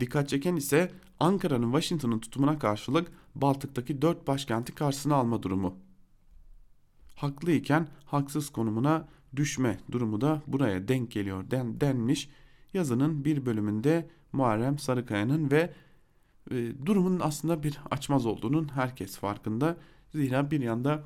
Dikkat 0.00 0.28
çeken 0.28 0.56
ise 0.56 0.90
Ankara'nın 1.20 1.72
Washington'ın 1.72 2.18
tutumuna 2.18 2.58
karşılık 2.58 3.12
Baltık'taki 3.34 4.02
dört 4.02 4.26
başkenti 4.26 4.74
karşısına 4.74 5.14
alma 5.14 5.42
durumu. 5.42 5.74
Haklı 7.16 7.52
iken 7.52 7.88
haksız 8.04 8.50
konumuna 8.50 9.08
düşme 9.36 9.78
durumu 9.92 10.20
da 10.20 10.42
buraya 10.46 10.88
denk 10.88 11.10
geliyor 11.10 11.50
den, 11.50 11.80
denmiş. 11.80 12.28
Yazının 12.74 13.24
bir 13.24 13.46
bölümünde 13.46 14.08
Muharrem 14.32 14.78
Sarıkaya'nın 14.78 15.50
ve 15.50 15.72
e, 16.50 16.86
durumun 16.86 17.20
aslında 17.20 17.62
bir 17.62 17.80
açmaz 17.90 18.26
olduğunun 18.26 18.68
herkes 18.74 19.18
farkında. 19.18 19.76
Zira 20.14 20.50
bir 20.50 20.60
yanda 20.60 21.04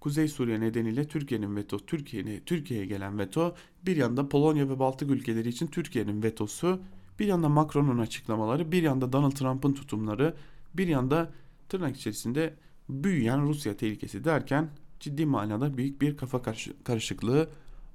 Kuzey 0.00 0.28
Suriye 0.28 0.60
nedeniyle 0.60 1.08
Türkiye'nin 1.08 1.56
veto, 1.56 1.78
Türkiye'ye 1.78 2.44
Türkiye'ye 2.44 2.86
gelen 2.86 3.18
veto, 3.18 3.54
bir 3.86 3.96
yanda 3.96 4.28
Polonya 4.28 4.68
ve 4.68 4.78
Baltık 4.78 5.10
ülkeleri 5.10 5.48
için 5.48 5.66
Türkiye'nin 5.66 6.22
vetosu, 6.22 6.80
bir 7.18 7.26
yanda 7.26 7.48
Macron'un 7.48 7.98
açıklamaları, 7.98 8.72
bir 8.72 8.82
yanda 8.82 9.12
Donald 9.12 9.32
Trump'ın 9.32 9.72
tutumları, 9.72 10.34
bir 10.74 10.88
yanda 10.88 11.32
tırnak 11.68 11.96
içerisinde 11.96 12.54
büyüyen 12.88 13.42
Rusya 13.42 13.76
tehlikesi 13.76 14.24
derken 14.24 14.70
ciddi 15.00 15.26
manada 15.26 15.76
büyük 15.76 16.00
bir 16.00 16.16
kafa 16.16 16.42
karışıklığı 16.84 17.48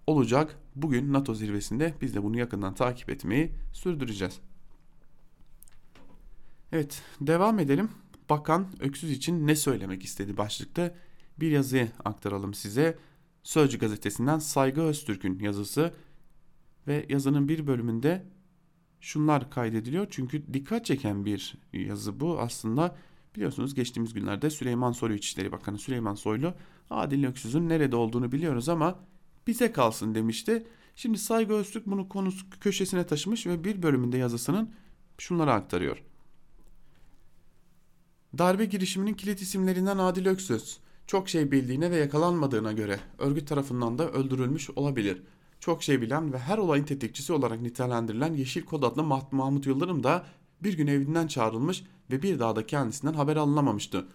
olacak. 0.07 0.59
Bugün 0.75 1.13
NATO 1.13 1.35
zirvesinde 1.35 1.93
biz 2.01 2.15
de 2.15 2.23
bunu 2.23 2.37
yakından 2.37 2.75
takip 2.75 3.09
etmeyi 3.09 3.51
sürdüreceğiz. 3.73 4.39
Evet 6.71 7.01
devam 7.21 7.59
edelim. 7.59 7.89
Bakan 8.29 8.67
Öksüz 8.79 9.11
için 9.11 9.47
ne 9.47 9.55
söylemek 9.55 10.03
istedi 10.03 10.37
başlıkta 10.37 10.95
bir 11.39 11.51
yazıyı 11.51 11.87
aktaralım 12.05 12.53
size. 12.53 12.97
Sözcü 13.43 13.79
gazetesinden 13.79 14.39
Saygı 14.39 14.81
Öztürk'ün 14.81 15.39
yazısı 15.39 15.93
ve 16.87 17.05
yazının 17.09 17.49
bir 17.49 17.67
bölümünde 17.67 18.25
şunlar 18.99 19.49
kaydediliyor. 19.49 20.07
Çünkü 20.09 20.53
dikkat 20.53 20.85
çeken 20.85 21.25
bir 21.25 21.57
yazı 21.73 22.19
bu 22.19 22.39
aslında. 22.39 22.95
Biliyorsunuz 23.35 23.73
geçtiğimiz 23.73 24.13
günlerde 24.13 24.49
Süleyman 24.49 24.91
Soylu 24.91 25.13
İçişleri 25.13 25.51
Bakanı 25.51 25.77
Süleyman 25.77 26.15
Soylu 26.15 26.53
Adil 26.89 27.25
Öksüz'ün 27.25 27.69
nerede 27.69 27.95
olduğunu 27.95 28.31
biliyoruz 28.31 28.69
ama 28.69 28.99
bize 29.47 29.71
kalsın 29.71 30.15
demişti. 30.15 30.67
Şimdi 30.95 31.17
Saygı 31.17 31.53
Öztürk 31.53 31.85
bunu 31.85 32.09
konusu 32.09 32.49
köşesine 32.61 33.07
taşımış 33.07 33.47
ve 33.47 33.63
bir 33.63 33.83
bölümünde 33.83 34.17
yazısının 34.17 34.73
şunları 35.17 35.53
aktarıyor. 35.53 36.03
Darbe 38.37 38.65
girişiminin 38.65 39.13
kilit 39.13 39.41
isimlerinden 39.41 39.97
Adil 39.97 40.25
Öksüz 40.25 40.77
çok 41.07 41.29
şey 41.29 41.51
bildiğine 41.51 41.91
ve 41.91 41.95
yakalanmadığına 41.95 42.71
göre 42.71 42.99
örgüt 43.17 43.47
tarafından 43.47 43.97
da 43.97 44.11
öldürülmüş 44.11 44.69
olabilir. 44.69 45.21
Çok 45.59 45.83
şey 45.83 46.01
bilen 46.01 46.33
ve 46.33 46.39
her 46.39 46.57
olayın 46.57 46.83
tetikçisi 46.83 47.33
olarak 47.33 47.61
nitelendirilen 47.61 48.33
Yeşil 48.33 48.65
Kod 48.65 48.83
adlı 48.83 49.03
Mahmut 49.31 49.67
Yıldırım 49.67 50.03
da 50.03 50.25
bir 50.63 50.77
gün 50.77 50.87
evinden 50.87 51.27
çağrılmış 51.27 51.83
ve 52.11 52.21
bir 52.21 52.39
daha 52.39 52.55
da 52.55 52.65
kendisinden 52.65 53.13
haber 53.13 53.35
alınamamıştı. 53.35 54.05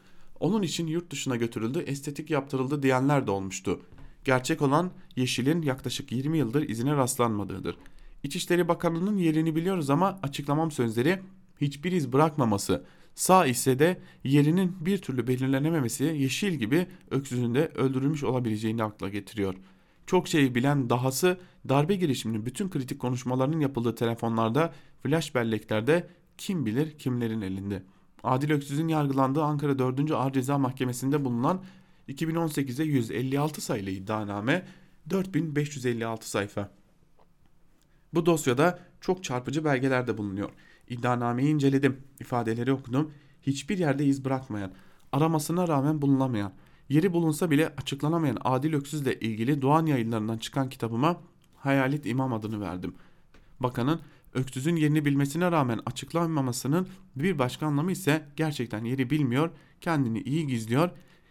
Onun 0.40 0.62
için 0.62 0.86
yurt 0.86 1.10
dışına 1.10 1.36
götürüldü, 1.36 1.78
estetik 1.78 2.30
yaptırıldı 2.30 2.82
diyenler 2.82 3.26
de 3.26 3.30
olmuştu. 3.30 3.80
Gerçek 4.24 4.62
olan 4.62 4.90
Yeşil'in 5.16 5.62
yaklaşık 5.62 6.12
20 6.12 6.38
yıldır 6.38 6.68
izine 6.68 6.96
rastlanmadığıdır. 6.96 7.76
İçişleri 8.22 8.68
Bakanlığı'nın 8.68 9.18
yerini 9.18 9.56
biliyoruz 9.56 9.90
ama 9.90 10.18
açıklamam 10.22 10.70
sözleri 10.70 11.22
hiçbir 11.60 11.92
iz 11.92 12.12
bırakmaması, 12.12 12.84
sağ 13.14 13.46
ise 13.46 13.78
de 13.78 14.00
yerinin 14.24 14.76
bir 14.80 14.98
türlü 14.98 15.26
belirlenememesi 15.26 16.04
Yeşil 16.04 16.52
gibi 16.52 16.86
öksüzünde 17.10 17.68
öldürülmüş 17.74 18.24
olabileceğini 18.24 18.84
akla 18.84 19.08
getiriyor. 19.08 19.54
Çok 20.06 20.28
şeyi 20.28 20.54
bilen 20.54 20.90
dahası 20.90 21.38
darbe 21.68 21.94
girişiminin 21.94 22.46
bütün 22.46 22.70
kritik 22.70 22.98
konuşmalarının 22.98 23.60
yapıldığı 23.60 23.94
telefonlarda, 23.94 24.72
flash 25.02 25.34
belleklerde 25.34 26.08
kim 26.38 26.66
bilir 26.66 26.98
kimlerin 26.98 27.40
elinde. 27.40 27.82
Adil 28.24 28.50
Öksüz'ün 28.50 28.88
yargılandığı 28.88 29.42
Ankara 29.42 29.78
4. 29.78 30.10
Ağır 30.10 30.32
Ceza 30.32 30.58
Mahkemesi'nde 30.58 31.24
bulunan 31.24 31.64
2018'e 32.08 32.84
156 32.84 33.60
sayılı 33.60 33.90
iddianame 33.90 34.66
4556 35.10 36.30
sayfa. 36.30 36.70
Bu 38.14 38.26
dosyada 38.26 38.78
çok 39.00 39.24
çarpıcı 39.24 39.64
belgeler 39.64 40.06
de 40.06 40.18
bulunuyor. 40.18 40.50
İddianameyi 40.88 41.54
inceledim, 41.54 41.96
ifadeleri 42.20 42.72
okudum. 42.72 43.10
Hiçbir 43.42 43.78
yerde 43.78 44.04
iz 44.04 44.24
bırakmayan, 44.24 44.72
aramasına 45.12 45.68
rağmen 45.68 46.02
bulunamayan, 46.02 46.52
yeri 46.88 47.12
bulunsa 47.12 47.50
bile 47.50 47.68
açıklanamayan 47.76 48.38
Adil 48.44 48.74
Öksüz'le 48.74 49.16
ilgili 49.20 49.62
Doğan 49.62 49.86
yayınlarından 49.86 50.38
çıkan 50.38 50.68
kitabıma 50.68 51.20
Hayalet 51.56 52.06
İmam 52.06 52.32
adını 52.32 52.60
verdim. 52.60 52.94
Bakanın 53.60 54.00
öksüzün 54.34 54.76
yerini 54.76 55.04
bilmesine 55.04 55.52
rağmen 55.52 55.80
açıklanmamasının 55.86 56.88
bir 57.16 57.38
başka 57.38 57.66
anlamı 57.66 57.92
ise 57.92 58.28
gerçekten 58.36 58.84
yeri 58.84 59.10
bilmiyor, 59.10 59.50
kendini 59.80 60.20
iyi 60.20 60.46
gizliyor, 60.46 60.90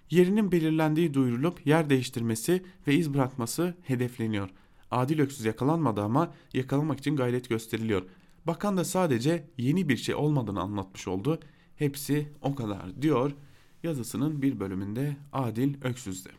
yerinin 0.09 0.51
belirlendiği 0.51 1.13
duyurulup 1.13 1.67
yer 1.67 1.89
değiştirmesi 1.89 2.63
ve 2.87 2.95
iz 2.95 3.13
bırakması 3.13 3.75
hedefleniyor. 3.83 4.49
Adil 4.91 5.19
öksüz 5.19 5.45
yakalanmadı 5.45 6.01
ama 6.01 6.33
yakalamak 6.53 6.99
için 6.99 7.15
gayret 7.15 7.49
gösteriliyor. 7.49 8.03
Bakan 8.47 8.77
da 8.77 8.85
sadece 8.85 9.49
yeni 9.57 9.89
bir 9.89 9.97
şey 9.97 10.15
olmadığını 10.15 10.61
anlatmış 10.61 11.07
oldu. 11.07 11.39
Hepsi 11.75 12.29
o 12.41 12.55
kadar 12.55 13.01
diyor 13.01 13.31
yazısının 13.83 14.41
bir 14.41 14.59
bölümünde 14.59 15.17
Adil 15.33 15.75
Öksüz'de. 15.83 16.29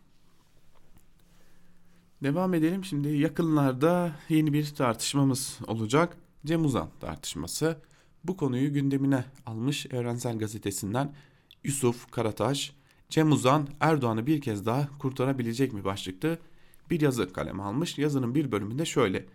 Devam 2.22 2.54
edelim 2.54 2.84
şimdi 2.84 3.08
yakınlarda 3.08 4.16
yeni 4.28 4.52
bir 4.52 4.74
tartışmamız 4.74 5.58
olacak. 5.66 6.16
Cem 6.46 6.64
Uzan 6.64 6.88
tartışması. 7.00 7.78
Bu 8.24 8.36
konuyu 8.36 8.72
gündemine 8.72 9.24
almış 9.46 9.86
Evrensel 9.86 10.38
Gazetesi'nden 10.38 11.14
Yusuf 11.64 12.10
Karataş, 12.10 12.72
Cem 13.08 13.32
Uzan 13.32 13.68
Erdoğan'ı 13.80 14.26
bir 14.26 14.40
kez 14.40 14.66
daha 14.66 14.98
kurtarabilecek 14.98 15.72
mi 15.72 15.84
başlıklı 15.84 16.38
bir 16.90 17.00
yazı 17.00 17.32
kaleme 17.32 17.62
almış. 17.62 17.98
Yazının 17.98 18.34
bir 18.34 18.52
bölümünde 18.52 18.84
şöyle. 18.84 19.26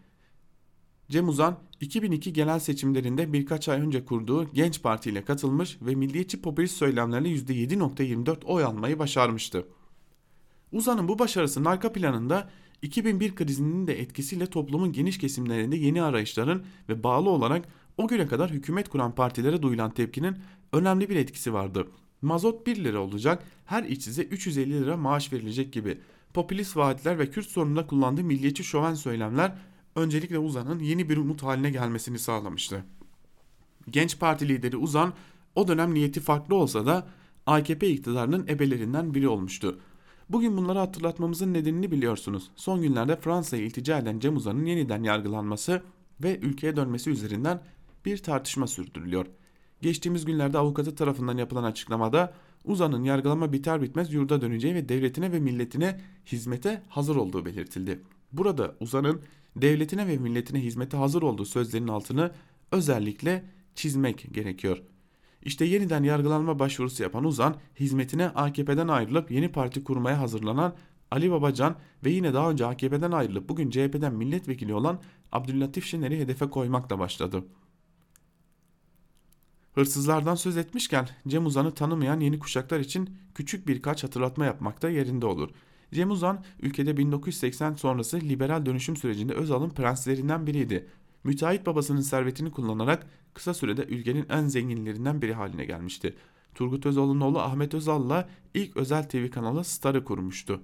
Cem 1.09 1.29
Uzan 1.29 1.59
2002 1.81 2.33
genel 2.33 2.59
seçimlerinde 2.59 3.33
birkaç 3.33 3.69
ay 3.69 3.81
önce 3.81 4.05
kurduğu 4.05 4.53
Genç 4.53 4.81
Parti 4.81 5.09
ile 5.09 5.25
katılmış 5.25 5.77
ve 5.81 5.95
milliyetçi 5.95 6.41
popülist 6.41 6.77
söylemlerle 6.77 7.29
%7.24 7.29 8.45
oy 8.45 8.63
almayı 8.63 8.99
başarmıştı. 8.99 9.67
Uzan'ın 10.71 11.07
bu 11.07 11.19
başarısının 11.19 11.65
arka 11.65 11.93
planında 11.93 12.49
2001 12.81 13.35
krizinin 13.35 13.87
de 13.87 14.01
etkisiyle 14.01 14.45
toplumun 14.45 14.93
geniş 14.93 15.17
kesimlerinde 15.17 15.77
yeni 15.77 16.03
arayışların 16.03 16.63
ve 16.89 17.03
bağlı 17.03 17.29
olarak 17.29 17.65
o 17.97 18.07
güne 18.07 18.27
kadar 18.27 18.51
hükümet 18.51 18.89
kuran 18.89 19.15
partilere 19.15 19.61
duyulan 19.61 19.91
tepkinin 19.91 20.37
önemli 20.73 21.09
bir 21.09 21.15
etkisi 21.15 21.53
vardı. 21.53 21.87
Mazot 22.21 22.67
1 22.67 22.83
lira 22.83 22.99
olacak, 22.99 23.43
her 23.65 23.83
işsize 23.83 24.23
350 24.23 24.81
lira 24.81 24.97
maaş 24.97 25.33
verilecek 25.33 25.73
gibi. 25.73 25.97
Popülist 26.33 26.77
vaatler 26.77 27.19
ve 27.19 27.29
Kürt 27.29 27.47
sorununda 27.47 27.87
kullandığı 27.87 28.23
milliyetçi 28.23 28.63
şoven 28.63 28.93
söylemler 28.93 29.55
öncelikle 29.99 30.39
Uzan'ın 30.39 30.79
yeni 30.79 31.09
bir 31.09 31.17
umut 31.17 31.43
haline 31.43 31.69
gelmesini 31.69 32.19
sağlamıştı. 32.19 32.85
Genç 33.89 34.19
Parti 34.19 34.47
lideri 34.47 34.77
Uzan 34.77 35.13
o 35.55 35.67
dönem 35.67 35.93
niyeti 35.93 36.19
farklı 36.19 36.55
olsa 36.55 36.85
da 36.85 37.07
AKP 37.45 37.89
iktidarının 37.89 38.47
ebelerinden 38.47 39.13
biri 39.13 39.27
olmuştu. 39.27 39.79
Bugün 40.29 40.57
bunları 40.57 40.79
hatırlatmamızın 40.79 41.53
nedenini 41.53 41.91
biliyorsunuz. 41.91 42.51
Son 42.55 42.81
günlerde 42.81 43.15
Fransa'ya 43.15 43.63
iltica 43.63 43.97
eden 43.97 44.19
Cem 44.19 44.35
Uzan'ın 44.35 44.65
yeniden 44.65 45.03
yargılanması 45.03 45.81
ve 46.23 46.39
ülkeye 46.39 46.75
dönmesi 46.75 47.09
üzerinden 47.09 47.61
bir 48.05 48.17
tartışma 48.17 48.67
sürdürülüyor. 48.67 49.25
Geçtiğimiz 49.81 50.25
günlerde 50.25 50.57
avukatı 50.57 50.95
tarafından 50.95 51.37
yapılan 51.37 51.63
açıklamada 51.63 52.33
Uzan'ın 52.65 53.03
yargılama 53.03 53.53
biter 53.53 53.81
bitmez 53.81 54.13
yurda 54.13 54.41
döneceği 54.41 54.75
ve 54.75 54.89
devletine 54.89 55.31
ve 55.31 55.39
milletine 55.39 56.01
hizmete 56.25 56.83
hazır 56.89 57.15
olduğu 57.15 57.45
belirtildi. 57.45 58.01
Burada 58.33 58.75
Uzan'ın 58.79 59.21
devletine 59.55 60.07
ve 60.07 60.17
milletine 60.17 60.63
hizmete 60.63 60.97
hazır 60.97 61.21
olduğu 61.21 61.45
sözlerinin 61.45 61.87
altını 61.87 62.31
özellikle 62.71 63.45
çizmek 63.75 64.33
gerekiyor. 64.33 64.81
İşte 65.41 65.65
yeniden 65.65 66.03
yargılanma 66.03 66.59
başvurusu 66.59 67.03
yapan 67.03 67.23
Uzan 67.23 67.55
hizmetine 67.79 68.29
AKP'den 68.29 68.87
ayrılıp 68.87 69.31
yeni 69.31 69.51
parti 69.51 69.83
kurmaya 69.83 70.19
hazırlanan 70.19 70.75
Ali 71.11 71.31
Babacan 71.31 71.75
ve 72.05 72.09
yine 72.09 72.33
daha 72.33 72.51
önce 72.51 72.65
AKP'den 72.65 73.11
ayrılıp 73.11 73.49
bugün 73.49 73.69
CHP'den 73.69 74.13
milletvekili 74.13 74.73
olan 74.73 75.01
Abdüllatif 75.31 75.85
Şener'i 75.85 76.19
hedefe 76.19 76.49
koymakla 76.49 76.99
başladı. 76.99 77.43
Hırsızlardan 79.73 80.35
söz 80.35 80.57
etmişken 80.57 81.09
Cem 81.27 81.45
Uzan'ı 81.45 81.73
tanımayan 81.73 82.19
yeni 82.19 82.39
kuşaklar 82.39 82.79
için 82.79 83.17
küçük 83.35 83.67
birkaç 83.67 84.03
hatırlatma 84.03 84.45
yapmakta 84.45 84.89
yerinde 84.89 85.25
olur. 85.25 85.49
Cem 85.93 86.11
Uzan 86.11 86.43
ülkede 86.61 86.97
1980 86.97 87.73
sonrası 87.73 88.21
liberal 88.21 88.65
dönüşüm 88.65 88.97
sürecinde 88.97 89.33
Özal'ın 89.33 89.69
prenslerinden 89.69 90.47
biriydi. 90.47 90.87
Müteahhit 91.23 91.65
babasının 91.65 92.01
servetini 92.01 92.51
kullanarak 92.51 93.07
kısa 93.33 93.53
sürede 93.53 93.83
ülkenin 93.83 94.25
en 94.29 94.47
zenginlerinden 94.47 95.21
biri 95.21 95.33
haline 95.33 95.65
gelmişti. 95.65 96.15
Turgut 96.55 96.85
Özal'ın 96.85 97.21
oğlu 97.21 97.39
Ahmet 97.39 97.73
Özal'la 97.73 98.29
ilk 98.53 98.77
özel 98.77 99.09
TV 99.09 99.29
kanalı 99.29 99.63
Star'ı 99.63 100.03
kurmuştu. 100.03 100.61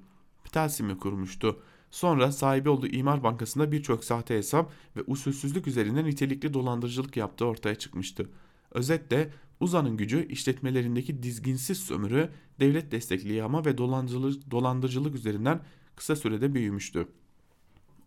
Telsim'i 0.52 0.98
kurmuştu. 0.98 1.60
Sonra 1.92 2.32
sahibi 2.32 2.70
olduğu 2.70 2.88
İmar 2.88 3.24
Bankası'nda 3.24 3.72
birçok 3.72 4.04
sahte 4.04 4.38
hesap 4.38 4.72
ve 4.96 5.02
usulsüzlük 5.08 5.68
üzerinden 5.68 6.06
nitelikli 6.06 6.54
dolandırıcılık 6.54 7.18
yaptığı 7.18 7.46
ortaya 7.46 7.76
çıkmıştı. 7.76 8.30
Özetle 8.72 9.30
Uzan'ın 9.60 9.98
gücü 9.98 10.28
işletmelerindeki 10.28 11.24
dizginsiz 11.24 11.78
sömürü, 11.78 12.30
devlet 12.60 12.92
destekli 12.92 13.34
yağma 13.34 13.66
ve 13.66 13.78
dolandırıcılık, 13.78 14.52
dolandırıcılık 14.52 15.16
üzerinden 15.16 15.60
kısa 15.96 16.16
sürede 16.16 16.54
büyümüştü. 16.54 17.08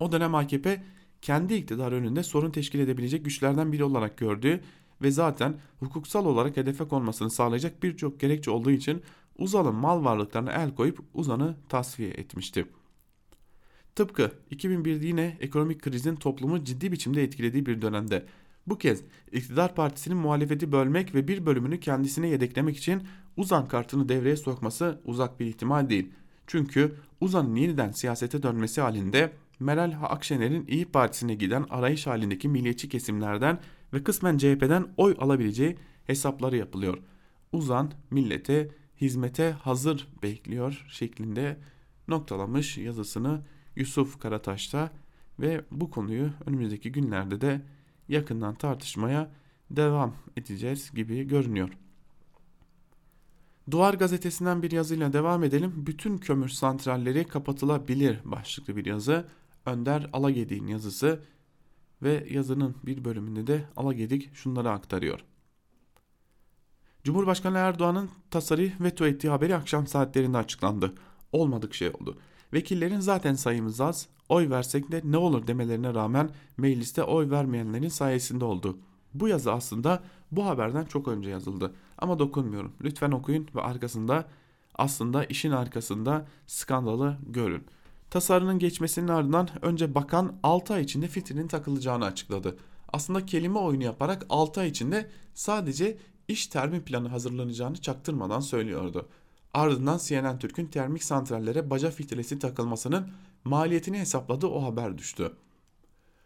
O 0.00 0.12
dönem 0.12 0.34
AKP 0.34 0.84
kendi 1.22 1.54
iktidar 1.54 1.92
önünde 1.92 2.22
sorun 2.22 2.50
teşkil 2.50 2.78
edebilecek 2.78 3.24
güçlerden 3.24 3.72
biri 3.72 3.84
olarak 3.84 4.16
gördüğü 4.16 4.60
ve 5.02 5.10
zaten 5.10 5.60
hukuksal 5.80 6.26
olarak 6.26 6.56
hedefe 6.56 6.88
konmasını 6.88 7.30
sağlayacak 7.30 7.82
birçok 7.82 8.20
gerekçe 8.20 8.50
olduğu 8.50 8.70
için 8.70 9.02
Uzal'ın 9.38 9.74
mal 9.74 10.04
varlıklarına 10.04 10.52
el 10.52 10.74
koyup 10.74 10.98
Uzan'ı 11.14 11.56
tasfiye 11.68 12.10
etmişti. 12.10 12.66
Tıpkı 13.94 14.32
2001'de 14.50 15.06
yine 15.06 15.36
ekonomik 15.40 15.82
krizin 15.82 16.16
toplumu 16.16 16.64
ciddi 16.64 16.92
biçimde 16.92 17.22
etkilediği 17.22 17.66
bir 17.66 17.82
dönemde 17.82 18.26
bu 18.70 18.78
kez 18.78 19.02
iktidar 19.32 19.74
partisinin 19.74 20.18
muhalefeti 20.18 20.72
bölmek 20.72 21.14
ve 21.14 21.28
bir 21.28 21.46
bölümünü 21.46 21.80
kendisine 21.80 22.28
yedeklemek 22.28 22.76
için 22.76 23.02
Uzan 23.36 23.68
kartını 23.68 24.08
devreye 24.08 24.36
sokması 24.36 25.00
uzak 25.04 25.40
bir 25.40 25.46
ihtimal 25.46 25.88
değil. 25.88 26.12
Çünkü 26.46 26.94
Uzan'ın 27.20 27.54
yeniden 27.54 27.90
siyasete 27.90 28.42
dönmesi 28.42 28.80
halinde 28.80 29.32
Meral 29.60 29.92
Akşener'in 30.02 30.66
İyi 30.66 30.84
Partisi'ne 30.84 31.34
giden 31.34 31.66
arayış 31.70 32.06
halindeki 32.06 32.48
milliyetçi 32.48 32.88
kesimlerden 32.88 33.58
ve 33.92 34.02
kısmen 34.02 34.38
CHP'den 34.38 34.86
oy 34.96 35.16
alabileceği 35.18 35.76
hesapları 36.06 36.56
yapılıyor. 36.56 36.98
Uzan 37.52 37.92
millete 38.10 38.68
hizmete 39.00 39.50
hazır 39.50 40.08
bekliyor 40.22 40.86
şeklinde 40.88 41.56
noktalamış 42.08 42.78
yazısını 42.78 43.40
Yusuf 43.76 44.20
Karataş'ta 44.20 44.90
ve 45.40 45.64
bu 45.70 45.90
konuyu 45.90 46.30
önümüzdeki 46.46 46.92
günlerde 46.92 47.40
de 47.40 47.60
yakından 48.08 48.54
tartışmaya 48.54 49.30
devam 49.70 50.14
edeceğiz 50.36 50.90
gibi 50.94 51.22
görünüyor. 51.24 51.70
Duvar 53.70 53.94
gazetesinden 53.94 54.62
bir 54.62 54.70
yazıyla 54.70 55.12
devam 55.12 55.44
edelim. 55.44 55.72
Bütün 55.76 56.18
kömür 56.18 56.48
santralleri 56.48 57.24
kapatılabilir 57.24 58.20
başlıklı 58.24 58.76
bir 58.76 58.86
yazı. 58.86 59.24
Önder 59.66 60.10
Alagedik'in 60.12 60.66
yazısı 60.66 61.20
ve 62.02 62.26
yazının 62.30 62.76
bir 62.86 63.04
bölümünde 63.04 63.46
de 63.46 63.64
Alagedik 63.76 64.34
şunları 64.34 64.70
aktarıyor. 64.70 65.20
Cumhurbaşkanı 67.04 67.58
Erdoğan'ın 67.58 68.10
tasarı 68.30 68.72
veto 68.80 69.06
ettiği 69.06 69.28
haberi 69.28 69.56
akşam 69.56 69.86
saatlerinde 69.86 70.38
açıklandı. 70.38 70.94
Olmadık 71.32 71.74
şey 71.74 71.88
oldu. 71.88 72.18
Vekillerin 72.52 73.00
zaten 73.00 73.34
sayımız 73.34 73.80
az, 73.80 74.08
oy 74.28 74.50
versek 74.50 74.92
de 74.92 75.02
ne 75.04 75.16
olur 75.16 75.46
demelerine 75.46 75.94
rağmen 75.94 76.30
mecliste 76.56 77.02
oy 77.02 77.30
vermeyenlerin 77.30 77.88
sayesinde 77.88 78.44
oldu. 78.44 78.78
Bu 79.14 79.28
yazı 79.28 79.52
aslında 79.52 80.02
bu 80.32 80.46
haberden 80.46 80.84
çok 80.84 81.08
önce 81.08 81.30
yazıldı. 81.30 81.74
Ama 81.98 82.18
dokunmuyorum. 82.18 82.72
Lütfen 82.84 83.10
okuyun 83.10 83.48
ve 83.54 83.60
arkasında 83.60 84.28
aslında 84.74 85.24
işin 85.24 85.50
arkasında 85.50 86.26
skandalı 86.46 87.16
görün. 87.26 87.64
Tasarının 88.10 88.58
geçmesinin 88.58 89.08
ardından 89.08 89.48
önce 89.62 89.94
bakan 89.94 90.36
6 90.42 90.74
ay 90.74 90.82
içinde 90.82 91.08
fitrinin 91.08 91.48
takılacağını 91.48 92.04
açıkladı. 92.04 92.56
Aslında 92.92 93.26
kelime 93.26 93.58
oyunu 93.58 93.84
yaparak 93.84 94.26
6 94.28 94.60
ay 94.60 94.68
içinde 94.68 95.10
sadece 95.34 95.98
iş 96.28 96.46
termin 96.46 96.80
planı 96.80 97.08
hazırlanacağını 97.08 97.76
çaktırmadan 97.76 98.40
söylüyordu. 98.40 99.08
Ardından 99.54 99.98
CNN 99.98 100.38
Türk'ün 100.38 100.66
termik 100.66 101.04
santrallere 101.04 101.70
baca 101.70 101.90
filtresi 101.90 102.38
takılmasının 102.38 103.08
maliyetini 103.44 103.98
hesapladığı 103.98 104.46
o 104.46 104.62
haber 104.62 104.98
düştü. 104.98 105.32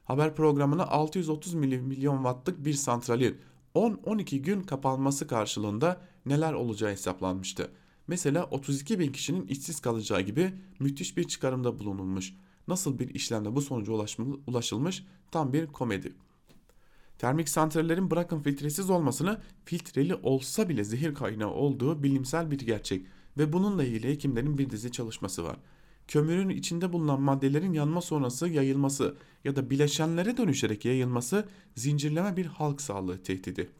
Haber 0.05 0.35
programına 0.35 0.87
630 0.87 1.55
milyon 1.55 2.17
wattlık 2.17 2.65
bir 2.65 2.75
santralin 2.75 3.39
10-12 3.75 4.37
gün 4.37 4.63
kapanması 4.63 5.27
karşılığında 5.27 6.01
neler 6.27 6.53
olacağı 6.53 6.91
hesaplanmıştı. 6.91 7.71
Mesela 8.07 8.45
32 8.45 8.99
bin 8.99 9.13
kişinin 9.13 9.47
işsiz 9.47 9.81
kalacağı 9.81 10.21
gibi 10.21 10.55
müthiş 10.79 11.17
bir 11.17 11.25
çıkarımda 11.25 11.79
bulunulmuş. 11.79 12.35
Nasıl 12.69 12.99
bir 12.99 13.15
işlemle 13.15 13.55
bu 13.55 13.63
sonuca 13.63 13.93
ulaşılmış 14.47 15.05
tam 15.31 15.53
bir 15.53 15.67
komedi. 15.67 16.15
Termik 17.23 17.49
santrallerin 17.49 18.11
bırakın 18.11 18.41
filtresiz 18.41 18.91
olmasını 18.91 19.41
filtreli 19.65 20.15
olsa 20.15 20.69
bile 20.69 20.85
zehir 20.85 21.15
kaynağı 21.15 21.51
olduğu 21.51 22.03
bilimsel 22.03 22.51
bir 22.51 22.59
gerçek 22.59 23.07
ve 23.39 23.53
bununla 23.53 23.85
ilgili 23.85 24.09
hekimlerin 24.09 24.59
bir 24.59 24.71
dizi 24.71 24.93
çalışması 24.93 25.45
var. 25.45 25.57
Kömürün 26.09 26.49
içinde 26.49 26.93
bulunan 26.93 27.21
maddelerin 27.21 27.73
yanma 27.73 28.01
sonrası 28.01 28.49
yayılması 28.49 29.17
ya 29.45 29.57
da 29.57 29.71
bileşenlere 29.71 30.37
dönüşerek 30.37 30.85
yayılması 30.85 31.49
zincirleme 31.77 32.37
bir 32.37 32.47
halk 32.47 32.81
sağlığı 32.81 33.23
tehdidi. 33.23 33.71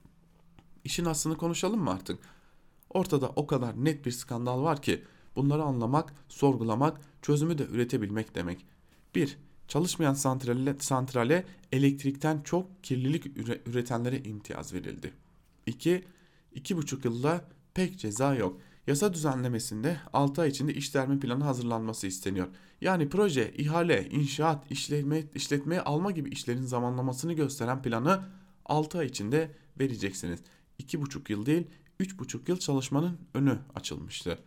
İşin 0.85 1.05
aslını 1.05 1.37
konuşalım 1.37 1.81
mı 1.81 1.91
artık? 1.91 2.19
Ortada 2.91 3.29
o 3.29 3.47
kadar 3.47 3.85
net 3.85 4.07
bir 4.07 4.11
skandal 4.11 4.63
var 4.63 4.83
ki 4.83 5.03
bunları 5.37 5.63
anlamak, 5.63 6.15
sorgulamak, 6.29 7.01
çözümü 7.23 7.59
de 7.59 7.65
üretebilmek 7.65 8.35
demek. 8.35 8.67
1. 9.15 9.39
Çalışmayan 9.73 10.15
santrale, 10.15 10.77
santrale 10.79 11.45
elektrikten 11.73 12.41
çok 12.43 12.85
kirlilik 12.85 13.27
üretenlere 13.67 14.23
imtiyaz 14.23 14.75
verildi. 14.75 15.13
2. 15.67 16.05
2,5 16.55 17.05
yılda 17.05 17.45
pek 17.75 17.99
ceza 17.99 18.35
yok. 18.35 18.61
Yasa 18.87 19.15
düzenlemesinde 19.15 19.97
6 20.13 20.43
ay 20.43 20.49
içinde 20.49 20.75
işletme 20.75 21.19
planı 21.19 21.45
hazırlanması 21.45 22.07
isteniyor. 22.07 22.49
Yani 22.81 23.09
proje, 23.09 23.53
ihale, 23.53 24.09
inşaat, 24.11 24.71
işletme, 24.71 25.25
işletmeye 25.35 25.81
alma 25.81 26.11
gibi 26.11 26.31
işlerin 26.31 26.63
zamanlamasını 26.63 27.33
gösteren 27.33 27.83
planı 27.83 28.23
6 28.65 28.99
ay 28.99 29.07
içinde 29.07 29.51
vereceksiniz. 29.81 30.41
2,5 30.81 31.33
yıl 31.33 31.47
değil 31.47 31.67
3,5 32.01 32.41
yıl 32.49 32.57
çalışmanın 32.57 33.19
önü 33.35 33.59
açılmıştı. 33.75 34.39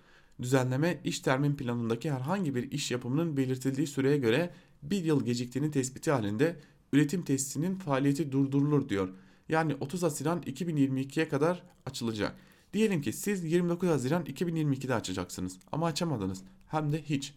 Düzenleme 0.42 1.02
iş 1.04 1.20
termin 1.20 1.56
planındaki 1.56 2.12
herhangi 2.12 2.56
bir 2.56 2.72
iş 2.72 2.92
yapımının 2.92 3.38
belirtildiği 3.38 3.88
süreye 3.88 4.18
göre 4.18 4.54
bir 4.92 5.04
yıl 5.04 5.26
geciktiğini 5.26 5.72
tespiti 5.72 6.12
halinde 6.12 6.56
üretim 6.94 7.22
tesisinin 7.22 7.76
faaliyeti 7.76 8.32
durdurulur 8.32 8.90
diyor. 8.90 9.10
Yani 9.50 9.76
30 9.80 10.04
Haziran 10.04 10.42
2022'ye 10.42 11.30
kadar 11.30 11.64
açılacak. 11.86 12.36
Diyelim 12.74 13.02
ki 13.02 13.14
siz 13.14 13.44
29 13.44 13.90
Haziran 13.90 14.24
2022'de 14.26 14.96
açacaksınız 14.96 15.60
ama 15.72 15.86
açamadınız 15.86 16.44
hem 16.68 16.92
de 16.92 17.02
hiç. 17.02 17.34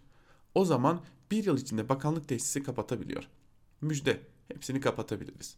O 0.54 0.64
zaman 0.64 1.00
bir 1.30 1.44
yıl 1.44 1.58
içinde 1.58 1.88
bakanlık 1.88 2.28
tesisi 2.28 2.62
kapatabiliyor. 2.62 3.24
Müjde 3.80 4.20
hepsini 4.48 4.80
kapatabiliriz. 4.80 5.56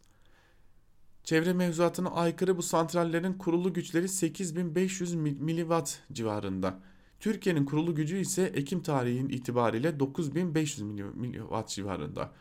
Çevre 1.25 1.53
mevzuatına 1.53 2.11
aykırı 2.11 2.57
bu 2.57 2.63
santrallerin 2.63 3.33
kurulu 3.33 3.73
güçleri 3.73 4.09
8500 4.09 5.15
miliwatt 5.15 5.99
civarında. 6.13 6.81
Türkiye'nin 7.21 7.65
kurulu 7.65 7.95
gücü 7.95 8.17
ise 8.17 8.43
Ekim 8.43 8.83
tarihin 8.83 9.29
itibariyle 9.29 10.01
9500 10.01 10.83
miliwatt 11.15 11.69
civarında. 11.69 12.33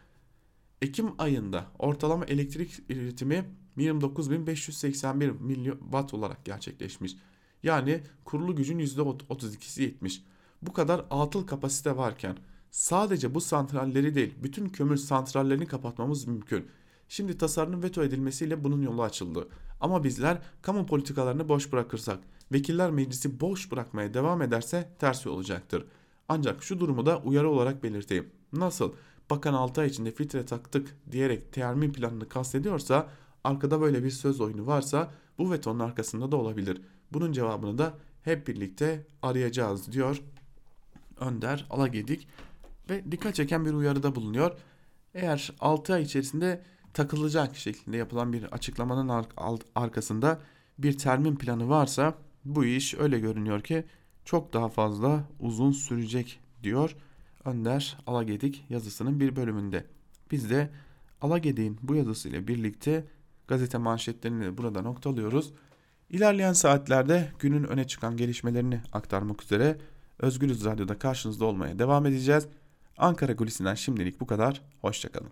Ekim 0.81 1.07
ayında 1.17 1.65
ortalama 1.79 2.25
elektrik 2.25 2.71
üretimi 2.89 3.45
29.581 3.77 5.31
miliwatt 5.39 6.13
olarak 6.13 6.45
gerçekleşmiş. 6.45 7.15
Yani 7.63 8.01
kurulu 8.25 8.55
gücün 8.55 8.79
%32'si 8.79 9.81
yetmiş. 9.81 10.23
Bu 10.61 10.73
kadar 10.73 11.05
atıl 11.09 11.47
kapasite 11.47 11.97
varken 11.97 12.37
sadece 12.71 13.35
bu 13.35 13.41
santralleri 13.41 14.15
değil 14.15 14.33
bütün 14.43 14.69
kömür 14.69 14.97
santrallerini 14.97 15.65
kapatmamız 15.65 16.27
mümkün. 16.27 16.67
Şimdi 17.07 17.37
tasarının 17.37 17.83
veto 17.83 18.03
edilmesiyle 18.03 18.63
bunun 18.63 18.81
yolu 18.81 19.03
açıldı. 19.03 19.47
Ama 19.81 20.03
bizler 20.03 20.37
kamu 20.61 20.85
politikalarını 20.85 21.49
boş 21.49 21.71
bırakırsak, 21.71 22.19
vekiller 22.51 22.91
meclisi 22.91 23.39
boş 23.39 23.71
bırakmaya 23.71 24.13
devam 24.13 24.41
ederse 24.41 24.89
tersi 24.99 25.29
olacaktır. 25.29 25.85
Ancak 26.29 26.63
şu 26.63 26.79
durumu 26.79 27.05
da 27.05 27.19
uyarı 27.19 27.49
olarak 27.49 27.83
belirteyim. 27.83 28.29
Nasıl 28.53 28.93
bakan 29.29 29.53
6 29.53 29.81
ay 29.81 29.87
içinde 29.87 30.11
filtre 30.11 30.45
taktık 30.45 30.97
diyerek 31.11 31.53
termin 31.53 31.93
planını 31.93 32.29
kastediyorsa 32.29 33.07
arkada 33.43 33.81
böyle 33.81 34.03
bir 34.03 34.11
söz 34.11 34.41
oyunu 34.41 34.67
varsa 34.67 35.11
bu 35.37 35.51
vetonun 35.51 35.79
arkasında 35.79 36.31
da 36.31 36.35
olabilir. 36.35 36.81
Bunun 37.13 37.31
cevabını 37.31 37.77
da 37.77 37.93
hep 38.23 38.47
birlikte 38.47 39.07
arayacağız 39.21 39.91
diyor 39.91 40.21
Önder 41.19 41.65
Alagedik 41.69 42.27
ve 42.89 43.11
dikkat 43.11 43.35
çeken 43.35 43.65
bir 43.65 43.73
uyarıda 43.73 44.15
bulunuyor. 44.15 44.57
Eğer 45.13 45.53
6 45.59 45.93
ay 45.93 46.03
içerisinde 46.03 46.63
takılacak 46.93 47.55
şeklinde 47.55 47.97
yapılan 47.97 48.33
bir 48.33 48.43
açıklamanın 48.43 49.09
ar 49.09 49.25
arkasında 49.75 50.39
bir 50.77 50.97
termin 50.97 51.35
planı 51.35 51.69
varsa 51.69 52.15
bu 52.45 52.65
iş 52.65 52.93
öyle 52.93 53.19
görünüyor 53.19 53.61
ki 53.61 53.85
çok 54.25 54.53
daha 54.53 54.69
fazla 54.69 55.23
uzun 55.39 55.71
sürecek 55.71 56.39
diyor 56.63 56.95
Önder 57.45 57.97
Alagedik 58.07 58.65
yazısının 58.69 59.19
bir 59.19 59.35
bölümünde. 59.35 59.85
Biz 60.31 60.49
de 60.49 60.69
Alagedik'in 61.21 61.77
bu 61.83 61.95
yazısıyla 61.95 62.47
birlikte 62.47 63.05
gazete 63.47 63.77
manşetlerini 63.77 64.57
burada 64.57 64.81
noktalıyoruz. 64.81 65.53
İlerleyen 66.09 66.53
saatlerde 66.53 67.31
günün 67.39 67.63
öne 67.63 67.87
çıkan 67.87 68.17
gelişmelerini 68.17 68.81
aktarmak 68.93 69.43
üzere 69.43 69.77
Özgürüz 70.19 70.65
Radyo'da 70.65 70.99
karşınızda 70.99 71.45
olmaya 71.45 71.79
devam 71.79 72.05
edeceğiz. 72.05 72.47
Ankara 72.97 73.35
Kulisi'nden 73.35 73.75
şimdilik 73.75 74.19
bu 74.19 74.27
kadar. 74.27 74.61
Hoşçakalın. 74.81 75.31